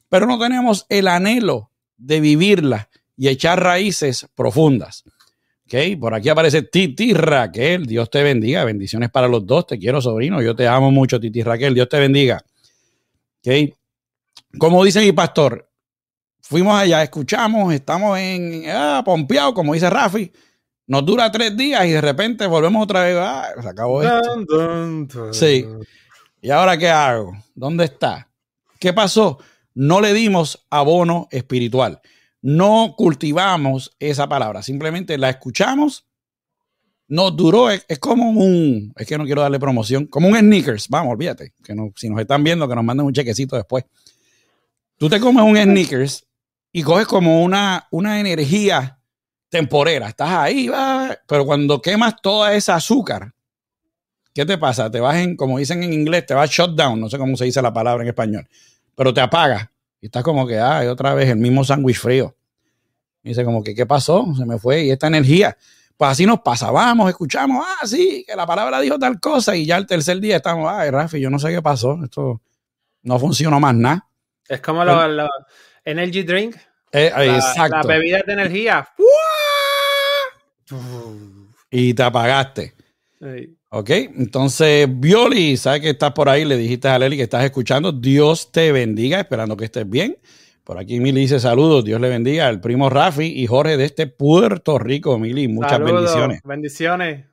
pero 0.09 0.27
no 0.27 0.39
tenemos 0.39 0.87
el 0.89 1.07
anhelo 1.07 1.70
de 2.01 2.21
vivirla 2.21 2.89
y 3.17 3.29
echar 3.29 3.63
raíces 3.63 4.27
profundas. 4.35 5.05
Okay, 5.67 5.95
por 5.95 6.15
aquí 6.15 6.29
aparece 6.29 6.63
Titi 6.63 7.13
Raquel, 7.13 7.87
Dios 7.87 8.11
te 8.11 8.25
bendiga, 8.25 8.65
bendiciones 8.65 9.09
para 9.09 9.29
los 9.29 9.47
dos, 9.47 9.69
te 9.69 9.79
quiero 9.79 10.01
sobrino, 10.01 10.43
yo 10.43 10.57
te 10.57 10.67
amo 10.67 10.91
mucho 10.91 11.21
Titi 11.21 11.45
Raquel, 11.45 11.75
Dios 11.75 11.89
te 11.89 12.01
bendiga. 12.01 12.43
¿Okay? 13.39 13.73
Como 14.59 14.83
dice 14.85 15.01
mi 15.01 15.13
pastor, 15.13 15.71
fuimos 16.41 16.75
allá, 16.75 17.05
escuchamos, 17.05 17.73
estamos 17.73 18.19
en 18.19 18.65
ah, 18.69 19.03
pompeado, 19.05 19.55
como 19.55 19.75
dice 19.75 19.89
Rafi. 19.89 20.33
Nos 20.89 21.07
dura 21.07 21.31
tres 21.31 21.57
días 21.57 21.87
y 21.87 21.91
de 21.91 22.01
repente 22.01 22.49
volvemos 22.49 22.83
otra 22.83 23.05
vez. 23.05 23.17
Ah, 23.17 23.49
se 23.63 23.69
acabó 23.69 24.03
esto. 24.03 25.33
Sí. 25.33 25.65
¿Y 26.43 26.51
ahora 26.51 26.77
qué 26.77 26.89
hago? 26.89 27.33
¿Dónde 27.55 27.85
está? 27.85 28.29
¿Qué 28.81 28.93
pasó? 28.93 29.39
No 29.81 30.03
le 30.03 30.13
dimos 30.13 30.67
abono 30.69 31.27
espiritual. 31.31 32.03
No 32.43 32.93
cultivamos 32.99 33.97
esa 33.99 34.29
palabra. 34.29 34.63
Simplemente 34.63 35.17
la 35.17 35.31
escuchamos. 35.31 36.07
Nos 37.09 37.35
duró, 37.35 37.71
es, 37.71 37.87
como 37.99 38.29
un, 38.29 38.93
es 38.95 39.07
que 39.07 39.17
no 39.17 39.25
quiero 39.25 39.41
darle 39.41 39.59
promoción, 39.59 40.05
como 40.05 40.29
un 40.29 40.39
sneakers. 40.39 40.87
Vamos, 40.91 41.15
olvídate. 41.15 41.55
Que 41.65 41.75
no, 41.75 41.95
si 41.97 42.11
nos 42.11 42.21
están 42.21 42.45
viendo, 42.45 42.69
que 42.69 42.75
nos 42.75 42.85
manden 42.85 43.07
un 43.07 43.15
chequecito 43.15 43.57
después. 43.57 43.87
Tú 44.99 45.09
te 45.09 45.19
comes 45.19 45.43
un 45.43 45.57
sneakers 45.57 46.27
y 46.73 46.83
coges 46.83 47.07
como 47.07 47.43
una, 47.43 47.89
una 47.91 48.21
energía 48.21 49.01
temporera. 49.49 50.11
Estás 50.11 50.29
ahí, 50.29 50.69
va, 50.69 51.19
pero 51.27 51.47
cuando 51.47 51.81
quemas 51.81 52.17
toda 52.21 52.55
esa 52.55 52.75
azúcar, 52.75 53.33
¿qué 54.35 54.45
te 54.45 54.59
pasa? 54.59 54.91
Te 54.91 55.01
vas 55.01 55.17
en, 55.17 55.37
como 55.37 55.57
dicen 55.57 55.83
en 55.83 55.95
inglés, 55.95 56.27
te 56.27 56.35
vas 56.35 56.51
shutdown, 56.51 57.01
no 57.01 57.09
sé 57.09 57.17
cómo 57.17 57.35
se 57.35 57.47
dice 57.47 57.63
la 57.63 57.73
palabra 57.73 58.03
en 58.03 58.09
español, 58.09 58.47
pero 59.01 59.15
te 59.15 59.23
apagas 59.23 59.67
y 59.99 60.07
estás 60.07 60.23
como 60.23 60.47
que, 60.47 60.61
ay, 60.61 60.87
otra 60.89 61.15
vez 61.15 61.31
el 61.31 61.39
mismo 61.39 61.65
sándwich 61.65 61.99
frío. 61.99 62.37
Y 63.23 63.31
dice 63.31 63.47
como 63.47 63.65
que, 63.65 63.75
¿qué 63.75 63.87
pasó? 63.87 64.27
Se 64.37 64.45
me 64.45 64.59
fue 64.59 64.83
y 64.83 64.91
esta 64.91 65.07
energía. 65.07 65.57
Pues 65.97 66.11
así 66.11 66.27
nos 66.27 66.41
pasábamos, 66.41 67.09
escuchamos, 67.09 67.65
ah, 67.67 67.87
sí, 67.87 68.27
que 68.29 68.37
la 68.37 68.47
palabra 68.47 68.79
dijo 68.79 68.99
tal 68.99 69.19
cosa 69.19 69.57
y 69.57 69.65
ya 69.65 69.79
el 69.79 69.87
tercer 69.87 70.21
día 70.21 70.37
estamos, 70.37 70.71
ay, 70.71 70.91
Rafi, 70.91 71.19
yo 71.19 71.31
no 71.31 71.39
sé 71.39 71.49
qué 71.49 71.63
pasó, 71.63 71.99
esto 72.05 72.43
no 73.03 73.19
funcionó 73.19 73.59
más 73.59 73.75
nada. 73.75 74.07
Es 74.47 74.61
como 74.61 74.85
los 74.85 75.31
energy 75.83 76.23
drink. 76.23 76.57
Eh, 76.93 77.11
exacto. 77.37 77.79
La 77.79 77.83
bebida 77.83 78.21
de 78.27 78.33
energía. 78.35 78.87
Y 81.71 81.95
te 81.95 82.03
apagaste. 82.03 82.75
Ok, 83.69 83.91
entonces, 83.91 84.89
Violi, 84.91 85.57
sabes 85.57 85.83
que 85.83 85.91
estás 85.91 86.13
por 86.13 86.29
ahí, 86.29 86.45
le 86.45 86.57
dijiste 86.57 86.89
a 86.89 86.99
Leli 86.99 87.17
que 87.17 87.25
estás 87.25 87.45
escuchando. 87.45 87.93
Dios 87.93 88.51
te 88.51 88.73
bendiga, 88.73 89.21
esperando 89.21 89.57
que 89.57 89.67
estés 89.67 89.89
bien. 89.89 90.17
Por 90.65 90.79
aquí 90.79 91.01
Mili 91.01 91.23
dice 91.23 91.41
saludos, 91.41 91.85
Dios 91.85 92.01
le 92.01 92.09
bendiga 92.09 92.47
al 92.47 92.61
primo 92.61 92.89
Rafi 92.89 93.25
y 93.25 93.47
Jorge 93.47 93.77
de 93.77 93.85
este 93.85 94.07
Puerto 94.07 94.79
Rico, 94.79 95.19
Mili, 95.19 95.49
muchas 95.49 95.81
bendiciones. 95.81 96.41
Bendiciones. 96.45 97.27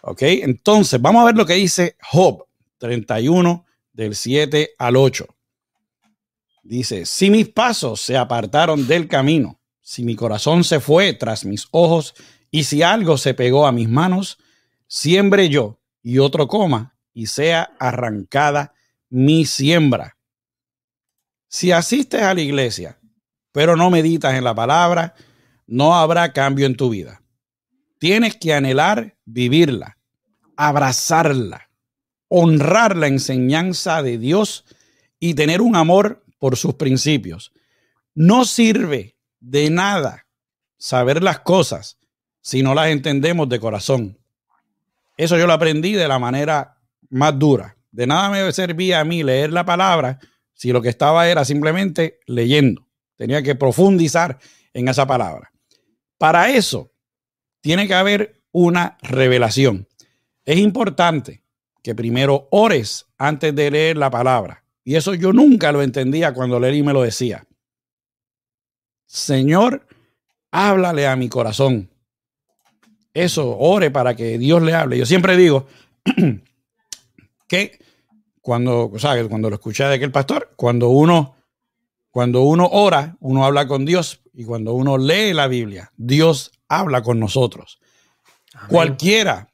Ok, 0.00 0.22
entonces 0.22 1.00
vamos 1.00 1.22
a 1.22 1.26
ver 1.26 1.36
lo 1.36 1.44
que 1.44 1.54
dice 1.54 1.96
Job 2.00 2.46
31 2.78 3.66
del 3.92 4.14
7 4.14 4.70
al 4.78 4.96
8. 4.96 5.26
Dice, 6.62 7.04
si 7.04 7.28
mis 7.28 7.48
pasos 7.50 8.00
se 8.00 8.16
apartaron 8.16 8.86
del 8.86 9.08
camino, 9.08 9.60
si 9.82 10.02
mi 10.02 10.16
corazón 10.16 10.64
se 10.64 10.80
fue 10.80 11.12
tras 11.12 11.44
mis 11.44 11.68
ojos 11.70 12.14
y 12.50 12.64
si 12.64 12.82
algo 12.82 13.18
se 13.18 13.34
pegó 13.34 13.66
a 13.66 13.72
mis 13.72 13.90
manos, 13.90 14.38
siembre 14.86 15.48
yo 15.48 15.80
y 16.02 16.18
otro 16.18 16.48
coma 16.48 16.96
y 17.12 17.26
sea 17.26 17.74
arrancada 17.78 18.74
mi 19.08 19.44
siembra. 19.44 20.16
Si 21.48 21.70
asistes 21.72 22.22
a 22.22 22.34
la 22.34 22.40
iglesia, 22.40 22.98
pero 23.52 23.76
no 23.76 23.90
meditas 23.90 24.34
en 24.34 24.44
la 24.44 24.54
palabra, 24.54 25.14
no 25.66 25.94
habrá 25.94 26.32
cambio 26.32 26.66
en 26.66 26.76
tu 26.76 26.90
vida. 26.90 27.22
Tienes 27.98 28.36
que 28.36 28.52
anhelar 28.52 29.16
vivirla, 29.24 29.98
abrazarla, 30.56 31.70
honrar 32.28 32.96
la 32.96 33.06
enseñanza 33.06 34.02
de 34.02 34.18
Dios 34.18 34.64
y 35.20 35.34
tener 35.34 35.60
un 35.60 35.76
amor 35.76 36.24
por 36.38 36.56
sus 36.56 36.74
principios. 36.74 37.52
No 38.14 38.44
sirve 38.44 39.16
de 39.40 39.70
nada 39.70 40.26
saber 40.76 41.22
las 41.22 41.40
cosas 41.40 41.98
si 42.40 42.62
no 42.62 42.74
las 42.74 42.88
entendemos 42.88 43.48
de 43.48 43.60
corazón. 43.60 44.18
Eso 45.16 45.38
yo 45.38 45.46
lo 45.46 45.52
aprendí 45.52 45.92
de 45.92 46.08
la 46.08 46.18
manera 46.18 46.78
más 47.10 47.38
dura. 47.38 47.76
De 47.90 48.06
nada 48.06 48.30
me 48.30 48.52
servía 48.52 49.00
a 49.00 49.04
mí 49.04 49.22
leer 49.22 49.52
la 49.52 49.64
palabra 49.64 50.18
si 50.52 50.72
lo 50.72 50.82
que 50.82 50.88
estaba 50.88 51.28
era 51.28 51.44
simplemente 51.44 52.20
leyendo. 52.26 52.88
Tenía 53.16 53.42
que 53.42 53.54
profundizar 53.54 54.38
en 54.72 54.88
esa 54.88 55.06
palabra. 55.06 55.52
Para 56.18 56.50
eso 56.50 56.92
tiene 57.60 57.86
que 57.86 57.94
haber 57.94 58.42
una 58.50 58.98
revelación. 59.02 59.88
Es 60.44 60.58
importante 60.58 61.42
que 61.82 61.94
primero 61.94 62.48
ores 62.50 63.06
antes 63.18 63.54
de 63.54 63.70
leer 63.70 63.96
la 63.96 64.10
palabra. 64.10 64.64
Y 64.84 64.96
eso 64.96 65.14
yo 65.14 65.32
nunca 65.32 65.72
lo 65.72 65.82
entendía 65.82 66.34
cuando 66.34 66.60
Leí 66.60 66.82
me 66.82 66.92
lo 66.92 67.02
decía. 67.02 67.46
Señor, 69.06 69.86
háblale 70.50 71.06
a 71.06 71.16
mi 71.16 71.28
corazón. 71.28 71.90
Eso, 73.14 73.56
ore 73.56 73.90
para 73.90 74.14
que 74.16 74.36
Dios 74.38 74.60
le 74.62 74.74
hable. 74.74 74.98
Yo 74.98 75.06
siempre 75.06 75.36
digo 75.36 75.66
que 77.48 77.78
cuando, 78.42 78.90
o 78.92 78.98
sea, 78.98 79.26
cuando 79.28 79.48
lo 79.48 79.54
escuché 79.54 79.84
de 79.84 79.94
aquel 79.94 80.10
pastor, 80.10 80.52
cuando 80.56 80.88
uno, 80.90 81.36
Cuando 82.10 82.42
uno 82.42 82.68
ora, 82.70 83.16
uno 83.20 83.44
habla 83.44 83.66
con 83.66 83.84
Dios 83.84 84.20
y 84.32 84.44
cuando 84.44 84.72
uno 84.74 84.98
lee 84.98 85.32
la 85.32 85.48
Biblia, 85.48 85.90
Dios 85.96 86.52
habla 86.68 87.02
con 87.02 87.18
nosotros. 87.18 87.78
Cualquiera 88.68 89.48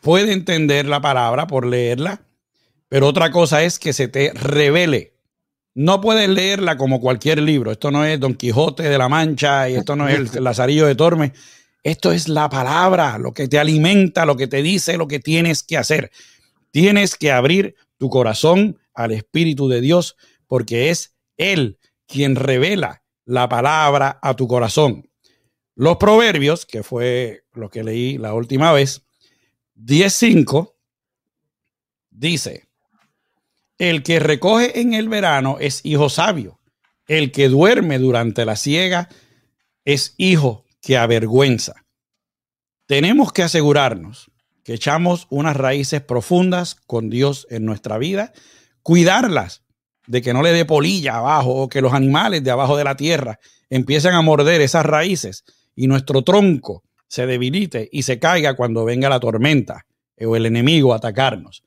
puede 0.00 0.32
entender 0.32 0.86
la 0.86 1.00
palabra 1.00 1.46
por 1.46 1.66
leerla, 1.66 2.20
pero 2.88 3.08
otra 3.08 3.30
cosa 3.30 3.64
es 3.64 3.78
que 3.80 3.92
se 3.92 4.06
te 4.06 4.32
revele. 4.32 5.14
No 5.74 6.00
puedes 6.00 6.28
leerla 6.28 6.76
como 6.76 7.00
cualquier 7.00 7.40
libro. 7.40 7.72
Esto 7.72 7.90
no 7.90 8.04
es 8.04 8.20
Don 8.20 8.34
Quijote 8.34 8.84
de 8.84 8.98
la 8.98 9.08
Mancha 9.08 9.68
y 9.68 9.74
esto 9.74 9.96
no 9.96 10.08
es 10.08 10.36
el 10.36 10.44
Lazarillo 10.44 10.86
de 10.86 10.94
Tormes. 10.94 11.32
Esto 11.84 12.12
es 12.12 12.28
la 12.28 12.48
palabra, 12.48 13.18
lo 13.18 13.34
que 13.34 13.46
te 13.46 13.58
alimenta, 13.58 14.24
lo 14.24 14.38
que 14.38 14.48
te 14.48 14.62
dice, 14.62 14.96
lo 14.96 15.06
que 15.06 15.20
tienes 15.20 15.62
que 15.62 15.76
hacer. 15.76 16.10
Tienes 16.70 17.14
que 17.14 17.30
abrir 17.30 17.76
tu 17.98 18.08
corazón 18.08 18.78
al 18.94 19.12
Espíritu 19.12 19.68
de 19.68 19.82
Dios 19.82 20.16
porque 20.46 20.88
es 20.88 21.14
Él 21.36 21.78
quien 22.06 22.36
revela 22.36 23.04
la 23.26 23.50
palabra 23.50 24.18
a 24.22 24.34
tu 24.34 24.48
corazón. 24.48 25.10
Los 25.74 25.98
proverbios, 25.98 26.64
que 26.64 26.82
fue 26.82 27.44
lo 27.52 27.68
que 27.68 27.84
leí 27.84 28.16
la 28.16 28.32
última 28.32 28.72
vez, 28.72 29.02
10.5, 29.76 30.74
dice, 32.10 32.66
el 33.76 34.02
que 34.02 34.20
recoge 34.20 34.80
en 34.80 34.94
el 34.94 35.10
verano 35.10 35.58
es 35.60 35.84
hijo 35.84 36.08
sabio, 36.08 36.60
el 37.08 37.30
que 37.30 37.50
duerme 37.50 37.98
durante 37.98 38.46
la 38.46 38.56
siega 38.56 39.10
es 39.84 40.14
hijo 40.16 40.64
que 40.84 40.98
avergüenza. 40.98 41.74
Tenemos 42.86 43.32
que 43.32 43.42
asegurarnos 43.42 44.30
que 44.62 44.74
echamos 44.74 45.26
unas 45.30 45.56
raíces 45.56 46.02
profundas 46.02 46.74
con 46.74 47.10
Dios 47.10 47.46
en 47.50 47.64
nuestra 47.64 47.98
vida, 47.98 48.32
cuidarlas 48.82 49.62
de 50.06 50.20
que 50.20 50.34
no 50.34 50.42
le 50.42 50.52
dé 50.52 50.64
polilla 50.64 51.16
abajo 51.16 51.54
o 51.54 51.68
que 51.68 51.80
los 51.80 51.94
animales 51.94 52.44
de 52.44 52.50
abajo 52.50 52.76
de 52.76 52.84
la 52.84 52.96
tierra 52.96 53.38
empiecen 53.70 54.12
a 54.12 54.22
morder 54.22 54.60
esas 54.60 54.84
raíces 54.84 55.44
y 55.74 55.86
nuestro 55.86 56.22
tronco 56.22 56.82
se 57.08 57.26
debilite 57.26 57.88
y 57.90 58.02
se 58.02 58.18
caiga 58.18 58.54
cuando 58.54 58.84
venga 58.84 59.08
la 59.08 59.20
tormenta 59.20 59.86
o 60.20 60.36
el 60.36 60.46
enemigo 60.46 60.92
a 60.92 60.96
atacarnos. 60.96 61.62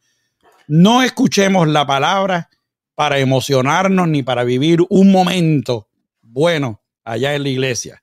No 0.68 1.01
escuchemos 1.01 1.68
la 1.68 1.88
palabra 1.88 2.49
para 2.93 3.18
emocionarnos 3.20 4.07
ni 4.07 4.22
para 4.22 4.43
vivir 4.43 4.82
un 4.89 5.11
momento 5.11 5.88
bueno 6.22 6.84
allá 7.03 7.34
en 7.36 7.43
la 7.43 7.49
iglesia. 7.49 8.01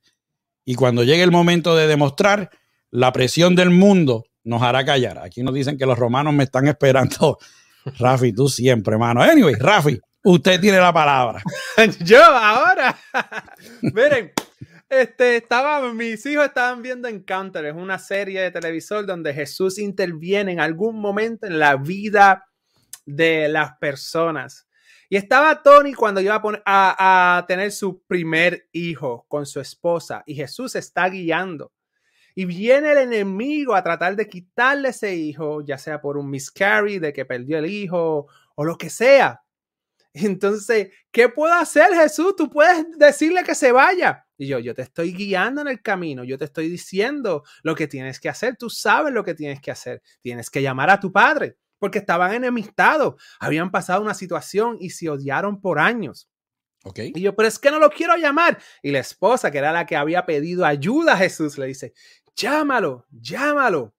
Y 0.65 0.75
cuando 0.75 1.05
llegue 1.05 1.23
el 1.23 1.31
momento 1.31 1.77
de 1.77 1.87
demostrar, 1.87 2.51
la 2.91 3.13
presión 3.13 3.55
del 3.55 3.71
mundo 3.71 4.25
nos 4.45 4.63
hará 4.63 4.85
callar. 4.85 5.19
Aquí 5.19 5.43
nos 5.43 5.55
dicen 5.55 5.77
que 5.77 5.87
los 5.87 5.99
romanos 5.99 6.33
me 6.35 6.45
están 6.45 6.67
esperando. 6.67 7.39
Rafi, 7.99 8.33
tú 8.33 8.49
siempre, 8.49 8.95
hermano. 8.95 9.23
Anyway, 9.23 9.55
Rafi, 9.55 10.01
usted 10.23 10.61
tiene 10.61 10.79
la 10.79 10.93
palabra. 10.93 11.43
Yo 12.01 12.23
ahora. 12.25 12.97
Miren, 13.83 14.33
este, 14.89 15.37
estaba, 15.37 15.93
mis 15.93 16.25
hijos 16.27 16.47
estaban 16.47 16.83
viendo 16.83 17.09
Encounter, 17.09 17.65
es 17.65 17.75
una 17.75 17.99
serie 17.99 18.43
de 18.43 18.51
televisor 18.51 19.07
donde 19.07 19.35
Jesús 19.35 19.79
interviene 19.79 20.53
en 20.53 20.61
algún 20.61 21.01
momento 21.01 21.47
en 21.47 21.59
la 21.59 21.77
vida 21.77 22.45
de 23.07 23.49
las 23.49 23.77
personas. 23.79 24.64
Y 25.09 25.17
estaba 25.17 25.63
Tony 25.63 25.95
cuando 25.95 26.21
iba 26.21 26.41
a, 26.65 27.37
a, 27.39 27.47
tener 27.47 27.73
su 27.73 28.03
primer 28.05 28.69
hijo 28.73 29.27
con 29.29 29.47
su 29.47 29.61
esposa 29.61 30.23
y 30.27 30.35
Jesús 30.35 30.77
está 30.77 31.09
guiando. 31.09 31.73
Y 32.35 32.47
viene 32.47 32.93
el 32.93 32.99
enemigo 32.99 33.75
a 33.75 33.83
tratar 33.83 34.17
de 34.17 34.29
quitarle 34.29 34.89
ese 34.89 35.15
hijo, 35.15 35.65
ya 35.65 35.79
sea 35.79 36.01
por 36.01 36.17
un 36.17 36.29
miscarry, 36.31 36.99
de 36.99 37.13
que 37.13 37.25
perdió 37.25 37.59
el 37.59 37.67
hijo 37.67 38.27
o 38.57 38.65
lo 38.65 38.77
que 38.77 38.91
sea. 38.91 39.43
Entonces, 40.15 40.91
¿qué 41.13 41.29
puedo 41.29 41.53
hacer, 41.53 41.93
Jesús? 41.93 42.35
Tú 42.37 42.49
puedes 42.51 42.87
decirle 42.99 43.45
que 43.45 43.55
se 43.55 43.73
vaya. 43.73 44.27
Y 44.37 44.49
yo, 44.49 44.59
yo 44.59 44.75
te 44.75 44.83
estoy 44.83 45.13
guiando 45.13 45.61
en 45.61 45.69
el 45.69 45.81
camino, 45.81 46.25
yo 46.25 46.39
te 46.39 46.45
estoy 46.45 46.69
diciendo 46.69 47.45
lo 47.63 47.77
que 47.77 47.87
tienes 47.87 48.19
que 48.19 48.29
hacer, 48.29 48.57
tú 48.57 48.69
sabes 48.69 49.13
lo 49.13 49.23
que 49.23 49.35
tienes 49.35 49.61
que 49.61 49.71
hacer. 49.71 50.03
Tienes 50.21 50.51
que 50.51 50.63
llamar 50.63 50.91
a 50.91 50.99
tu 50.99 51.13
padre 51.13 51.57
porque 51.85 51.99
estaban 51.99 52.33
enemistados, 52.33 53.23
habían 53.39 53.71
pasado 53.71 54.01
una 54.01 54.15
situación 54.15 54.79
y 54.81 54.89
se 54.89 55.11
odiaron 55.11 55.61
por 55.61 55.79
años. 55.79 56.31
Okay. 56.83 57.13
Y 57.15 57.21
yo, 57.21 57.37
pero 57.37 57.47
es 57.47 57.59
que 57.59 57.71
no 57.71 57.79
lo 57.79 57.91
quiero 57.91 58.17
llamar. 58.17 58.59
Y 58.83 58.91
la 58.91 59.01
esposa, 59.01 59.51
que 59.51 59.59
era 59.59 59.71
la 59.71 59.85
que 59.85 59.95
había 59.95 60.25
pedido 60.25 60.65
ayuda 60.65 61.13
a 61.13 61.19
Jesús, 61.19 61.59
le 61.59 61.67
dice, 61.67 61.93
llámalo, 62.35 63.05
llámalo. 63.11 63.95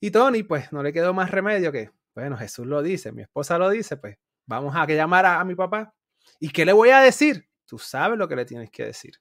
Y 0.00 0.12
Tony, 0.12 0.44
pues 0.44 0.72
no 0.72 0.82
le 0.82 0.94
quedó 0.94 1.12
más 1.12 1.30
remedio 1.30 1.70
que, 1.70 1.90
bueno, 2.14 2.38
Jesús 2.38 2.66
lo 2.66 2.82
dice, 2.82 3.12
mi 3.12 3.20
esposa 3.20 3.58
lo 3.58 3.68
dice, 3.68 3.98
pues 3.98 4.16
vamos 4.46 4.74
a 4.74 4.86
que 4.86 4.96
llamar 4.96 5.26
a, 5.26 5.40
a 5.40 5.44
mi 5.44 5.54
papá. 5.54 5.94
¿Y 6.40 6.48
qué 6.48 6.64
le 6.64 6.72
voy 6.72 6.88
a 6.88 7.00
decir? 7.00 7.46
Tú 7.66 7.78
sabes 7.78 8.16
lo 8.16 8.26
que 8.26 8.36
le 8.36 8.46
tienes 8.46 8.70
que 8.70 8.86
decir. 8.86 9.20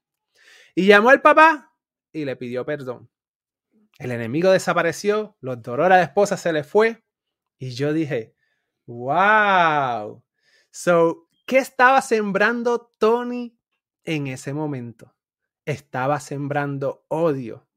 Y 0.74 0.86
llamó 0.86 1.10
al 1.10 1.22
papá 1.22 1.74
y 2.14 2.24
le 2.24 2.38
pidió 2.38 2.66
perdón. 2.66 3.10
El 4.00 4.12
enemigo 4.12 4.52
desapareció, 4.52 5.36
los 5.42 5.62
dolores 5.62 5.96
a 5.96 5.98
la 5.98 6.04
esposa 6.04 6.38
se 6.38 6.54
le 6.54 6.64
fue 6.64 7.04
y 7.58 7.72
yo 7.72 7.94
dije, 7.94 8.36
wow. 8.86 10.24
So, 10.72 11.28
¿qué 11.46 11.58
estaba 11.58 12.02
sembrando 12.02 12.92
Tony 12.98 13.58
en 14.04 14.28
ese 14.28 14.54
momento? 14.54 15.16
Estaba 15.66 16.20
sembrando 16.20 17.06
odio. 17.08 17.68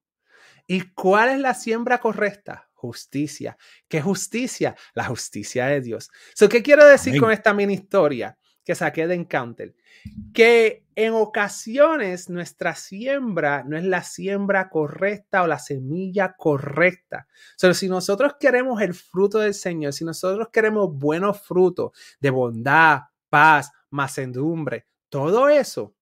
¿Y 0.67 0.81
cuál 0.93 1.31
es 1.31 1.39
la 1.39 1.55
siembra 1.55 1.99
correcta? 1.99 2.69
Justicia. 2.75 3.57
¿Qué 3.89 4.01
justicia? 4.01 4.77
La 4.95 5.05
justicia 5.05 5.67
de 5.67 5.81
Dios. 5.81 6.11
So, 6.35 6.49
¿Qué 6.49 6.63
quiero 6.63 6.85
decir 6.85 7.21
con 7.21 7.31
esta 7.31 7.55
mini 7.55 7.75
historia 7.75 8.37
que 8.65 8.75
saqué 8.75 9.07
de 9.07 9.15
Encounter? 9.15 9.75
que 10.33 10.86
en 10.97 11.13
ocasiones 11.13 12.31
nuestra 12.31 12.75
siembra 12.75 13.63
no 13.65 13.77
es 13.77 13.85
la 13.85 14.03
siembra 14.03 14.71
correcta 14.71 15.43
o 15.43 15.47
la 15.47 15.59
semilla 15.59 16.35
correcta. 16.39 17.29
Pero 17.61 17.75
si 17.75 17.87
nosotros 17.87 18.37
queremos 18.41 18.81
el 18.81 18.95
fruto 18.95 19.39
del 19.39 19.53
Señor, 19.53 19.93
si 19.93 20.07
nosotros 20.07 20.49
queremos 20.51 20.89
buenos 20.95 21.43
frutos 21.43 21.93
de 22.19 22.31
bondad, 22.31 23.01
paz, 23.29 23.71
macedumbre, 23.91 24.87
todo 25.11 25.51
eso, 25.51 25.95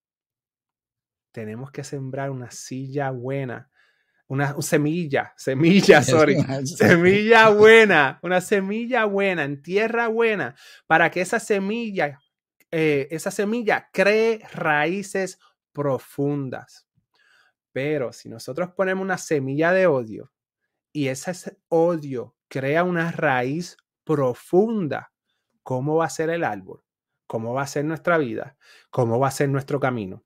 tenemos 1.33 1.73
que 1.73 1.83
sembrar 1.83 2.31
una 2.31 2.53
silla 2.53 3.11
buena, 3.11 3.69
una 4.29 4.63
semilla, 4.63 5.35
semilla, 5.37 6.03
sorry, 6.05 6.37
semilla 6.67 7.49
buena, 7.49 8.21
una 8.23 8.41
semilla 8.41 9.07
buena, 9.07 9.43
en 9.43 9.61
tierra 9.61 10.07
buena, 10.07 10.55
para 10.87 11.11
que 11.11 11.21
esa 11.21 11.41
semilla 11.41 12.21
eh, 12.77 13.07
esa 13.13 13.31
semilla 13.31 13.89
cree 13.93 14.41
raíces 14.53 15.39
profundas. 15.73 16.89
Pero 17.71 18.13
si 18.13 18.29
nosotros 18.29 18.71
ponemos 18.77 19.05
una 19.05 19.17
semilla 19.17 19.71
de 19.71 19.87
odio 19.87 20.33
y 20.93 21.07
ese 21.07 21.57
odio 21.69 22.35
crea 22.49 22.83
una 22.83 23.13
raíz 23.13 23.77
profunda, 24.03 25.13
¿cómo 25.63 25.95
va 25.95 26.07
a 26.07 26.11
ser 26.11 26.31
el 26.31 26.43
árbol? 26.43 26.83
¿Cómo 27.29 27.55
va 27.55 27.63
a 27.63 27.69
ser 27.69 27.85
nuestra 27.85 28.19
vida? 28.19 28.57
¿Cómo 28.91 29.21
va 29.21 29.29
a 29.29 29.31
ser 29.31 29.51
nuestro 29.51 29.79
camino? 29.79 30.25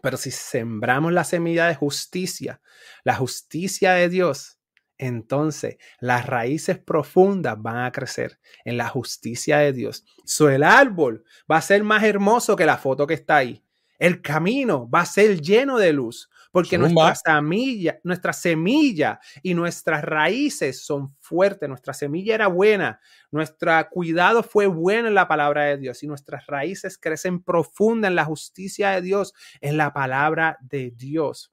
Pero 0.00 0.16
si 0.16 0.30
sembramos 0.30 1.12
la 1.12 1.24
semilla 1.24 1.66
de 1.66 1.74
justicia, 1.74 2.62
la 3.04 3.14
justicia 3.14 3.92
de 3.92 4.08
Dios, 4.08 4.57
entonces 4.98 5.78
las 6.00 6.26
raíces 6.26 6.78
profundas 6.78 7.56
van 7.58 7.84
a 7.84 7.92
crecer 7.92 8.38
en 8.64 8.76
la 8.76 8.88
justicia 8.88 9.58
de 9.58 9.72
Dios. 9.72 10.04
So, 10.24 10.50
el 10.50 10.62
árbol 10.62 11.24
va 11.50 11.56
a 11.56 11.62
ser 11.62 11.84
más 11.84 12.02
hermoso 12.02 12.56
que 12.56 12.66
la 12.66 12.76
foto 12.76 13.06
que 13.06 13.14
está 13.14 13.36
ahí. 13.36 13.64
El 13.98 14.22
camino 14.22 14.88
va 14.88 15.00
a 15.00 15.06
ser 15.06 15.40
lleno 15.40 15.76
de 15.76 15.92
luz, 15.92 16.30
porque 16.52 16.78
nuestra 16.78 17.14
semilla, 17.14 17.98
nuestra 18.04 18.32
semilla 18.32 19.20
y 19.42 19.54
nuestras 19.54 20.02
raíces 20.04 20.84
son 20.84 21.16
fuertes. 21.18 21.68
Nuestra 21.68 21.92
semilla 21.92 22.34
era 22.34 22.46
buena, 22.46 23.00
nuestro 23.30 23.72
cuidado 23.90 24.42
fue 24.42 24.66
bueno 24.66 25.08
en 25.08 25.14
la 25.14 25.28
palabra 25.28 25.64
de 25.64 25.78
Dios 25.78 26.02
y 26.02 26.06
nuestras 26.06 26.46
raíces 26.46 26.96
crecen 26.96 27.42
profunda 27.42 28.08
en 28.08 28.14
la 28.14 28.24
justicia 28.24 28.90
de 28.90 29.02
Dios, 29.02 29.34
en 29.60 29.76
la 29.76 29.92
palabra 29.92 30.58
de 30.60 30.92
Dios 30.92 31.52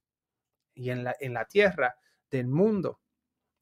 y 0.76 0.92
en 0.92 1.04
la, 1.04 1.16
en 1.20 1.34
la 1.34 1.46
tierra 1.46 1.96
del 2.30 2.48
mundo. 2.48 3.00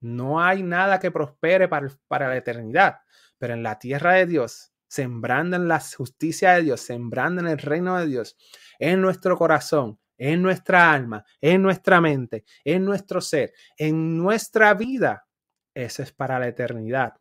No 0.04 0.44
hay 0.44 0.64
nada 0.64 1.00
que 1.00 1.12
prospere 1.12 1.70
para, 1.70 1.88
para 2.08 2.28
la 2.28 2.36
eternidad, 2.36 3.00
pero 3.38 3.54
en 3.54 3.64
la 3.64 3.80
tierra 3.80 4.14
de 4.14 4.26
Dios, 4.26 4.74
sembrando 4.86 5.56
en 5.56 5.68
la 5.68 5.80
justicia 5.80 6.54
de 6.54 6.64
Dios, 6.64 6.82
sembrando 6.82 7.42
en 7.42 7.48
el 7.48 7.58
reino 7.58 7.98
de 7.98 8.06
Dios, 8.08 8.36
en 8.80 9.02
nuestro 9.02 9.38
corazón, 9.38 9.98
en 10.18 10.42
nuestra 10.42 10.92
alma, 10.92 11.26
en 11.40 11.62
nuestra 11.62 12.02
mente, 12.02 12.44
en 12.66 12.84
nuestro 12.84 13.22
ser, 13.22 13.54
en 13.78 14.18
nuestra 14.18 14.74
vida, 14.74 15.26
eso 15.74 16.04
es 16.04 16.12
para 16.12 16.38
la 16.38 16.48
eternidad. 16.50 17.14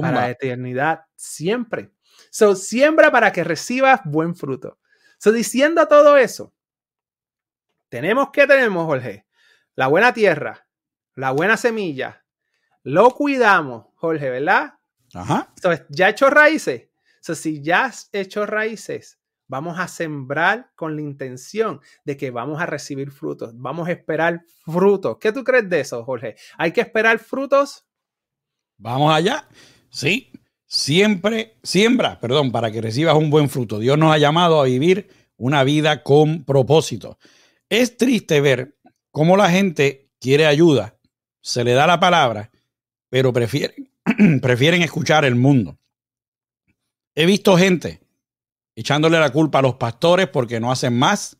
Para 0.00 0.12
la 0.12 0.30
eternidad 0.30 1.02
siempre. 1.14 1.92
So, 2.30 2.56
siembra 2.56 3.10
para 3.10 3.30
que 3.30 3.44
recibas 3.44 4.00
buen 4.04 4.34
fruto. 4.34 4.78
So, 5.18 5.32
diciendo 5.32 5.86
todo 5.86 6.16
eso, 6.16 6.54
tenemos 7.88 8.30
que 8.32 8.46
tenemos, 8.46 8.86
Jorge, 8.86 9.26
la 9.74 9.88
buena 9.88 10.12
tierra, 10.12 10.63
la 11.14 11.30
buena 11.30 11.56
semilla, 11.56 12.24
lo 12.82 13.10
cuidamos, 13.10 13.86
Jorge, 13.96 14.30
¿verdad? 14.30 14.74
Ajá. 15.14 15.52
Entonces, 15.56 15.86
ya 15.88 16.08
hecho 16.08 16.28
raíces. 16.30 16.88
Entonces, 17.16 17.38
si 17.38 17.62
ya 17.62 17.86
has 17.86 18.08
hecho 18.12 18.44
raíces, 18.46 19.18
Vamos 19.46 19.78
a 19.78 19.88
sembrar 19.88 20.70
con 20.74 20.96
la 20.96 21.02
intención 21.02 21.80
de 22.04 22.16
que 22.16 22.30
vamos 22.30 22.60
a 22.60 22.66
recibir 22.66 23.10
frutos. 23.10 23.52
Vamos 23.54 23.88
a 23.88 23.92
esperar 23.92 24.42
frutos. 24.64 25.18
¿Qué 25.20 25.32
tú 25.32 25.44
crees 25.44 25.68
de 25.68 25.80
eso, 25.80 26.02
Jorge? 26.04 26.36
¿Hay 26.56 26.72
que 26.72 26.80
esperar 26.80 27.18
frutos? 27.18 27.84
Vamos 28.78 29.14
allá. 29.14 29.46
Sí, 29.90 30.32
siempre 30.66 31.58
siembra, 31.62 32.18
perdón, 32.20 32.52
para 32.52 32.70
que 32.72 32.80
recibas 32.80 33.16
un 33.16 33.30
buen 33.30 33.50
fruto. 33.50 33.78
Dios 33.78 33.98
nos 33.98 34.12
ha 34.12 34.18
llamado 34.18 34.60
a 34.60 34.64
vivir 34.64 35.08
una 35.36 35.62
vida 35.62 36.02
con 36.02 36.44
propósito. 36.44 37.18
Es 37.68 37.96
triste 37.98 38.40
ver 38.40 38.78
cómo 39.10 39.36
la 39.36 39.50
gente 39.50 40.10
quiere 40.20 40.46
ayuda, 40.46 40.93
se 41.44 41.62
le 41.62 41.74
da 41.74 41.86
la 41.86 42.00
palabra, 42.00 42.50
pero 43.10 43.30
prefieren, 43.30 43.90
prefieren 44.40 44.80
escuchar 44.80 45.26
el 45.26 45.34
mundo. 45.34 45.78
He 47.14 47.26
visto 47.26 47.58
gente 47.58 48.00
echándole 48.74 49.20
la 49.20 49.30
culpa 49.30 49.58
a 49.58 49.62
los 49.62 49.74
pastores 49.74 50.26
porque 50.26 50.58
no 50.58 50.72
hacen 50.72 50.98
más. 50.98 51.36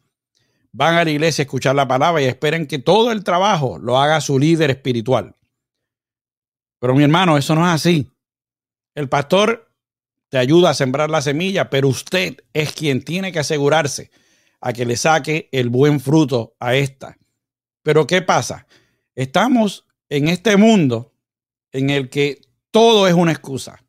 Van 0.72 0.96
a 0.96 1.04
la 1.04 1.10
iglesia 1.10 1.42
a 1.42 1.46
escuchar 1.46 1.74
la 1.74 1.88
palabra 1.88 2.20
y 2.20 2.26
esperen 2.26 2.66
que 2.66 2.78
todo 2.78 3.12
el 3.12 3.24
trabajo 3.24 3.78
lo 3.78 3.98
haga 3.98 4.20
su 4.20 4.38
líder 4.38 4.70
espiritual. 4.70 5.36
Pero 6.80 6.94
mi 6.94 7.02
hermano, 7.02 7.38
eso 7.38 7.54
no 7.54 7.66
es 7.66 7.72
así. 7.72 8.10
El 8.94 9.08
pastor 9.08 9.72
te 10.28 10.36
ayuda 10.36 10.70
a 10.70 10.74
sembrar 10.74 11.08
la 11.08 11.22
semilla, 11.22 11.70
pero 11.70 11.88
usted 11.88 12.44
es 12.52 12.74
quien 12.74 13.02
tiene 13.02 13.32
que 13.32 13.38
asegurarse 13.38 14.10
a 14.60 14.74
que 14.74 14.84
le 14.84 14.98
saque 14.98 15.48
el 15.50 15.70
buen 15.70 15.98
fruto 15.98 16.56
a 16.60 16.74
esta. 16.74 17.16
Pero 17.82 18.06
¿qué 18.06 18.20
pasa? 18.20 18.66
Estamos 19.14 19.86
en 20.08 20.28
este 20.28 20.56
mundo 20.56 21.12
en 21.72 21.90
el 21.90 22.08
que 22.08 22.40
todo 22.70 23.06
es 23.08 23.14
una 23.14 23.32
excusa. 23.32 23.84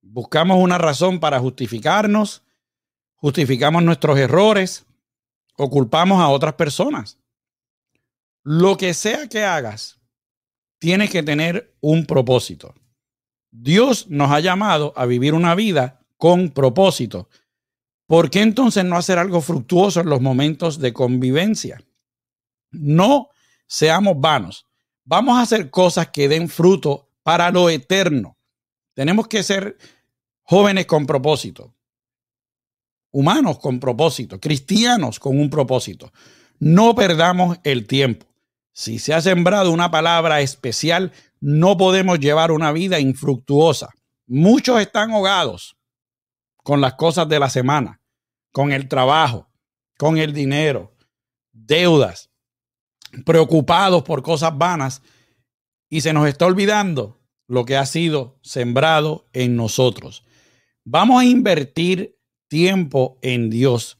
Buscamos 0.00 0.58
una 0.58 0.78
razón 0.78 1.20
para 1.20 1.38
justificarnos, 1.38 2.42
justificamos 3.16 3.82
nuestros 3.82 4.18
errores 4.18 4.86
o 5.56 5.68
culpamos 5.68 6.20
a 6.20 6.28
otras 6.28 6.54
personas. 6.54 7.18
Lo 8.42 8.76
que 8.76 8.94
sea 8.94 9.28
que 9.28 9.44
hagas, 9.44 10.00
tiene 10.78 11.08
que 11.08 11.22
tener 11.22 11.76
un 11.80 12.06
propósito. 12.06 12.74
Dios 13.50 14.08
nos 14.08 14.30
ha 14.30 14.40
llamado 14.40 14.92
a 14.96 15.04
vivir 15.04 15.34
una 15.34 15.54
vida 15.54 16.00
con 16.16 16.50
propósito. 16.50 17.28
¿Por 18.06 18.30
qué 18.30 18.40
entonces 18.40 18.84
no 18.84 18.96
hacer 18.96 19.18
algo 19.18 19.40
fructuoso 19.40 20.00
en 20.00 20.08
los 20.08 20.20
momentos 20.20 20.78
de 20.78 20.92
convivencia? 20.92 21.82
No 22.70 23.28
seamos 23.66 24.18
vanos. 24.18 24.66
Vamos 25.04 25.38
a 25.38 25.42
hacer 25.42 25.70
cosas 25.70 26.08
que 26.08 26.28
den 26.28 26.48
fruto 26.48 27.08
para 27.22 27.50
lo 27.50 27.70
eterno. 27.70 28.36
Tenemos 28.94 29.28
que 29.28 29.42
ser 29.42 29.76
jóvenes 30.42 30.86
con 30.86 31.06
propósito 31.06 31.74
humanos 33.12 33.58
con 33.58 33.80
propósito, 33.80 34.40
cristianos 34.40 35.18
con 35.18 35.38
un 35.38 35.50
propósito. 35.50 36.12
No 36.58 36.94
perdamos 36.94 37.58
el 37.64 37.86
tiempo. 37.86 38.26
Si 38.72 38.98
se 38.98 39.14
ha 39.14 39.20
sembrado 39.20 39.72
una 39.72 39.90
palabra 39.90 40.40
especial, 40.40 41.12
no 41.40 41.76
podemos 41.76 42.20
llevar 42.20 42.52
una 42.52 42.72
vida 42.72 43.00
infructuosa. 43.00 43.88
Muchos 44.26 44.80
están 44.80 45.10
ahogados 45.10 45.76
con 46.56 46.80
las 46.80 46.94
cosas 46.94 47.28
de 47.28 47.40
la 47.40 47.50
semana, 47.50 48.00
con 48.52 48.72
el 48.72 48.88
trabajo, 48.88 49.50
con 49.98 50.18
el 50.18 50.32
dinero, 50.32 50.94
deudas, 51.52 52.29
preocupados 53.24 54.02
por 54.02 54.22
cosas 54.22 54.56
vanas 54.56 55.02
y 55.88 56.00
se 56.00 56.12
nos 56.12 56.28
está 56.28 56.46
olvidando 56.46 57.20
lo 57.46 57.64
que 57.64 57.76
ha 57.76 57.86
sido 57.86 58.38
sembrado 58.42 59.28
en 59.32 59.56
nosotros. 59.56 60.24
Vamos 60.84 61.20
a 61.20 61.24
invertir 61.24 62.18
tiempo 62.48 63.18
en 63.22 63.50
Dios 63.50 63.98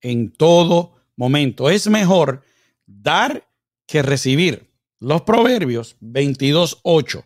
en 0.00 0.32
todo 0.32 0.94
momento. 1.16 1.70
Es 1.70 1.88
mejor 1.88 2.42
dar 2.86 3.48
que 3.86 4.02
recibir. 4.02 4.70
Los 4.98 5.22
Proverbios 5.22 5.96
22.8 6.00 7.24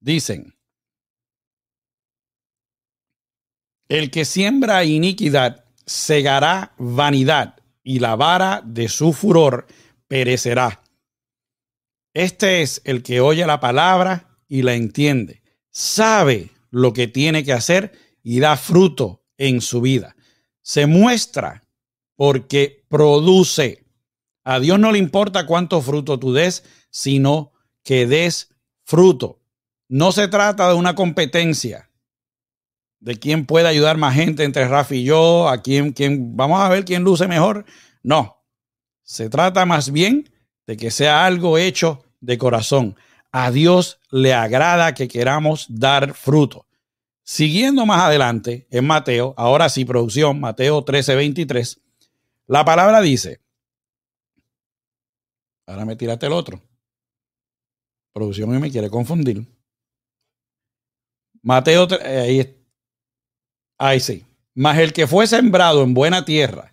dicen, 0.00 0.54
el 3.88 4.10
que 4.10 4.24
siembra 4.24 4.84
iniquidad 4.84 5.64
segará 5.84 6.74
vanidad 6.78 7.56
y 7.82 7.98
la 7.98 8.16
vara 8.16 8.62
de 8.64 8.88
su 8.88 9.12
furor 9.12 9.66
perecerá. 10.10 10.82
Este 12.14 12.62
es 12.62 12.82
el 12.84 13.04
que 13.04 13.20
oye 13.20 13.46
la 13.46 13.60
palabra 13.60 14.36
y 14.48 14.62
la 14.62 14.74
entiende, 14.74 15.40
sabe 15.70 16.50
lo 16.70 16.92
que 16.92 17.06
tiene 17.06 17.44
que 17.44 17.52
hacer 17.52 17.92
y 18.24 18.40
da 18.40 18.56
fruto 18.56 19.22
en 19.38 19.60
su 19.60 19.80
vida. 19.80 20.16
Se 20.62 20.86
muestra 20.86 21.62
porque 22.16 22.84
produce. 22.88 23.86
A 24.42 24.58
Dios 24.58 24.80
no 24.80 24.90
le 24.90 24.98
importa 24.98 25.46
cuánto 25.46 25.80
fruto 25.80 26.18
tú 26.18 26.32
des, 26.32 26.64
sino 26.90 27.52
que 27.84 28.08
des 28.08 28.52
fruto. 28.84 29.40
No 29.88 30.10
se 30.10 30.26
trata 30.26 30.68
de 30.68 30.74
una 30.74 30.96
competencia 30.96 31.88
de 32.98 33.16
quién 33.16 33.46
puede 33.46 33.68
ayudar 33.68 33.96
más 33.96 34.16
gente 34.16 34.42
entre 34.42 34.66
Rafi 34.66 34.96
y 34.96 35.04
yo, 35.04 35.48
a 35.48 35.62
quién, 35.62 35.92
quién, 35.92 36.36
vamos 36.36 36.60
a 36.60 36.68
ver 36.68 36.84
quién 36.84 37.04
luce 37.04 37.28
mejor. 37.28 37.64
No, 38.02 38.39
se 39.10 39.28
trata 39.28 39.66
más 39.66 39.90
bien 39.90 40.30
de 40.68 40.76
que 40.76 40.92
sea 40.92 41.26
algo 41.26 41.58
hecho 41.58 42.04
de 42.20 42.38
corazón. 42.38 42.94
A 43.32 43.50
Dios 43.50 43.98
le 44.12 44.34
agrada 44.34 44.94
que 44.94 45.08
queramos 45.08 45.66
dar 45.68 46.14
fruto. 46.14 46.68
Siguiendo 47.24 47.86
más 47.86 48.02
adelante 48.02 48.68
en 48.70 48.86
Mateo, 48.86 49.34
ahora 49.36 49.68
sí, 49.68 49.84
producción, 49.84 50.38
Mateo 50.38 50.84
13:23, 50.84 51.80
la 52.46 52.64
palabra 52.64 53.00
dice, 53.00 53.40
ahora 55.66 55.84
me 55.84 55.96
tiraste 55.96 56.26
el 56.26 56.32
otro. 56.32 56.62
Producción 58.12 58.48
me 58.60 58.70
quiere 58.70 58.90
confundir. 58.90 59.44
Mateo, 61.42 61.88
eh, 62.04 62.20
ahí, 62.20 62.64
ahí 63.76 63.98
sí. 63.98 64.24
Mas 64.54 64.78
el 64.78 64.92
que 64.92 65.08
fue 65.08 65.26
sembrado 65.26 65.82
en 65.82 65.94
buena 65.94 66.24
tierra, 66.24 66.70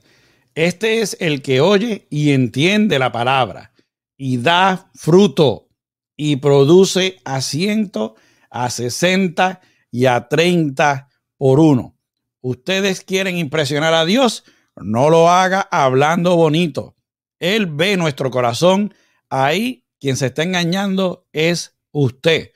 este 0.57 1.01
es 1.01 1.15
el 1.19 1.43
que 1.43 1.61
oye 1.61 2.07
y 2.09 2.31
entiende 2.31 2.97
la 2.97 3.11
palabra 3.11 3.73
y 4.17 4.37
da 4.37 4.89
fruto 4.95 5.69
y 6.15 6.37
produce 6.37 7.17
a 7.25 7.41
ciento, 7.41 8.15
a 8.49 8.71
sesenta 8.71 9.61
y 9.91 10.07
a 10.07 10.27
30 10.27 11.09
por 11.37 11.59
uno. 11.59 11.95
Ustedes 12.41 13.01
quieren 13.01 13.37
impresionar 13.37 13.93
a 13.93 14.03
Dios, 14.03 14.45
no 14.75 15.11
lo 15.11 15.29
haga 15.29 15.67
hablando 15.69 16.35
bonito. 16.35 16.95
Él 17.37 17.67
ve 17.67 17.95
nuestro 17.95 18.31
corazón. 18.31 18.95
Ahí 19.29 19.85
quien 19.99 20.17
se 20.17 20.25
está 20.25 20.41
engañando 20.41 21.27
es 21.33 21.77
usted. 21.91 22.49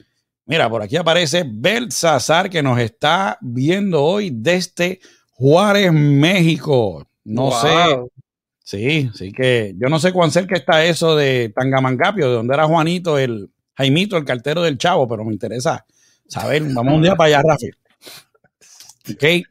Mira, 0.47 0.67
por 0.71 0.81
aquí 0.81 0.97
aparece 0.97 1.43
Belsasar 1.47 2.49
que 2.49 2.63
nos 2.63 2.79
está 2.79 3.37
viendo 3.41 4.03
hoy 4.03 4.31
desde 4.33 5.01
Juárez, 5.29 5.93
México. 5.93 7.10
No 7.23 7.51
sé. 7.51 7.69
Sí, 8.63 9.09
sí 9.13 9.31
que 9.31 9.73
yo 9.77 9.89
no 9.89 9.99
sé 9.99 10.13
cuán 10.13 10.31
cerca 10.31 10.55
está 10.55 10.85
eso 10.85 11.15
de 11.15 11.51
Tangamangapio, 11.55 12.27
de 12.27 12.35
donde 12.35 12.53
era 12.53 12.67
Juanito, 12.67 13.17
el 13.17 13.49
Jaimito, 13.75 14.17
el 14.17 14.25
cartero 14.25 14.61
del 14.61 14.77
Chavo, 14.77 15.07
pero 15.07 15.25
me 15.25 15.33
interesa 15.33 15.85
saber, 16.27 16.63
vamos 16.73 16.93
un 16.93 17.01
día 17.01 17.15
para 17.15 17.39
allá, 17.39 17.41
Rafi. 17.47 17.69
Ok. 19.13 19.47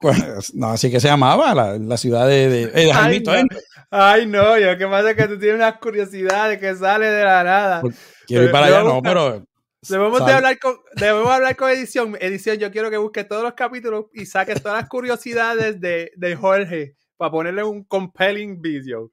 Pues, 0.00 0.54
no, 0.54 0.68
así 0.68 0.90
que 0.90 1.00
se 1.00 1.08
llamaba 1.08 1.54
la, 1.54 1.96
ciudad 1.96 2.26
de, 2.28 2.48
de, 2.48 2.62
eh, 2.74 2.92
Ay, 2.94 3.20
no. 3.20 3.34
¿eh? 3.34 3.44
Ay, 3.90 4.26
no, 4.26 4.58
yo 4.58 4.78
que 4.78 4.86
pasa 4.86 5.10
es 5.10 5.16
que 5.16 5.26
tú 5.26 5.38
tienes 5.38 5.56
unas 5.56 5.78
curiosidades 5.78 6.58
que 6.60 6.74
sale 6.76 7.06
de 7.06 7.24
la 7.24 7.42
nada. 7.42 7.80
Pues, 7.80 7.96
quiero 8.26 8.44
ir 8.44 8.50
para 8.50 8.66
allá, 8.66 8.82
no, 8.84 9.02
pero. 9.02 9.44
Debemos 9.86 10.24
de 10.26 10.32
hablar, 10.32 10.58
con, 10.58 10.76
debemos 10.96 11.30
hablar 11.30 11.56
con 11.56 11.70
edición. 11.70 12.16
Edición, 12.20 12.56
yo 12.56 12.70
quiero 12.72 12.90
que 12.90 12.96
busque 12.96 13.24
todos 13.24 13.42
los 13.42 13.52
capítulos 13.54 14.06
y 14.12 14.26
saque 14.26 14.54
todas 14.56 14.80
las 14.80 14.88
curiosidades 14.88 15.80
de, 15.80 16.10
de 16.16 16.36
Jorge 16.36 16.96
para 17.16 17.30
ponerle 17.30 17.62
un 17.62 17.84
compelling 17.84 18.60
video. 18.60 19.10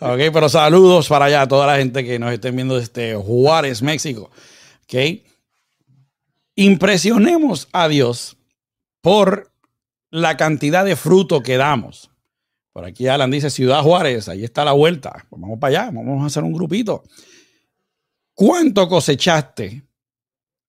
Ok, 0.00 0.18
pero 0.32 0.48
saludos 0.48 1.08
para 1.08 1.26
allá 1.26 1.42
a 1.42 1.48
toda 1.48 1.66
la 1.66 1.76
gente 1.76 2.04
que 2.04 2.18
nos 2.18 2.32
estén 2.32 2.56
viendo 2.56 2.78
desde 2.78 3.14
Juárez, 3.14 3.82
México. 3.82 4.30
Ok. 4.84 5.22
Impresionemos 6.56 7.68
a 7.72 7.88
Dios 7.88 8.36
por 9.00 9.52
la 10.10 10.36
cantidad 10.36 10.84
de 10.84 10.96
fruto 10.96 11.42
que 11.42 11.56
damos. 11.56 12.10
Por 12.72 12.84
aquí 12.84 13.06
Alan 13.06 13.30
dice 13.30 13.50
Ciudad 13.50 13.82
Juárez, 13.82 14.28
ahí 14.28 14.44
está 14.44 14.64
la 14.64 14.72
vuelta. 14.72 15.26
Pues 15.28 15.40
vamos 15.40 15.58
para 15.58 15.82
allá, 15.82 15.90
vamos 15.92 16.22
a 16.22 16.26
hacer 16.26 16.42
un 16.42 16.52
grupito. 16.52 17.04
¿Cuánto 18.34 18.88
cosechaste? 18.88 19.82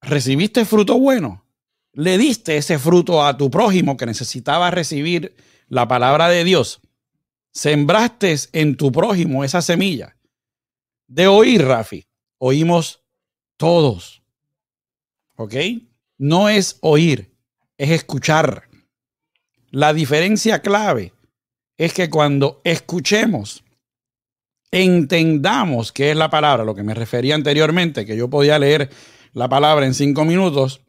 ¿Recibiste 0.02 0.66
fruto 0.66 1.00
bueno? 1.00 1.46
¿Le 1.94 2.18
diste 2.18 2.58
ese 2.58 2.80
fruto 2.80 3.24
a 3.24 3.38
tu 3.38 3.50
prójimo 3.50 3.96
que 3.96 4.06
necesitaba 4.06 4.72
recibir 4.72 5.36
la 5.68 5.88
palabra 5.88 6.28
de 6.28 6.44
Dios? 6.44 6.82
¿Sembraste 7.52 8.36
en 8.52 8.76
tu 8.76 8.92
prójimo 8.92 9.44
esa 9.44 9.62
semilla? 9.62 10.18
De 11.08 11.28
oír, 11.28 11.64
Rafi, 11.64 12.08
oímos 12.40 13.04
todos. 13.58 14.24
¿Ok? 15.36 15.56
No 16.18 16.50
es 16.50 16.78
oír, 16.82 17.36
es 17.78 17.92
escuchar. 17.92 18.68
La 19.70 19.94
diferencia 19.94 20.62
clave 20.62 21.14
es 21.78 21.94
que 21.94 22.10
cuando 22.10 22.62
escuchemos, 22.64 23.64
entendamos 24.74 25.92
qué 25.92 26.10
es 26.10 26.18
la 26.18 26.32
palabra, 26.32 26.64
lo 26.64 26.74
que 26.74 26.82
me 26.82 26.96
refería 26.96 27.36
anteriormente, 27.36 28.08
que 28.08 28.18
yo 28.18 28.28
podía 28.28 28.58
leer 28.58 28.90
la 29.34 29.48
palabra 29.48 29.86
en 29.86 29.94
cinco 29.94 30.26
minutos 30.26 30.82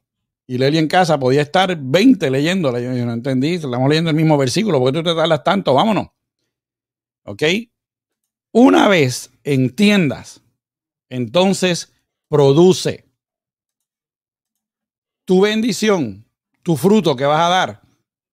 y 0.46 0.56
Leli 0.56 0.78
en 0.78 0.88
casa 0.88 1.18
podía 1.18 1.42
estar 1.42 1.76
20 1.78 2.30
leyéndola. 2.30 2.80
Yo, 2.80 2.92
no 3.04 3.12
entendí, 3.12 3.54
estamos 3.54 3.86
leyendo 3.86 4.08
el 4.08 4.16
mismo 4.16 4.38
versículo, 4.38 4.78
¿por 4.78 4.90
qué 4.90 4.98
tú 4.98 5.04
te 5.04 5.14
tardas 5.14 5.44
tanto? 5.44 5.74
Vámonos. 5.74 6.08
¿Ok? 7.26 7.42
Una 8.52 8.88
vez 8.88 9.30
entiendas, 9.42 10.40
entonces 11.10 11.92
produce 12.28 13.04
tu 15.26 15.42
bendición, 15.42 16.24
tu 16.62 16.78
fruto 16.78 17.16
que 17.16 17.26
vas 17.26 17.40
a 17.40 17.50
dar, 17.50 17.82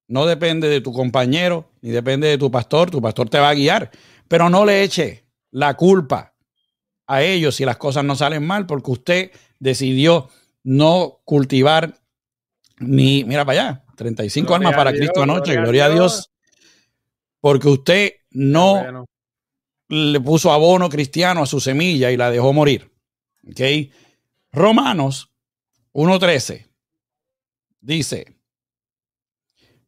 no 0.07 0.25
depende 0.25 0.69
de 0.69 0.79
tu 0.79 0.93
compañero, 0.93 1.69
ni 1.81 1.89
depende 1.89 2.29
de 2.29 2.37
tu 2.37 2.49
pastor, 2.49 2.89
tu 2.89 3.01
pastor 3.01 3.29
te 3.29 3.39
va 3.39 3.49
a 3.49 3.53
guiar, 3.53 3.91
pero 4.29 4.49
no 4.49 4.63
le 4.63 4.83
eche 4.83 5.20
la 5.51 5.75
culpa 5.75 6.33
a 7.07 7.21
ellos 7.21 7.55
si 7.55 7.65
las 7.65 7.77
cosas 7.77 8.03
no 8.03 8.15
salen 8.15 8.45
mal, 8.45 8.65
porque 8.65 8.91
usted 8.91 9.31
decidió 9.59 10.29
no 10.63 11.21
cultivar 11.25 11.99
ni, 12.79 13.23
mira 13.23 13.45
para 13.45 13.61
allá, 13.61 13.85
35 13.95 14.55
almas 14.55 14.75
para 14.75 14.93
Cristo 14.93 15.21
anoche, 15.21 15.55
gloria, 15.55 15.85
a 15.85 15.89
Dios. 15.89 16.31
Porque 17.39 17.67
usted 17.67 18.13
no 18.31 19.05
le 19.89 20.21
puso 20.21 20.51
abono 20.51 20.89
cristiano 20.89 21.43
a 21.43 21.45
su 21.45 21.59
semilla 21.59 22.11
y 22.11 22.17
la 22.17 22.31
dejó 22.31 22.53
morir. 22.53 22.91
¿Ok? 23.47 23.91
Romanos 24.51 25.31
1.13 25.93 26.67
dice, 27.81 28.37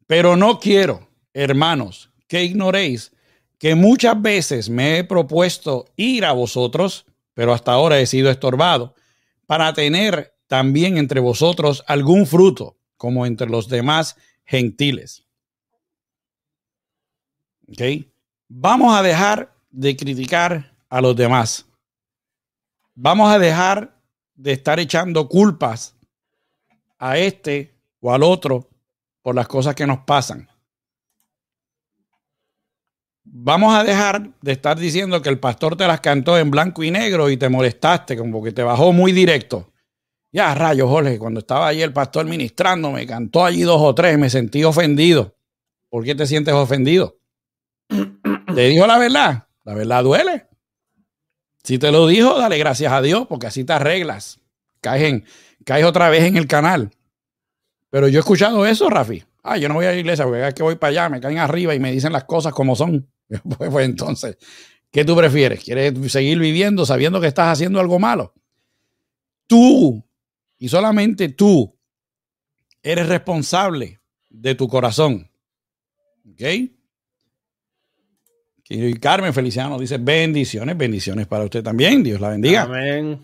pero 0.06 0.36
no 0.36 0.58
quiero, 0.58 1.08
hermanos, 1.32 2.10
que 2.28 2.44
ignoréis 2.44 3.13
que 3.58 3.74
muchas 3.74 4.20
veces 4.20 4.68
me 4.68 4.98
he 4.98 5.04
propuesto 5.04 5.86
ir 5.96 6.24
a 6.24 6.32
vosotros, 6.32 7.06
pero 7.34 7.52
hasta 7.52 7.72
ahora 7.72 8.00
he 8.00 8.06
sido 8.06 8.30
estorbado, 8.30 8.94
para 9.46 9.72
tener 9.72 10.34
también 10.46 10.98
entre 10.98 11.20
vosotros 11.20 11.82
algún 11.86 12.26
fruto 12.26 12.76
como 12.96 13.26
entre 13.26 13.48
los 13.48 13.68
demás 13.68 14.16
gentiles. 14.44 15.24
Vamos 18.48 18.94
a 18.96 19.02
dejar 19.02 19.54
de 19.70 19.96
criticar 19.96 20.76
a 20.88 21.00
los 21.00 21.16
demás. 21.16 21.66
Vamos 22.94 23.32
a 23.32 23.38
dejar 23.38 24.00
de 24.34 24.52
estar 24.52 24.78
echando 24.78 25.28
culpas 25.28 25.96
a 26.98 27.18
este 27.18 27.74
o 28.00 28.12
al 28.12 28.22
otro 28.22 28.68
por 29.22 29.34
las 29.34 29.48
cosas 29.48 29.74
que 29.74 29.86
nos 29.86 29.98
pasan. 30.00 30.48
Vamos 33.24 33.74
a 33.74 33.82
dejar 33.82 34.30
de 34.42 34.52
estar 34.52 34.78
diciendo 34.78 35.22
que 35.22 35.30
el 35.30 35.38
pastor 35.38 35.76
te 35.76 35.86
las 35.86 36.00
cantó 36.00 36.38
en 36.38 36.50
blanco 36.50 36.82
y 36.82 36.90
negro 36.90 37.30
y 37.30 37.36
te 37.36 37.48
molestaste, 37.48 38.16
como 38.16 38.42
que 38.42 38.52
te 38.52 38.62
bajó 38.62 38.92
muy 38.92 39.12
directo. 39.12 39.72
Ya, 40.30 40.54
rayos, 40.54 40.88
Jorge, 40.88 41.18
cuando 41.18 41.40
estaba 41.40 41.68
allí 41.68 41.80
el 41.80 41.92
pastor 41.92 42.26
ministrando, 42.26 42.90
me 42.90 43.06
cantó 43.06 43.44
allí 43.44 43.62
dos 43.62 43.80
o 43.80 43.94
tres, 43.94 44.18
me 44.18 44.28
sentí 44.28 44.62
ofendido. 44.64 45.36
¿Por 45.88 46.04
qué 46.04 46.14
te 46.14 46.26
sientes 46.26 46.52
ofendido? 46.52 47.16
¿Te 47.88 48.62
dijo 48.68 48.86
la 48.86 48.98
verdad? 48.98 49.46
La 49.64 49.74
verdad 49.74 50.02
duele. 50.02 50.46
Si 51.62 51.78
te 51.78 51.90
lo 51.90 52.06
dijo, 52.06 52.38
dale 52.38 52.58
gracias 52.58 52.92
a 52.92 53.00
Dios, 53.00 53.26
porque 53.26 53.46
así 53.46 53.64
te 53.64 53.72
arreglas. 53.72 54.40
Caes, 54.80 55.22
caes 55.64 55.84
otra 55.86 56.10
vez 56.10 56.24
en 56.24 56.36
el 56.36 56.46
canal. 56.46 56.90
Pero 57.90 58.08
yo 58.08 58.18
he 58.18 58.20
escuchado 58.20 58.66
eso, 58.66 58.90
Rafi. 58.90 59.24
Ah, 59.42 59.56
yo 59.56 59.68
no 59.68 59.74
voy 59.74 59.86
a 59.86 59.92
la 59.92 59.96
iglesia 59.96 60.24
porque 60.24 60.48
es 60.48 60.54
que 60.54 60.62
voy 60.62 60.76
para 60.76 60.90
allá, 60.90 61.08
me 61.08 61.20
caen 61.20 61.38
arriba 61.38 61.74
y 61.74 61.80
me 61.80 61.92
dicen 61.92 62.12
las 62.12 62.24
cosas 62.24 62.52
como 62.52 62.74
son. 62.74 63.08
Pues, 63.56 63.70
pues 63.70 63.86
entonces, 63.86 64.36
¿qué 64.90 65.04
tú 65.04 65.16
prefieres? 65.16 65.62
¿Quieres 65.62 65.94
seguir 66.10 66.38
viviendo 66.38 66.86
sabiendo 66.86 67.20
que 67.20 67.26
estás 67.26 67.52
haciendo 67.52 67.80
algo 67.80 67.98
malo? 67.98 68.32
Tú 69.46 70.04
y 70.58 70.68
solamente 70.68 71.28
tú 71.28 71.76
eres 72.82 73.08
responsable 73.08 74.00
de 74.30 74.54
tu 74.54 74.68
corazón. 74.68 75.30
¿Ok? 76.30 76.42
Y 78.68 78.94
Carmen 78.94 79.34
Feliciano 79.34 79.78
dice 79.78 79.98
bendiciones, 79.98 80.76
bendiciones 80.76 81.26
para 81.26 81.44
usted 81.44 81.62
también. 81.62 82.02
Dios 82.02 82.20
la 82.20 82.30
bendiga. 82.30 82.62
Amén. 82.62 83.20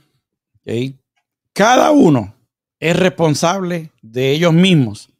Cada 1.52 1.90
uno 1.90 2.34
es 2.78 2.96
responsable 2.96 3.90
de 4.02 4.32
ellos 4.32 4.52
mismos 4.52 5.10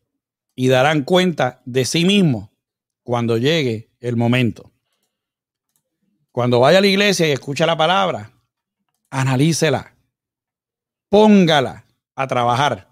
y 0.55 0.69
darán 0.69 1.05
cuenta 1.05 1.63
de 1.65 1.85
sí 1.85 2.05
mismos 2.05 2.51
cuando 3.03 3.39
llegue 3.39 3.91
el 4.01 4.17
momento. 4.17 4.70
Cuando 6.33 6.61
vaya 6.61 6.79
a 6.79 6.81
la 6.81 6.87
iglesia 6.87 7.27
y 7.29 7.33
escucha 7.33 7.67
la 7.67 7.77
palabra, 7.77 8.33
analícela, 9.11 9.95
póngala 11.09 11.85
a 12.15 12.27
trabajar. 12.27 12.89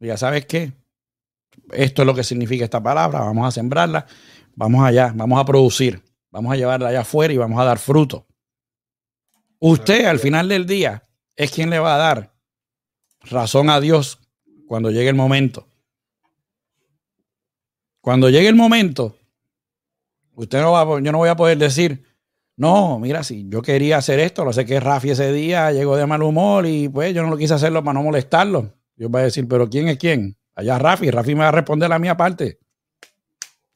Ya 0.00 0.16
sabes 0.16 0.46
qué, 0.46 0.72
esto 1.72 2.02
es 2.02 2.06
lo 2.06 2.14
que 2.14 2.24
significa 2.24 2.64
esta 2.64 2.82
palabra, 2.82 3.20
vamos 3.20 3.46
a 3.46 3.52
sembrarla, 3.52 4.06
vamos 4.54 4.84
allá, 4.84 5.12
vamos 5.14 5.40
a 5.40 5.44
producir, 5.44 6.02
vamos 6.30 6.52
a 6.52 6.56
llevarla 6.56 6.88
allá 6.88 7.00
afuera 7.02 7.32
y 7.32 7.36
vamos 7.36 7.60
a 7.60 7.64
dar 7.64 7.78
fruto. 7.78 8.26
Usted 9.60 10.06
al 10.06 10.18
final 10.18 10.48
del 10.48 10.66
día 10.66 11.08
es 11.36 11.52
quien 11.52 11.70
le 11.70 11.78
va 11.78 11.94
a 11.94 11.98
dar 11.98 12.34
razón 13.20 13.70
a 13.70 13.80
Dios 13.80 14.18
cuando 14.66 14.90
llegue 14.90 15.08
el 15.08 15.14
momento. 15.14 15.68
Cuando 18.00 18.28
llegue 18.28 18.48
el 18.48 18.56
momento, 18.56 19.16
usted 20.34 20.60
no 20.60 20.72
va, 20.72 21.00
yo 21.00 21.12
no 21.12 21.18
voy 21.18 21.28
a 21.28 21.36
poder 21.36 21.58
decir, 21.58 22.04
no, 22.62 23.00
mira, 23.00 23.24
si 23.24 23.48
yo 23.48 23.60
quería 23.60 23.96
hacer 23.96 24.20
esto, 24.20 24.44
lo 24.44 24.52
sé 24.52 24.64
que 24.64 24.78
Rafi 24.78 25.10
ese 25.10 25.32
día 25.32 25.72
llegó 25.72 25.96
de 25.96 26.06
mal 26.06 26.22
humor 26.22 26.64
y 26.64 26.88
pues 26.88 27.12
yo 27.12 27.24
no 27.24 27.30
lo 27.30 27.36
quise 27.36 27.54
hacerlo 27.54 27.82
para 27.82 27.94
no 27.94 28.04
molestarlo. 28.04 28.72
Yo 28.94 29.08
voy 29.08 29.22
a 29.22 29.24
decir, 29.24 29.48
pero 29.48 29.68
¿quién 29.68 29.88
es 29.88 29.98
quién? 29.98 30.38
Allá 30.54 30.78
Rafi, 30.78 31.10
Rafi 31.10 31.34
me 31.34 31.40
va 31.40 31.48
a 31.48 31.50
responder 31.50 31.88
la 31.88 31.98
mía 31.98 32.16
parte. 32.16 32.60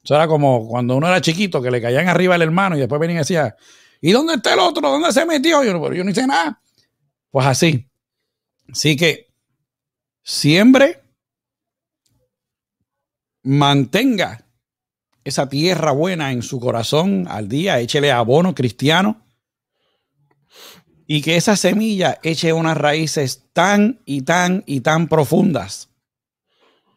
Eso 0.01 0.15
era 0.15 0.25
como 0.25 0.69
cuando 0.69 0.95
uno 0.95 1.05
era 1.09 1.19
chiquito, 1.19 1.61
que 1.61 1.69
le 1.69 1.81
caían 1.81 2.07
arriba 2.07 2.35
el 2.35 2.41
hermano 2.43 2.77
y 2.77 2.79
después 2.79 3.01
venía 3.01 3.15
y 3.15 3.19
decía, 3.19 3.57
¿y 3.99 4.13
dónde 4.13 4.35
está 4.35 4.53
el 4.53 4.59
otro? 4.59 4.89
¿Dónde 4.89 5.11
se 5.11 5.25
metió? 5.25 5.61
Yo, 5.65 5.81
pero 5.81 5.93
yo 5.93 6.05
no 6.05 6.11
hice 6.11 6.25
nada. 6.25 6.61
Pues 7.29 7.45
así. 7.45 7.89
Así 8.71 8.95
que 8.95 9.27
siempre 10.23 11.03
mantenga 13.43 14.46
esa 15.27 15.49
tierra 15.49 15.91
buena 15.91 16.31
en 16.31 16.41
su 16.41 16.57
corazón 16.57 17.25
al 17.27 17.49
día, 17.49 17.81
échele 17.81 18.13
abono 18.13 18.55
cristiano 18.55 19.25
y 21.05 21.21
que 21.21 21.35
esa 21.35 21.57
semilla 21.57 22.17
eche 22.23 22.53
unas 22.53 22.77
raíces 22.77 23.49
tan 23.51 24.01
y 24.05 24.21
tan 24.21 24.63
y 24.65 24.79
tan 24.79 25.09
profundas 25.09 25.89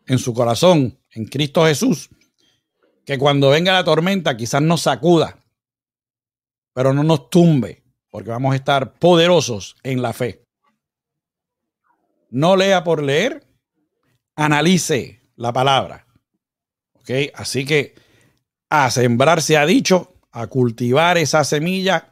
en 0.07 0.18
su 0.18 0.33
corazón, 0.33 0.97
en 1.11 1.24
Cristo 1.24 1.66
Jesús, 1.66 2.09
que 3.05 3.18
cuando 3.18 3.51
venga 3.51 3.72
la 3.72 3.83
tormenta 3.83 4.37
quizás 4.37 4.62
nos 4.62 4.83
sacuda, 4.83 5.45
pero 6.72 6.93
no 6.93 7.03
nos 7.03 7.31
tumbe, 7.31 7.83
porque 8.11 8.31
vamos 8.31 8.53
a 8.53 8.57
estar 8.57 8.95
poderosos 8.95 9.74
en 9.83 10.03
la 10.03 10.12
fe. 10.12 10.45
No 12.31 12.55
lea 12.55 12.85
por 12.85 13.03
leer, 13.03 13.45
analice 14.37 15.20
la 15.35 15.53
palabra. 15.53 16.07
¿Ok? 16.95 17.11
Así 17.35 17.64
que 17.64 18.00
a 18.71 18.89
sembrar 18.91 19.43
se 19.43 19.59
ha 19.59 19.66
dicho, 19.66 20.14
a 20.31 20.47
cultivar 20.47 21.18
esa 21.18 21.43
semilla 21.43 22.09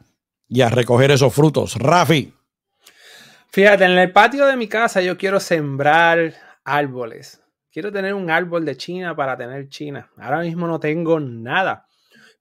y 0.47 0.61
a 0.61 0.69
recoger 0.69 1.09
esos 1.11 1.33
frutos. 1.33 1.75
Rafi. 1.75 2.33
Fíjate, 3.49 3.85
en 3.85 3.97
el 3.97 4.11
patio 4.11 4.45
de 4.45 4.57
mi 4.57 4.67
casa 4.67 5.01
yo 5.01 5.17
quiero 5.17 5.39
sembrar 5.39 6.33
árboles. 6.65 7.41
Quiero 7.71 7.91
tener 7.91 8.13
un 8.13 8.29
árbol 8.29 8.65
de 8.65 8.75
China 8.75 9.15
para 9.15 9.37
tener 9.37 9.69
China. 9.69 10.11
Ahora 10.17 10.41
mismo 10.41 10.67
no 10.67 10.79
tengo 10.79 11.19
nada. 11.19 11.87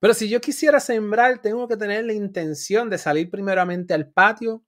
Pero 0.00 0.14
si 0.14 0.28
yo 0.28 0.40
quisiera 0.40 0.80
sembrar, 0.80 1.38
tengo 1.38 1.68
que 1.68 1.76
tener 1.76 2.04
la 2.04 2.12
intención 2.12 2.90
de 2.90 2.98
salir 2.98 3.30
primeramente 3.30 3.94
al 3.94 4.10
patio, 4.10 4.64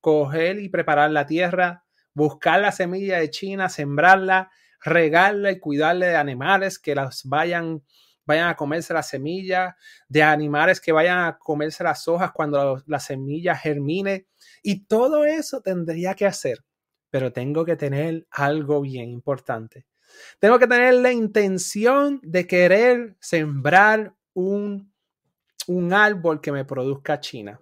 coger 0.00 0.58
y 0.58 0.68
preparar 0.68 1.10
la 1.10 1.26
tierra, 1.26 1.84
buscar 2.14 2.60
la 2.60 2.72
semilla 2.72 3.18
de 3.18 3.30
China, 3.30 3.68
sembrarla, 3.68 4.50
regarla 4.80 5.50
y 5.50 5.58
cuidarle 5.58 6.06
de 6.06 6.16
animales 6.16 6.78
que 6.78 6.94
las 6.94 7.22
vayan 7.24 7.82
vayan 8.26 8.48
a 8.48 8.56
comerse 8.56 8.94
las 8.94 9.08
semillas, 9.08 9.74
de 10.08 10.22
animales 10.22 10.80
que 10.80 10.92
vayan 10.92 11.26
a 11.26 11.38
comerse 11.38 11.84
las 11.84 12.06
hojas 12.08 12.32
cuando 12.32 12.82
la 12.86 13.00
semilla 13.00 13.54
germine. 13.54 14.26
Y 14.62 14.86
todo 14.86 15.24
eso 15.24 15.60
tendría 15.60 16.14
que 16.14 16.26
hacer, 16.26 16.64
pero 17.10 17.32
tengo 17.32 17.64
que 17.64 17.76
tener 17.76 18.26
algo 18.30 18.80
bien 18.80 19.10
importante. 19.10 19.86
Tengo 20.38 20.58
que 20.58 20.66
tener 20.66 20.94
la 20.94 21.12
intención 21.12 22.20
de 22.22 22.46
querer 22.46 23.16
sembrar 23.20 24.14
un, 24.32 24.92
un 25.66 25.92
árbol 25.92 26.40
que 26.40 26.52
me 26.52 26.64
produzca 26.64 27.20
China. 27.20 27.60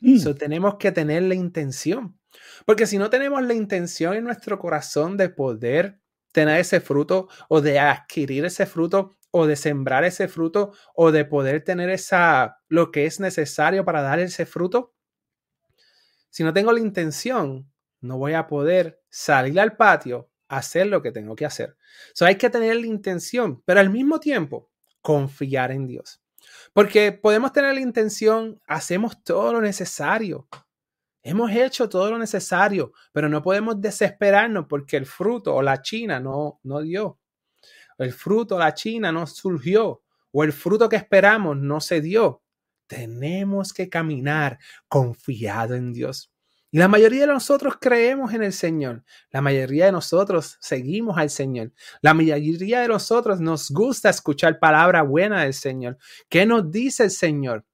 Mm. 0.00 0.34
tenemos 0.34 0.76
que 0.76 0.92
tener 0.92 1.22
la 1.22 1.34
intención. 1.34 2.18
Porque 2.66 2.86
si 2.86 2.98
no 2.98 3.10
tenemos 3.10 3.42
la 3.42 3.54
intención 3.54 4.14
en 4.14 4.24
nuestro 4.24 4.58
corazón 4.58 5.16
de 5.16 5.28
poder 5.28 6.00
tener 6.32 6.60
ese 6.60 6.80
fruto 6.80 7.28
o 7.48 7.60
de 7.60 7.78
adquirir 7.78 8.44
ese 8.44 8.66
fruto, 8.66 9.16
o 9.36 9.48
de 9.48 9.56
sembrar 9.56 10.04
ese 10.04 10.28
fruto 10.28 10.72
o 10.94 11.10
de 11.10 11.24
poder 11.24 11.64
tener 11.64 11.90
esa 11.90 12.60
lo 12.68 12.92
que 12.92 13.04
es 13.04 13.18
necesario 13.18 13.84
para 13.84 14.00
dar 14.00 14.20
ese 14.20 14.46
fruto, 14.46 14.94
si 16.30 16.44
no 16.44 16.52
tengo 16.52 16.70
la 16.70 16.78
intención, 16.78 17.68
no 18.00 18.16
voy 18.16 18.34
a 18.34 18.46
poder 18.46 19.02
salir 19.10 19.58
al 19.58 19.76
patio 19.76 20.30
a 20.46 20.58
hacer 20.58 20.86
lo 20.86 21.02
que 21.02 21.10
tengo 21.10 21.34
que 21.34 21.46
hacer. 21.46 21.76
So, 22.12 22.26
hay 22.26 22.36
que 22.36 22.48
tener 22.48 22.76
la 22.76 22.86
intención, 22.86 23.60
pero 23.64 23.80
al 23.80 23.90
mismo 23.90 24.20
tiempo 24.20 24.70
confiar 25.02 25.72
en 25.72 25.88
Dios. 25.88 26.22
Porque 26.72 27.10
podemos 27.10 27.52
tener 27.52 27.74
la 27.74 27.80
intención, 27.80 28.60
hacemos 28.68 29.24
todo 29.24 29.54
lo 29.54 29.60
necesario. 29.60 30.46
Hemos 31.24 31.50
hecho 31.50 31.88
todo 31.88 32.08
lo 32.08 32.18
necesario, 32.18 32.92
pero 33.10 33.28
no 33.28 33.42
podemos 33.42 33.80
desesperarnos 33.80 34.66
porque 34.68 34.96
el 34.96 35.06
fruto 35.06 35.56
o 35.56 35.60
la 35.60 35.82
china 35.82 36.20
no, 36.20 36.60
no 36.62 36.80
dio. 36.82 37.18
El 37.98 38.12
fruto, 38.12 38.58
la 38.58 38.74
china 38.74 39.12
no 39.12 39.26
surgió 39.26 40.02
o 40.32 40.44
el 40.44 40.52
fruto 40.52 40.88
que 40.88 40.96
esperamos 40.96 41.56
no 41.56 41.80
se 41.80 42.00
dio. 42.00 42.42
Tenemos 42.86 43.72
que 43.72 43.88
caminar 43.88 44.58
confiado 44.88 45.74
en 45.74 45.92
Dios. 45.92 46.30
Y 46.70 46.78
la 46.78 46.88
mayoría 46.88 47.20
de 47.20 47.28
nosotros 47.28 47.76
creemos 47.80 48.34
en 48.34 48.42
el 48.42 48.52
Señor. 48.52 49.04
La 49.30 49.40
mayoría 49.40 49.86
de 49.86 49.92
nosotros 49.92 50.58
seguimos 50.60 51.16
al 51.18 51.30
Señor. 51.30 51.72
La 52.02 52.14
mayoría 52.14 52.80
de 52.80 52.88
nosotros 52.88 53.40
nos 53.40 53.70
gusta 53.70 54.10
escuchar 54.10 54.58
palabra 54.58 55.02
buena 55.02 55.44
del 55.44 55.54
Señor. 55.54 55.98
¿Qué 56.28 56.46
nos 56.46 56.70
dice 56.70 57.04
el 57.04 57.10
Señor? 57.10 57.64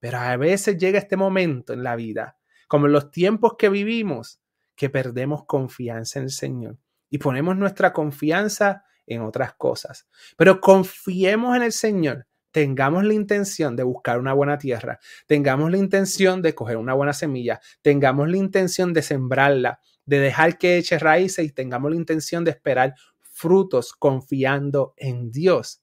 Pero 0.00 0.18
a 0.18 0.36
veces 0.36 0.76
llega 0.76 0.98
este 0.98 1.16
momento 1.16 1.72
en 1.72 1.84
la 1.84 1.94
vida, 1.94 2.36
como 2.66 2.86
en 2.86 2.92
los 2.92 3.12
tiempos 3.12 3.54
que 3.56 3.68
vivimos, 3.68 4.40
que 4.74 4.90
perdemos 4.90 5.44
confianza 5.46 6.18
en 6.18 6.24
el 6.24 6.30
Señor 6.30 6.78
y 7.10 7.18
ponemos 7.18 7.56
nuestra 7.56 7.92
confianza 7.92 8.84
en 9.08 9.22
otras 9.22 9.54
cosas. 9.54 10.06
Pero 10.36 10.60
confiemos 10.60 11.56
en 11.56 11.62
el 11.62 11.72
Señor. 11.72 12.26
Tengamos 12.50 13.04
la 13.04 13.14
intención 13.14 13.76
de 13.76 13.82
buscar 13.82 14.18
una 14.18 14.32
buena 14.32 14.56
tierra, 14.56 14.98
tengamos 15.26 15.70
la 15.70 15.76
intención 15.76 16.40
de 16.40 16.54
coger 16.54 16.78
una 16.78 16.94
buena 16.94 17.12
semilla, 17.12 17.60
tengamos 17.82 18.28
la 18.28 18.38
intención 18.38 18.94
de 18.94 19.02
sembrarla, 19.02 19.80
de 20.06 20.18
dejar 20.18 20.56
que 20.56 20.78
eche 20.78 20.98
raíces 20.98 21.44
y 21.44 21.52
tengamos 21.52 21.90
la 21.90 21.98
intención 21.98 22.44
de 22.44 22.52
esperar 22.52 22.94
frutos 23.20 23.92
confiando 23.92 24.94
en 24.96 25.30
Dios, 25.30 25.82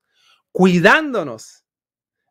cuidándonos 0.51 1.65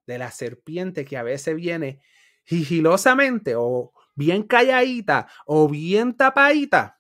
de 0.07 0.19
la 0.19 0.33
serpiente 0.33 1.05
que 1.05 1.17
a 1.17 1.23
veces 1.23 1.55
viene 1.55 2.01
sigilosamente 2.45 3.55
o 3.57 3.93
bien 4.15 4.43
calladita 4.43 5.29
o 5.47 5.69
bien 5.69 6.17
tapadita 6.17 6.94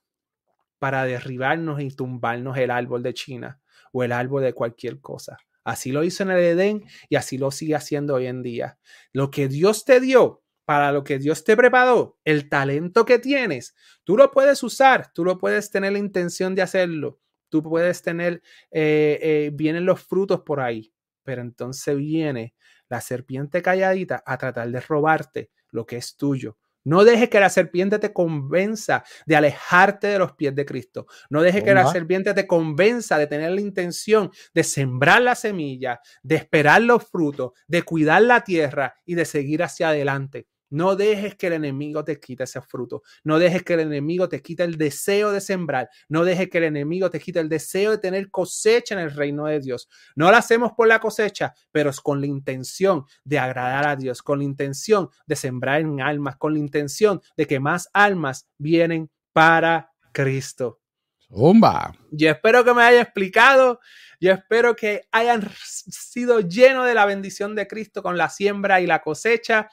para 0.84 1.06
derribarnos 1.06 1.80
y 1.80 1.88
tumbarnos 1.88 2.58
el 2.58 2.70
árbol 2.70 3.02
de 3.02 3.14
China 3.14 3.58
o 3.90 4.04
el 4.04 4.12
árbol 4.12 4.42
de 4.42 4.52
cualquier 4.52 5.00
cosa. 5.00 5.38
Así 5.64 5.92
lo 5.92 6.04
hizo 6.04 6.24
en 6.24 6.30
el 6.32 6.40
Edén 6.40 6.84
y 7.08 7.16
así 7.16 7.38
lo 7.38 7.50
sigue 7.50 7.74
haciendo 7.74 8.16
hoy 8.16 8.26
en 8.26 8.42
día. 8.42 8.78
Lo 9.10 9.30
que 9.30 9.48
Dios 9.48 9.86
te 9.86 9.98
dio, 9.98 10.42
para 10.66 10.92
lo 10.92 11.02
que 11.02 11.18
Dios 11.18 11.42
te 11.42 11.56
preparó, 11.56 12.18
el 12.22 12.50
talento 12.50 13.06
que 13.06 13.18
tienes, 13.18 13.74
tú 14.04 14.18
lo 14.18 14.30
puedes 14.30 14.62
usar, 14.62 15.10
tú 15.14 15.24
lo 15.24 15.38
puedes 15.38 15.70
tener 15.70 15.94
la 15.94 16.00
intención 16.00 16.54
de 16.54 16.60
hacerlo, 16.60 17.18
tú 17.48 17.62
puedes 17.62 18.02
tener, 18.02 18.42
eh, 18.70 19.18
eh, 19.22 19.50
vienen 19.54 19.86
los 19.86 20.02
frutos 20.02 20.42
por 20.42 20.60
ahí, 20.60 20.92
pero 21.22 21.40
entonces 21.40 21.96
viene 21.96 22.54
la 22.90 23.00
serpiente 23.00 23.62
calladita 23.62 24.22
a 24.26 24.36
tratar 24.36 24.70
de 24.70 24.80
robarte 24.80 25.50
lo 25.70 25.86
que 25.86 25.96
es 25.96 26.14
tuyo, 26.14 26.58
no 26.84 27.04
dejes 27.04 27.28
que 27.28 27.40
la 27.40 27.48
serpiente 27.48 27.98
te 27.98 28.12
convenza 28.12 29.04
de 29.26 29.36
alejarte 29.36 30.06
de 30.06 30.18
los 30.18 30.32
pies 30.32 30.54
de 30.54 30.64
Cristo. 30.64 31.06
No 31.30 31.42
dejes 31.42 31.64
que 31.64 31.74
la 31.74 31.90
serpiente 31.90 32.34
te 32.34 32.46
convenza 32.46 33.18
de 33.18 33.26
tener 33.26 33.50
la 33.50 33.60
intención 33.60 34.30
de 34.52 34.64
sembrar 34.64 35.22
la 35.22 35.34
semilla, 35.34 36.00
de 36.22 36.36
esperar 36.36 36.82
los 36.82 37.04
frutos, 37.04 37.52
de 37.66 37.82
cuidar 37.82 38.22
la 38.22 38.44
tierra 38.44 38.94
y 39.04 39.14
de 39.14 39.24
seguir 39.24 39.62
hacia 39.62 39.88
adelante. 39.88 40.46
No 40.74 40.96
dejes 40.96 41.36
que 41.36 41.46
el 41.46 41.52
enemigo 41.52 42.02
te 42.02 42.18
quite 42.18 42.42
ese 42.42 42.60
fruto. 42.60 43.04
No 43.22 43.38
dejes 43.38 43.62
que 43.62 43.74
el 43.74 43.80
enemigo 43.80 44.28
te 44.28 44.42
quite 44.42 44.64
el 44.64 44.76
deseo 44.76 45.30
de 45.30 45.40
sembrar. 45.40 45.88
No 46.08 46.24
dejes 46.24 46.50
que 46.50 46.58
el 46.58 46.64
enemigo 46.64 47.10
te 47.10 47.20
quite 47.20 47.38
el 47.38 47.48
deseo 47.48 47.92
de 47.92 47.98
tener 47.98 48.28
cosecha 48.28 48.96
en 48.96 49.00
el 49.02 49.12
reino 49.12 49.46
de 49.46 49.60
Dios. 49.60 49.88
No 50.16 50.32
lo 50.32 50.36
hacemos 50.36 50.72
por 50.72 50.88
la 50.88 50.98
cosecha, 50.98 51.54
pero 51.70 51.90
es 51.90 52.00
con 52.00 52.20
la 52.20 52.26
intención 52.26 53.04
de 53.22 53.38
agradar 53.38 53.86
a 53.86 53.94
Dios, 53.94 54.20
con 54.20 54.40
la 54.40 54.44
intención 54.46 55.10
de 55.26 55.36
sembrar 55.36 55.80
en 55.80 56.00
almas, 56.00 56.38
con 56.38 56.54
la 56.54 56.58
intención 56.58 57.20
de 57.36 57.46
que 57.46 57.60
más 57.60 57.88
almas 57.92 58.48
vienen 58.58 59.12
para 59.32 59.92
Cristo. 60.10 60.80
Zumba. 61.28 61.94
Yo 62.10 62.30
espero 62.30 62.64
que 62.64 62.74
me 62.74 62.82
haya 62.82 63.02
explicado. 63.02 63.78
Yo 64.20 64.32
espero 64.32 64.74
que 64.74 65.02
hayan 65.12 65.48
sido 65.60 66.40
llenos 66.40 66.86
de 66.86 66.94
la 66.94 67.06
bendición 67.06 67.54
de 67.54 67.68
Cristo 67.68 68.02
con 68.02 68.16
la 68.16 68.28
siembra 68.28 68.80
y 68.80 68.88
la 68.88 69.02
cosecha. 69.02 69.68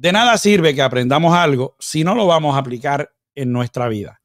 de 0.00 0.12
nada 0.12 0.38
sirve 0.38 0.74
que 0.74 0.80
aprendamos 0.80 1.34
algo 1.34 1.76
si 1.78 2.04
no 2.04 2.14
lo 2.14 2.26
vamos 2.26 2.56
a 2.56 2.60
aplicar 2.60 3.12
en 3.34 3.52
nuestra 3.52 3.86
vida. 3.86 4.22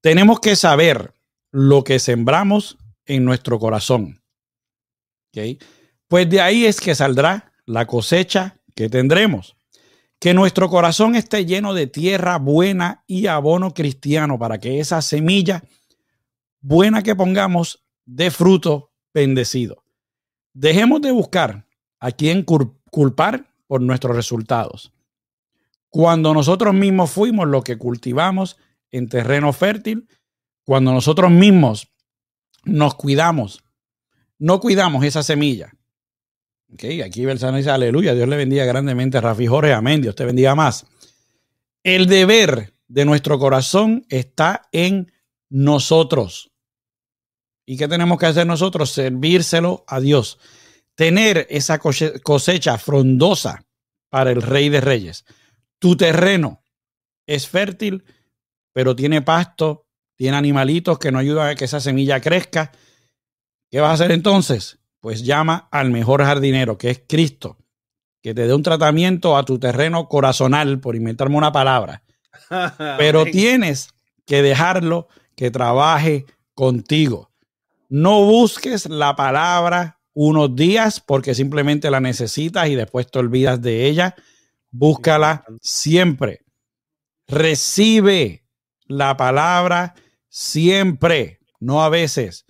Tenemos 0.00 0.40
que 0.40 0.56
saber 0.56 1.14
lo 1.52 1.84
que 1.84 2.00
sembramos 2.00 2.76
en 3.04 3.24
nuestro 3.24 3.60
corazón. 3.60 4.20
Pues 6.08 6.28
de 6.28 6.40
ahí 6.40 6.66
es 6.66 6.80
que 6.80 6.96
saldrá 6.96 7.52
la 7.66 7.86
cosecha 7.86 8.58
que 8.74 8.88
tendremos. 8.88 9.56
Que 10.18 10.34
nuestro 10.34 10.68
corazón 10.68 11.14
esté 11.14 11.46
lleno 11.46 11.72
de 11.72 11.86
tierra 11.86 12.38
buena 12.38 13.04
y 13.06 13.28
abono 13.28 13.74
cristiano 13.74 14.40
para 14.40 14.58
que 14.58 14.80
esa 14.80 15.02
semilla 15.02 15.62
buena 16.60 17.04
que 17.04 17.14
pongamos 17.14 17.86
dé 18.06 18.32
fruto 18.32 18.90
bendecido. 19.14 19.84
Dejemos 20.52 21.00
de 21.00 21.12
buscar 21.12 21.64
a 22.00 22.10
quien 22.10 22.42
culpar 22.42 23.46
por 23.68 23.80
nuestros 23.80 24.16
resultados 24.16 24.92
cuando 25.96 26.34
nosotros 26.34 26.74
mismos 26.74 27.10
fuimos 27.10 27.48
lo 27.48 27.64
que 27.64 27.78
cultivamos 27.78 28.58
en 28.90 29.08
terreno 29.08 29.54
fértil, 29.54 30.06
cuando 30.62 30.92
nosotros 30.92 31.30
mismos 31.30 31.88
nos 32.64 32.96
cuidamos, 32.96 33.64
no 34.38 34.60
cuidamos 34.60 35.06
esa 35.06 35.22
semilla. 35.22 35.72
Okay, 36.70 37.00
aquí 37.00 37.24
Bersano 37.24 37.56
dice, 37.56 37.70
aleluya, 37.70 38.12
Dios 38.12 38.28
le 38.28 38.36
bendiga 38.36 38.66
grandemente 38.66 39.16
a 39.16 39.22
Rafi 39.22 39.46
Jorge, 39.46 39.72
amén, 39.72 40.02
Dios 40.02 40.14
te 40.14 40.26
bendiga 40.26 40.54
más. 40.54 40.84
El 41.82 42.08
deber 42.08 42.74
de 42.88 43.06
nuestro 43.06 43.38
corazón 43.38 44.04
está 44.10 44.68
en 44.72 45.10
nosotros. 45.48 46.50
¿Y 47.64 47.78
qué 47.78 47.88
tenemos 47.88 48.18
que 48.18 48.26
hacer 48.26 48.46
nosotros? 48.46 48.90
Servírselo 48.90 49.82
a 49.88 50.00
Dios. 50.00 50.38
Tener 50.94 51.46
esa 51.48 51.78
cosecha 51.78 52.76
frondosa 52.76 53.64
para 54.10 54.30
el 54.30 54.42
Rey 54.42 54.68
de 54.68 54.82
Reyes 54.82 55.24
tu 55.78 55.96
terreno 55.96 56.62
es 57.26 57.48
fértil, 57.48 58.04
pero 58.72 58.94
tiene 58.94 59.22
pasto, 59.22 59.86
tiene 60.16 60.36
animalitos 60.36 60.98
que 60.98 61.12
no 61.12 61.18
ayudan 61.18 61.48
a 61.48 61.54
que 61.54 61.64
esa 61.64 61.80
semilla 61.80 62.20
crezca. 62.20 62.72
¿Qué 63.70 63.80
vas 63.80 63.90
a 63.90 63.94
hacer 63.94 64.12
entonces? 64.12 64.78
Pues 65.00 65.24
llama 65.24 65.68
al 65.70 65.90
mejor 65.90 66.22
jardinero, 66.24 66.78
que 66.78 66.90
es 66.90 67.02
Cristo, 67.06 67.58
que 68.22 68.34
te 68.34 68.46
dé 68.46 68.54
un 68.54 68.62
tratamiento 68.62 69.36
a 69.36 69.44
tu 69.44 69.58
terreno 69.58 70.08
corazonal, 70.08 70.80
por 70.80 70.96
inventarme 70.96 71.36
una 71.36 71.52
palabra. 71.52 72.02
Pero 72.98 73.24
tienes 73.24 73.90
que 74.24 74.42
dejarlo 74.42 75.08
que 75.34 75.50
trabaje 75.50 76.26
contigo. 76.54 77.30
No 77.88 78.24
busques 78.24 78.88
la 78.88 79.14
palabra 79.14 80.00
unos 80.12 80.56
días 80.56 81.00
porque 81.00 81.34
simplemente 81.34 81.90
la 81.90 82.00
necesitas 82.00 82.68
y 82.68 82.74
después 82.74 83.08
te 83.10 83.18
olvidas 83.18 83.60
de 83.60 83.86
ella 83.86 84.16
búscala 84.78 85.44
siempre. 85.60 86.44
Recibe 87.26 88.44
la 88.86 89.16
palabra 89.16 89.94
siempre, 90.28 91.40
no 91.60 91.82
a 91.82 91.88
veces. 91.88 92.46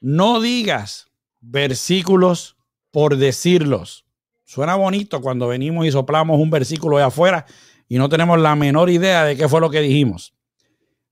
No 0.00 0.40
digas 0.40 1.10
versículos 1.40 2.56
por 2.90 3.16
decirlos. 3.16 4.04
Suena 4.44 4.74
bonito 4.74 5.20
cuando 5.20 5.46
venimos 5.46 5.86
y 5.86 5.92
soplamos 5.92 6.40
un 6.40 6.50
versículo 6.50 6.96
de 6.96 7.04
afuera 7.04 7.46
y 7.88 7.98
no 7.98 8.08
tenemos 8.08 8.38
la 8.38 8.56
menor 8.56 8.90
idea 8.90 9.24
de 9.24 9.36
qué 9.36 9.48
fue 9.48 9.60
lo 9.60 9.70
que 9.70 9.80
dijimos. 9.80 10.34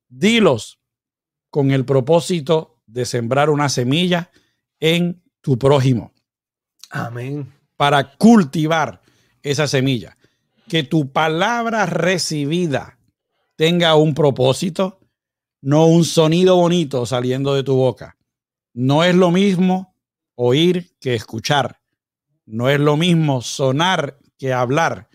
Dilos 0.08 0.80
con 1.50 1.70
el 1.70 1.84
propósito 1.84 2.80
de 2.86 3.04
sembrar 3.04 3.50
una 3.50 3.68
semilla 3.68 4.30
en 4.80 5.22
tu 5.40 5.58
prójimo. 5.58 6.12
Amén. 6.90 7.52
Para 7.76 8.16
cultivar 8.16 9.02
esa 9.42 9.68
semilla. 9.68 10.17
Que 10.68 10.82
tu 10.82 11.12
palabra 11.12 11.86
recibida 11.86 12.98
tenga 13.56 13.96
un 13.96 14.14
propósito, 14.14 15.00
no 15.60 15.86
un 15.86 16.04
sonido 16.04 16.56
bonito 16.56 17.06
saliendo 17.06 17.54
de 17.54 17.62
tu 17.62 17.74
boca. 17.74 18.16
No 18.74 19.02
es 19.02 19.14
lo 19.14 19.30
mismo 19.30 19.96
oír 20.36 20.92
que 21.00 21.14
escuchar. 21.14 21.80
No 22.46 22.70
es 22.70 22.78
lo 22.78 22.96
mismo 22.96 23.42
sonar 23.42 24.18
que 24.38 24.52
hablar. 24.52 25.08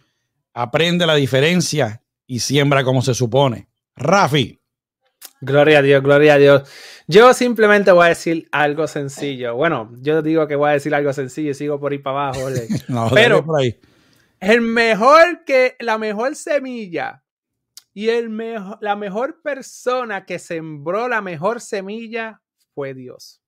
Aprende 0.53 1.05
la 1.07 1.15
diferencia 1.15 2.03
y 2.27 2.39
siembra 2.39 2.83
como 2.83 3.01
se 3.01 3.13
supone. 3.13 3.69
Rafi. 3.95 4.59
Gloria 5.39 5.79
a 5.79 5.81
Dios, 5.81 6.03
gloria 6.03 6.33
a 6.33 6.37
Dios. 6.37 6.69
Yo 7.07 7.33
simplemente 7.33 7.91
voy 7.91 8.05
a 8.05 8.09
decir 8.09 8.47
algo 8.51 8.87
sencillo. 8.87 9.55
Bueno, 9.55 9.91
yo 10.01 10.21
digo 10.21 10.47
que 10.47 10.55
voy 10.55 10.69
a 10.69 10.73
decir 10.73 10.93
algo 10.93 11.11
sencillo 11.13 11.51
y 11.51 11.53
sigo 11.53 11.79
por 11.79 11.91
ahí 11.91 11.99
para 11.99 12.29
abajo. 12.29 12.47
Pero 13.13 13.45
por 13.45 13.61
ahí. 13.61 13.79
El 14.43 14.61
mejor 14.61 15.43
que 15.45 15.75
la 15.79 15.97
mejor 15.97 16.35
semilla 16.35 17.23
y 17.93 18.09
el 18.09 18.35
la 18.81 18.95
mejor 18.95 19.41
persona 19.41 20.25
que 20.25 20.39
sembró 20.39 21.07
la 21.07 21.21
mejor 21.21 21.61
semilla 21.61 22.41
fue 22.73 22.93
Dios. 22.93 23.41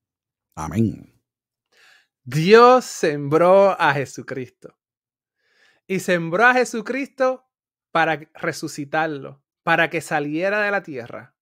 Amén. 0.56 1.22
Dios 2.24 2.86
sembró 2.86 3.80
a 3.80 3.94
Jesucristo. 3.94 4.78
Y 5.88 6.00
sembró 6.00 6.46
a 6.46 6.54
Jesucristo 6.54 7.48
para 7.92 8.20
resucitarlo, 8.34 9.44
para 9.62 9.90
que 9.90 10.02
saliera 10.02 10.62
de 10.62 10.72
la 10.72 10.82
tierra 10.82 11.36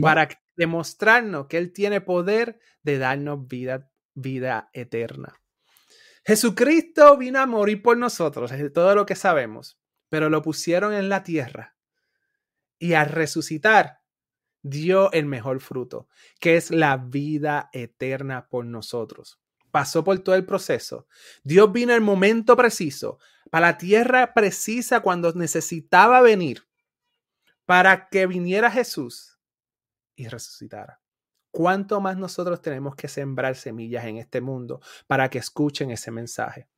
para 0.00 0.28
demostrarnos 0.56 1.46
que 1.46 1.58
Él 1.58 1.72
tiene 1.72 2.00
poder 2.00 2.58
de 2.82 2.98
darnos 2.98 3.46
vida, 3.46 3.90
vida 4.14 4.70
eterna. 4.72 5.40
Jesucristo 6.26 7.16
vino 7.16 7.38
a 7.38 7.46
morir 7.46 7.82
por 7.82 7.96
nosotros, 7.96 8.50
es 8.50 8.72
todo 8.72 8.96
lo 8.96 9.06
que 9.06 9.14
sabemos, 9.14 9.78
pero 10.08 10.28
lo 10.28 10.42
pusieron 10.42 10.92
en 10.92 11.08
la 11.08 11.22
tierra 11.22 11.76
y 12.80 12.94
al 12.94 13.10
resucitar 13.10 14.00
dio 14.60 15.12
el 15.12 15.26
mejor 15.26 15.60
fruto, 15.60 16.08
que 16.40 16.56
es 16.56 16.72
la 16.72 16.96
vida 16.96 17.70
eterna 17.72 18.48
por 18.48 18.64
nosotros. 18.64 19.40
Pasó 19.70 20.02
por 20.02 20.18
todo 20.18 20.34
el 20.34 20.44
proceso. 20.44 21.06
Dios 21.44 21.70
vino 21.70 21.94
el 21.94 22.00
momento 22.00 22.56
preciso, 22.56 23.20
para 23.48 23.68
la 23.68 23.78
tierra 23.78 24.34
precisa 24.34 25.00
cuando 25.00 25.32
necesitaba 25.32 26.22
venir, 26.22 26.66
para 27.66 28.08
que 28.08 28.26
viniera 28.26 28.68
Jesús 28.72 29.38
y 30.16 30.26
resucitara. 30.26 31.00
¿Cuánto 31.56 32.02
más 32.02 32.18
nosotros 32.18 32.60
tenemos 32.60 32.96
que 32.96 33.08
sembrar 33.08 33.56
semillas 33.56 34.04
en 34.04 34.18
este 34.18 34.42
mundo 34.42 34.82
para 35.06 35.30
que 35.30 35.38
escuchen 35.38 35.90
ese 35.90 36.10
mensaje? 36.10 36.68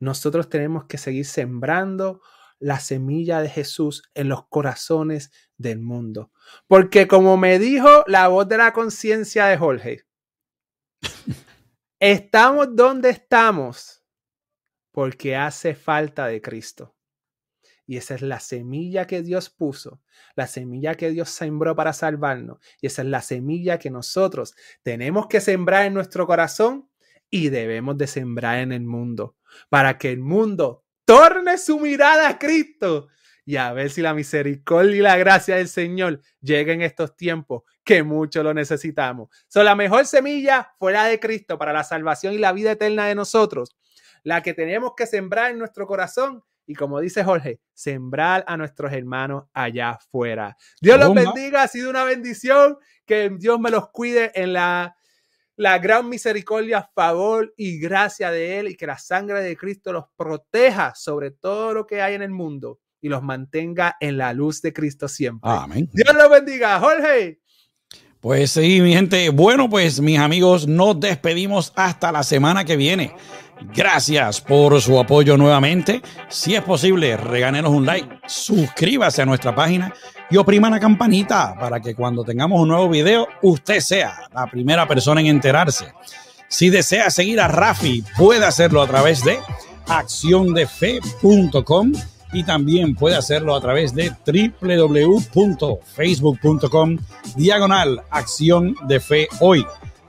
Nosotros 0.00 0.48
tenemos 0.48 0.86
que 0.86 0.98
seguir 0.98 1.24
sembrando 1.24 2.22
la 2.58 2.80
semilla 2.80 3.40
de 3.40 3.48
Jesús 3.48 4.02
en 4.14 4.28
los 4.28 4.48
corazones 4.48 5.30
del 5.58 5.78
mundo. 5.78 6.32
Porque 6.66 7.06
como 7.06 7.36
me 7.36 7.60
dijo 7.60 8.02
la 8.08 8.26
voz 8.26 8.48
de 8.48 8.56
la 8.56 8.72
conciencia 8.72 9.46
de 9.46 9.56
Jorge, 9.56 10.06
estamos 12.00 12.74
donde 12.74 13.10
estamos 13.10 14.04
porque 14.90 15.36
hace 15.36 15.76
falta 15.76 16.26
de 16.26 16.42
Cristo. 16.42 16.96
Y 17.86 17.96
esa 17.96 18.14
es 18.14 18.22
la 18.22 18.40
semilla 18.40 19.06
que 19.06 19.22
Dios 19.22 19.50
puso, 19.50 20.00
la 20.36 20.46
semilla 20.46 20.94
que 20.94 21.10
Dios 21.10 21.30
sembró 21.30 21.74
para 21.74 21.92
salvarnos. 21.92 22.58
Y 22.80 22.86
esa 22.86 23.02
es 23.02 23.08
la 23.08 23.22
semilla 23.22 23.78
que 23.78 23.90
nosotros 23.90 24.54
tenemos 24.82 25.26
que 25.26 25.40
sembrar 25.40 25.86
en 25.86 25.94
nuestro 25.94 26.26
corazón 26.26 26.88
y 27.28 27.48
debemos 27.48 27.96
de 27.98 28.06
sembrar 28.06 28.58
en 28.58 28.72
el 28.72 28.82
mundo, 28.82 29.36
para 29.68 29.98
que 29.98 30.12
el 30.12 30.20
mundo 30.20 30.84
torne 31.04 31.58
su 31.58 31.80
mirada 31.80 32.28
a 32.28 32.38
Cristo 32.38 33.08
y 33.44 33.56
a 33.56 33.72
ver 33.72 33.90
si 33.90 34.02
la 34.02 34.14
misericordia 34.14 34.96
y 34.96 35.00
la 35.00 35.16
gracia 35.16 35.56
del 35.56 35.68
Señor 35.68 36.20
lleguen 36.40 36.80
en 36.80 36.86
estos 36.86 37.16
tiempos 37.16 37.62
que 37.82 38.02
mucho 38.02 38.42
lo 38.42 38.54
necesitamos. 38.54 39.28
Son 39.48 39.64
la 39.64 39.74
mejor 39.74 40.06
semilla 40.06 40.72
fuera 40.78 41.04
de 41.06 41.18
Cristo 41.18 41.58
para 41.58 41.72
la 41.72 41.84
salvación 41.84 42.34
y 42.34 42.38
la 42.38 42.52
vida 42.52 42.72
eterna 42.72 43.06
de 43.06 43.14
nosotros, 43.14 43.76
la 44.22 44.42
que 44.42 44.54
tenemos 44.54 44.92
que 44.96 45.06
sembrar 45.06 45.50
en 45.50 45.58
nuestro 45.58 45.86
corazón 45.86 46.44
y 46.66 46.74
como 46.74 47.00
dice 47.00 47.24
Jorge, 47.24 47.60
sembrar 47.74 48.44
a 48.46 48.56
nuestros 48.56 48.92
hermanos 48.92 49.44
allá 49.52 49.90
afuera. 49.90 50.56
Dios 50.80 50.98
los 50.98 51.14
bendiga, 51.14 51.62
ha 51.62 51.68
sido 51.68 51.90
una 51.90 52.04
bendición, 52.04 52.78
que 53.06 53.30
Dios 53.38 53.58
me 53.58 53.70
los 53.70 53.90
cuide 53.90 54.30
en 54.34 54.52
la, 54.52 54.96
la 55.56 55.78
gran 55.78 56.08
misericordia, 56.08 56.88
favor 56.94 57.52
y 57.56 57.78
gracia 57.78 58.30
de 58.30 58.58
Él 58.58 58.68
y 58.68 58.76
que 58.76 58.86
la 58.86 58.98
sangre 58.98 59.42
de 59.42 59.56
Cristo 59.56 59.92
los 59.92 60.04
proteja 60.16 60.94
sobre 60.94 61.30
todo 61.30 61.74
lo 61.74 61.86
que 61.86 62.02
hay 62.02 62.14
en 62.14 62.22
el 62.22 62.30
mundo 62.30 62.80
y 63.00 63.08
los 63.08 63.22
mantenga 63.22 63.96
en 64.00 64.16
la 64.16 64.32
luz 64.32 64.62
de 64.62 64.72
Cristo 64.72 65.08
siempre. 65.08 65.50
Amén. 65.50 65.90
Dios 65.92 66.14
los 66.14 66.30
bendiga, 66.30 66.78
Jorge. 66.78 67.40
Pues 68.20 68.52
sí, 68.52 68.80
mi 68.80 68.92
gente. 68.92 69.30
Bueno, 69.30 69.68
pues 69.68 70.00
mis 70.00 70.20
amigos, 70.20 70.68
nos 70.68 71.00
despedimos 71.00 71.72
hasta 71.74 72.12
la 72.12 72.22
semana 72.22 72.64
que 72.64 72.76
viene. 72.76 73.12
Gracias 73.74 74.40
por 74.40 74.80
su 74.80 74.98
apoyo 74.98 75.36
nuevamente. 75.36 76.00
Si 76.28 76.54
es 76.54 76.62
posible, 76.62 77.16
regálenos 77.16 77.72
un 77.72 77.86
like, 77.86 78.20
suscríbase 78.26 79.22
a 79.22 79.26
nuestra 79.26 79.54
página 79.54 79.94
y 80.30 80.36
oprima 80.36 80.68
la 80.70 80.80
campanita 80.80 81.54
para 81.58 81.80
que 81.80 81.94
cuando 81.94 82.24
tengamos 82.24 82.60
un 82.60 82.68
nuevo 82.68 82.88
video, 82.88 83.28
usted 83.42 83.80
sea 83.80 84.28
la 84.34 84.46
primera 84.46 84.88
persona 84.88 85.20
en 85.20 85.28
enterarse. 85.28 85.86
Si 86.48 86.70
desea 86.70 87.10
seguir 87.10 87.40
a 87.40 87.48
Rafi, 87.48 88.04
puede 88.16 88.44
hacerlo 88.44 88.82
a 88.82 88.86
través 88.86 89.24
de 89.24 89.38
acciondefe.com 89.88 91.92
y 92.32 92.44
también 92.44 92.94
puede 92.94 93.16
hacerlo 93.16 93.54
a 93.54 93.60
través 93.60 93.94
de 93.94 94.10
www.facebook.com 94.26 96.96
diagonal 97.36 98.02
acción 98.10 98.74
de 98.86 99.00
fe 99.00 99.28
hoy. 99.40 99.66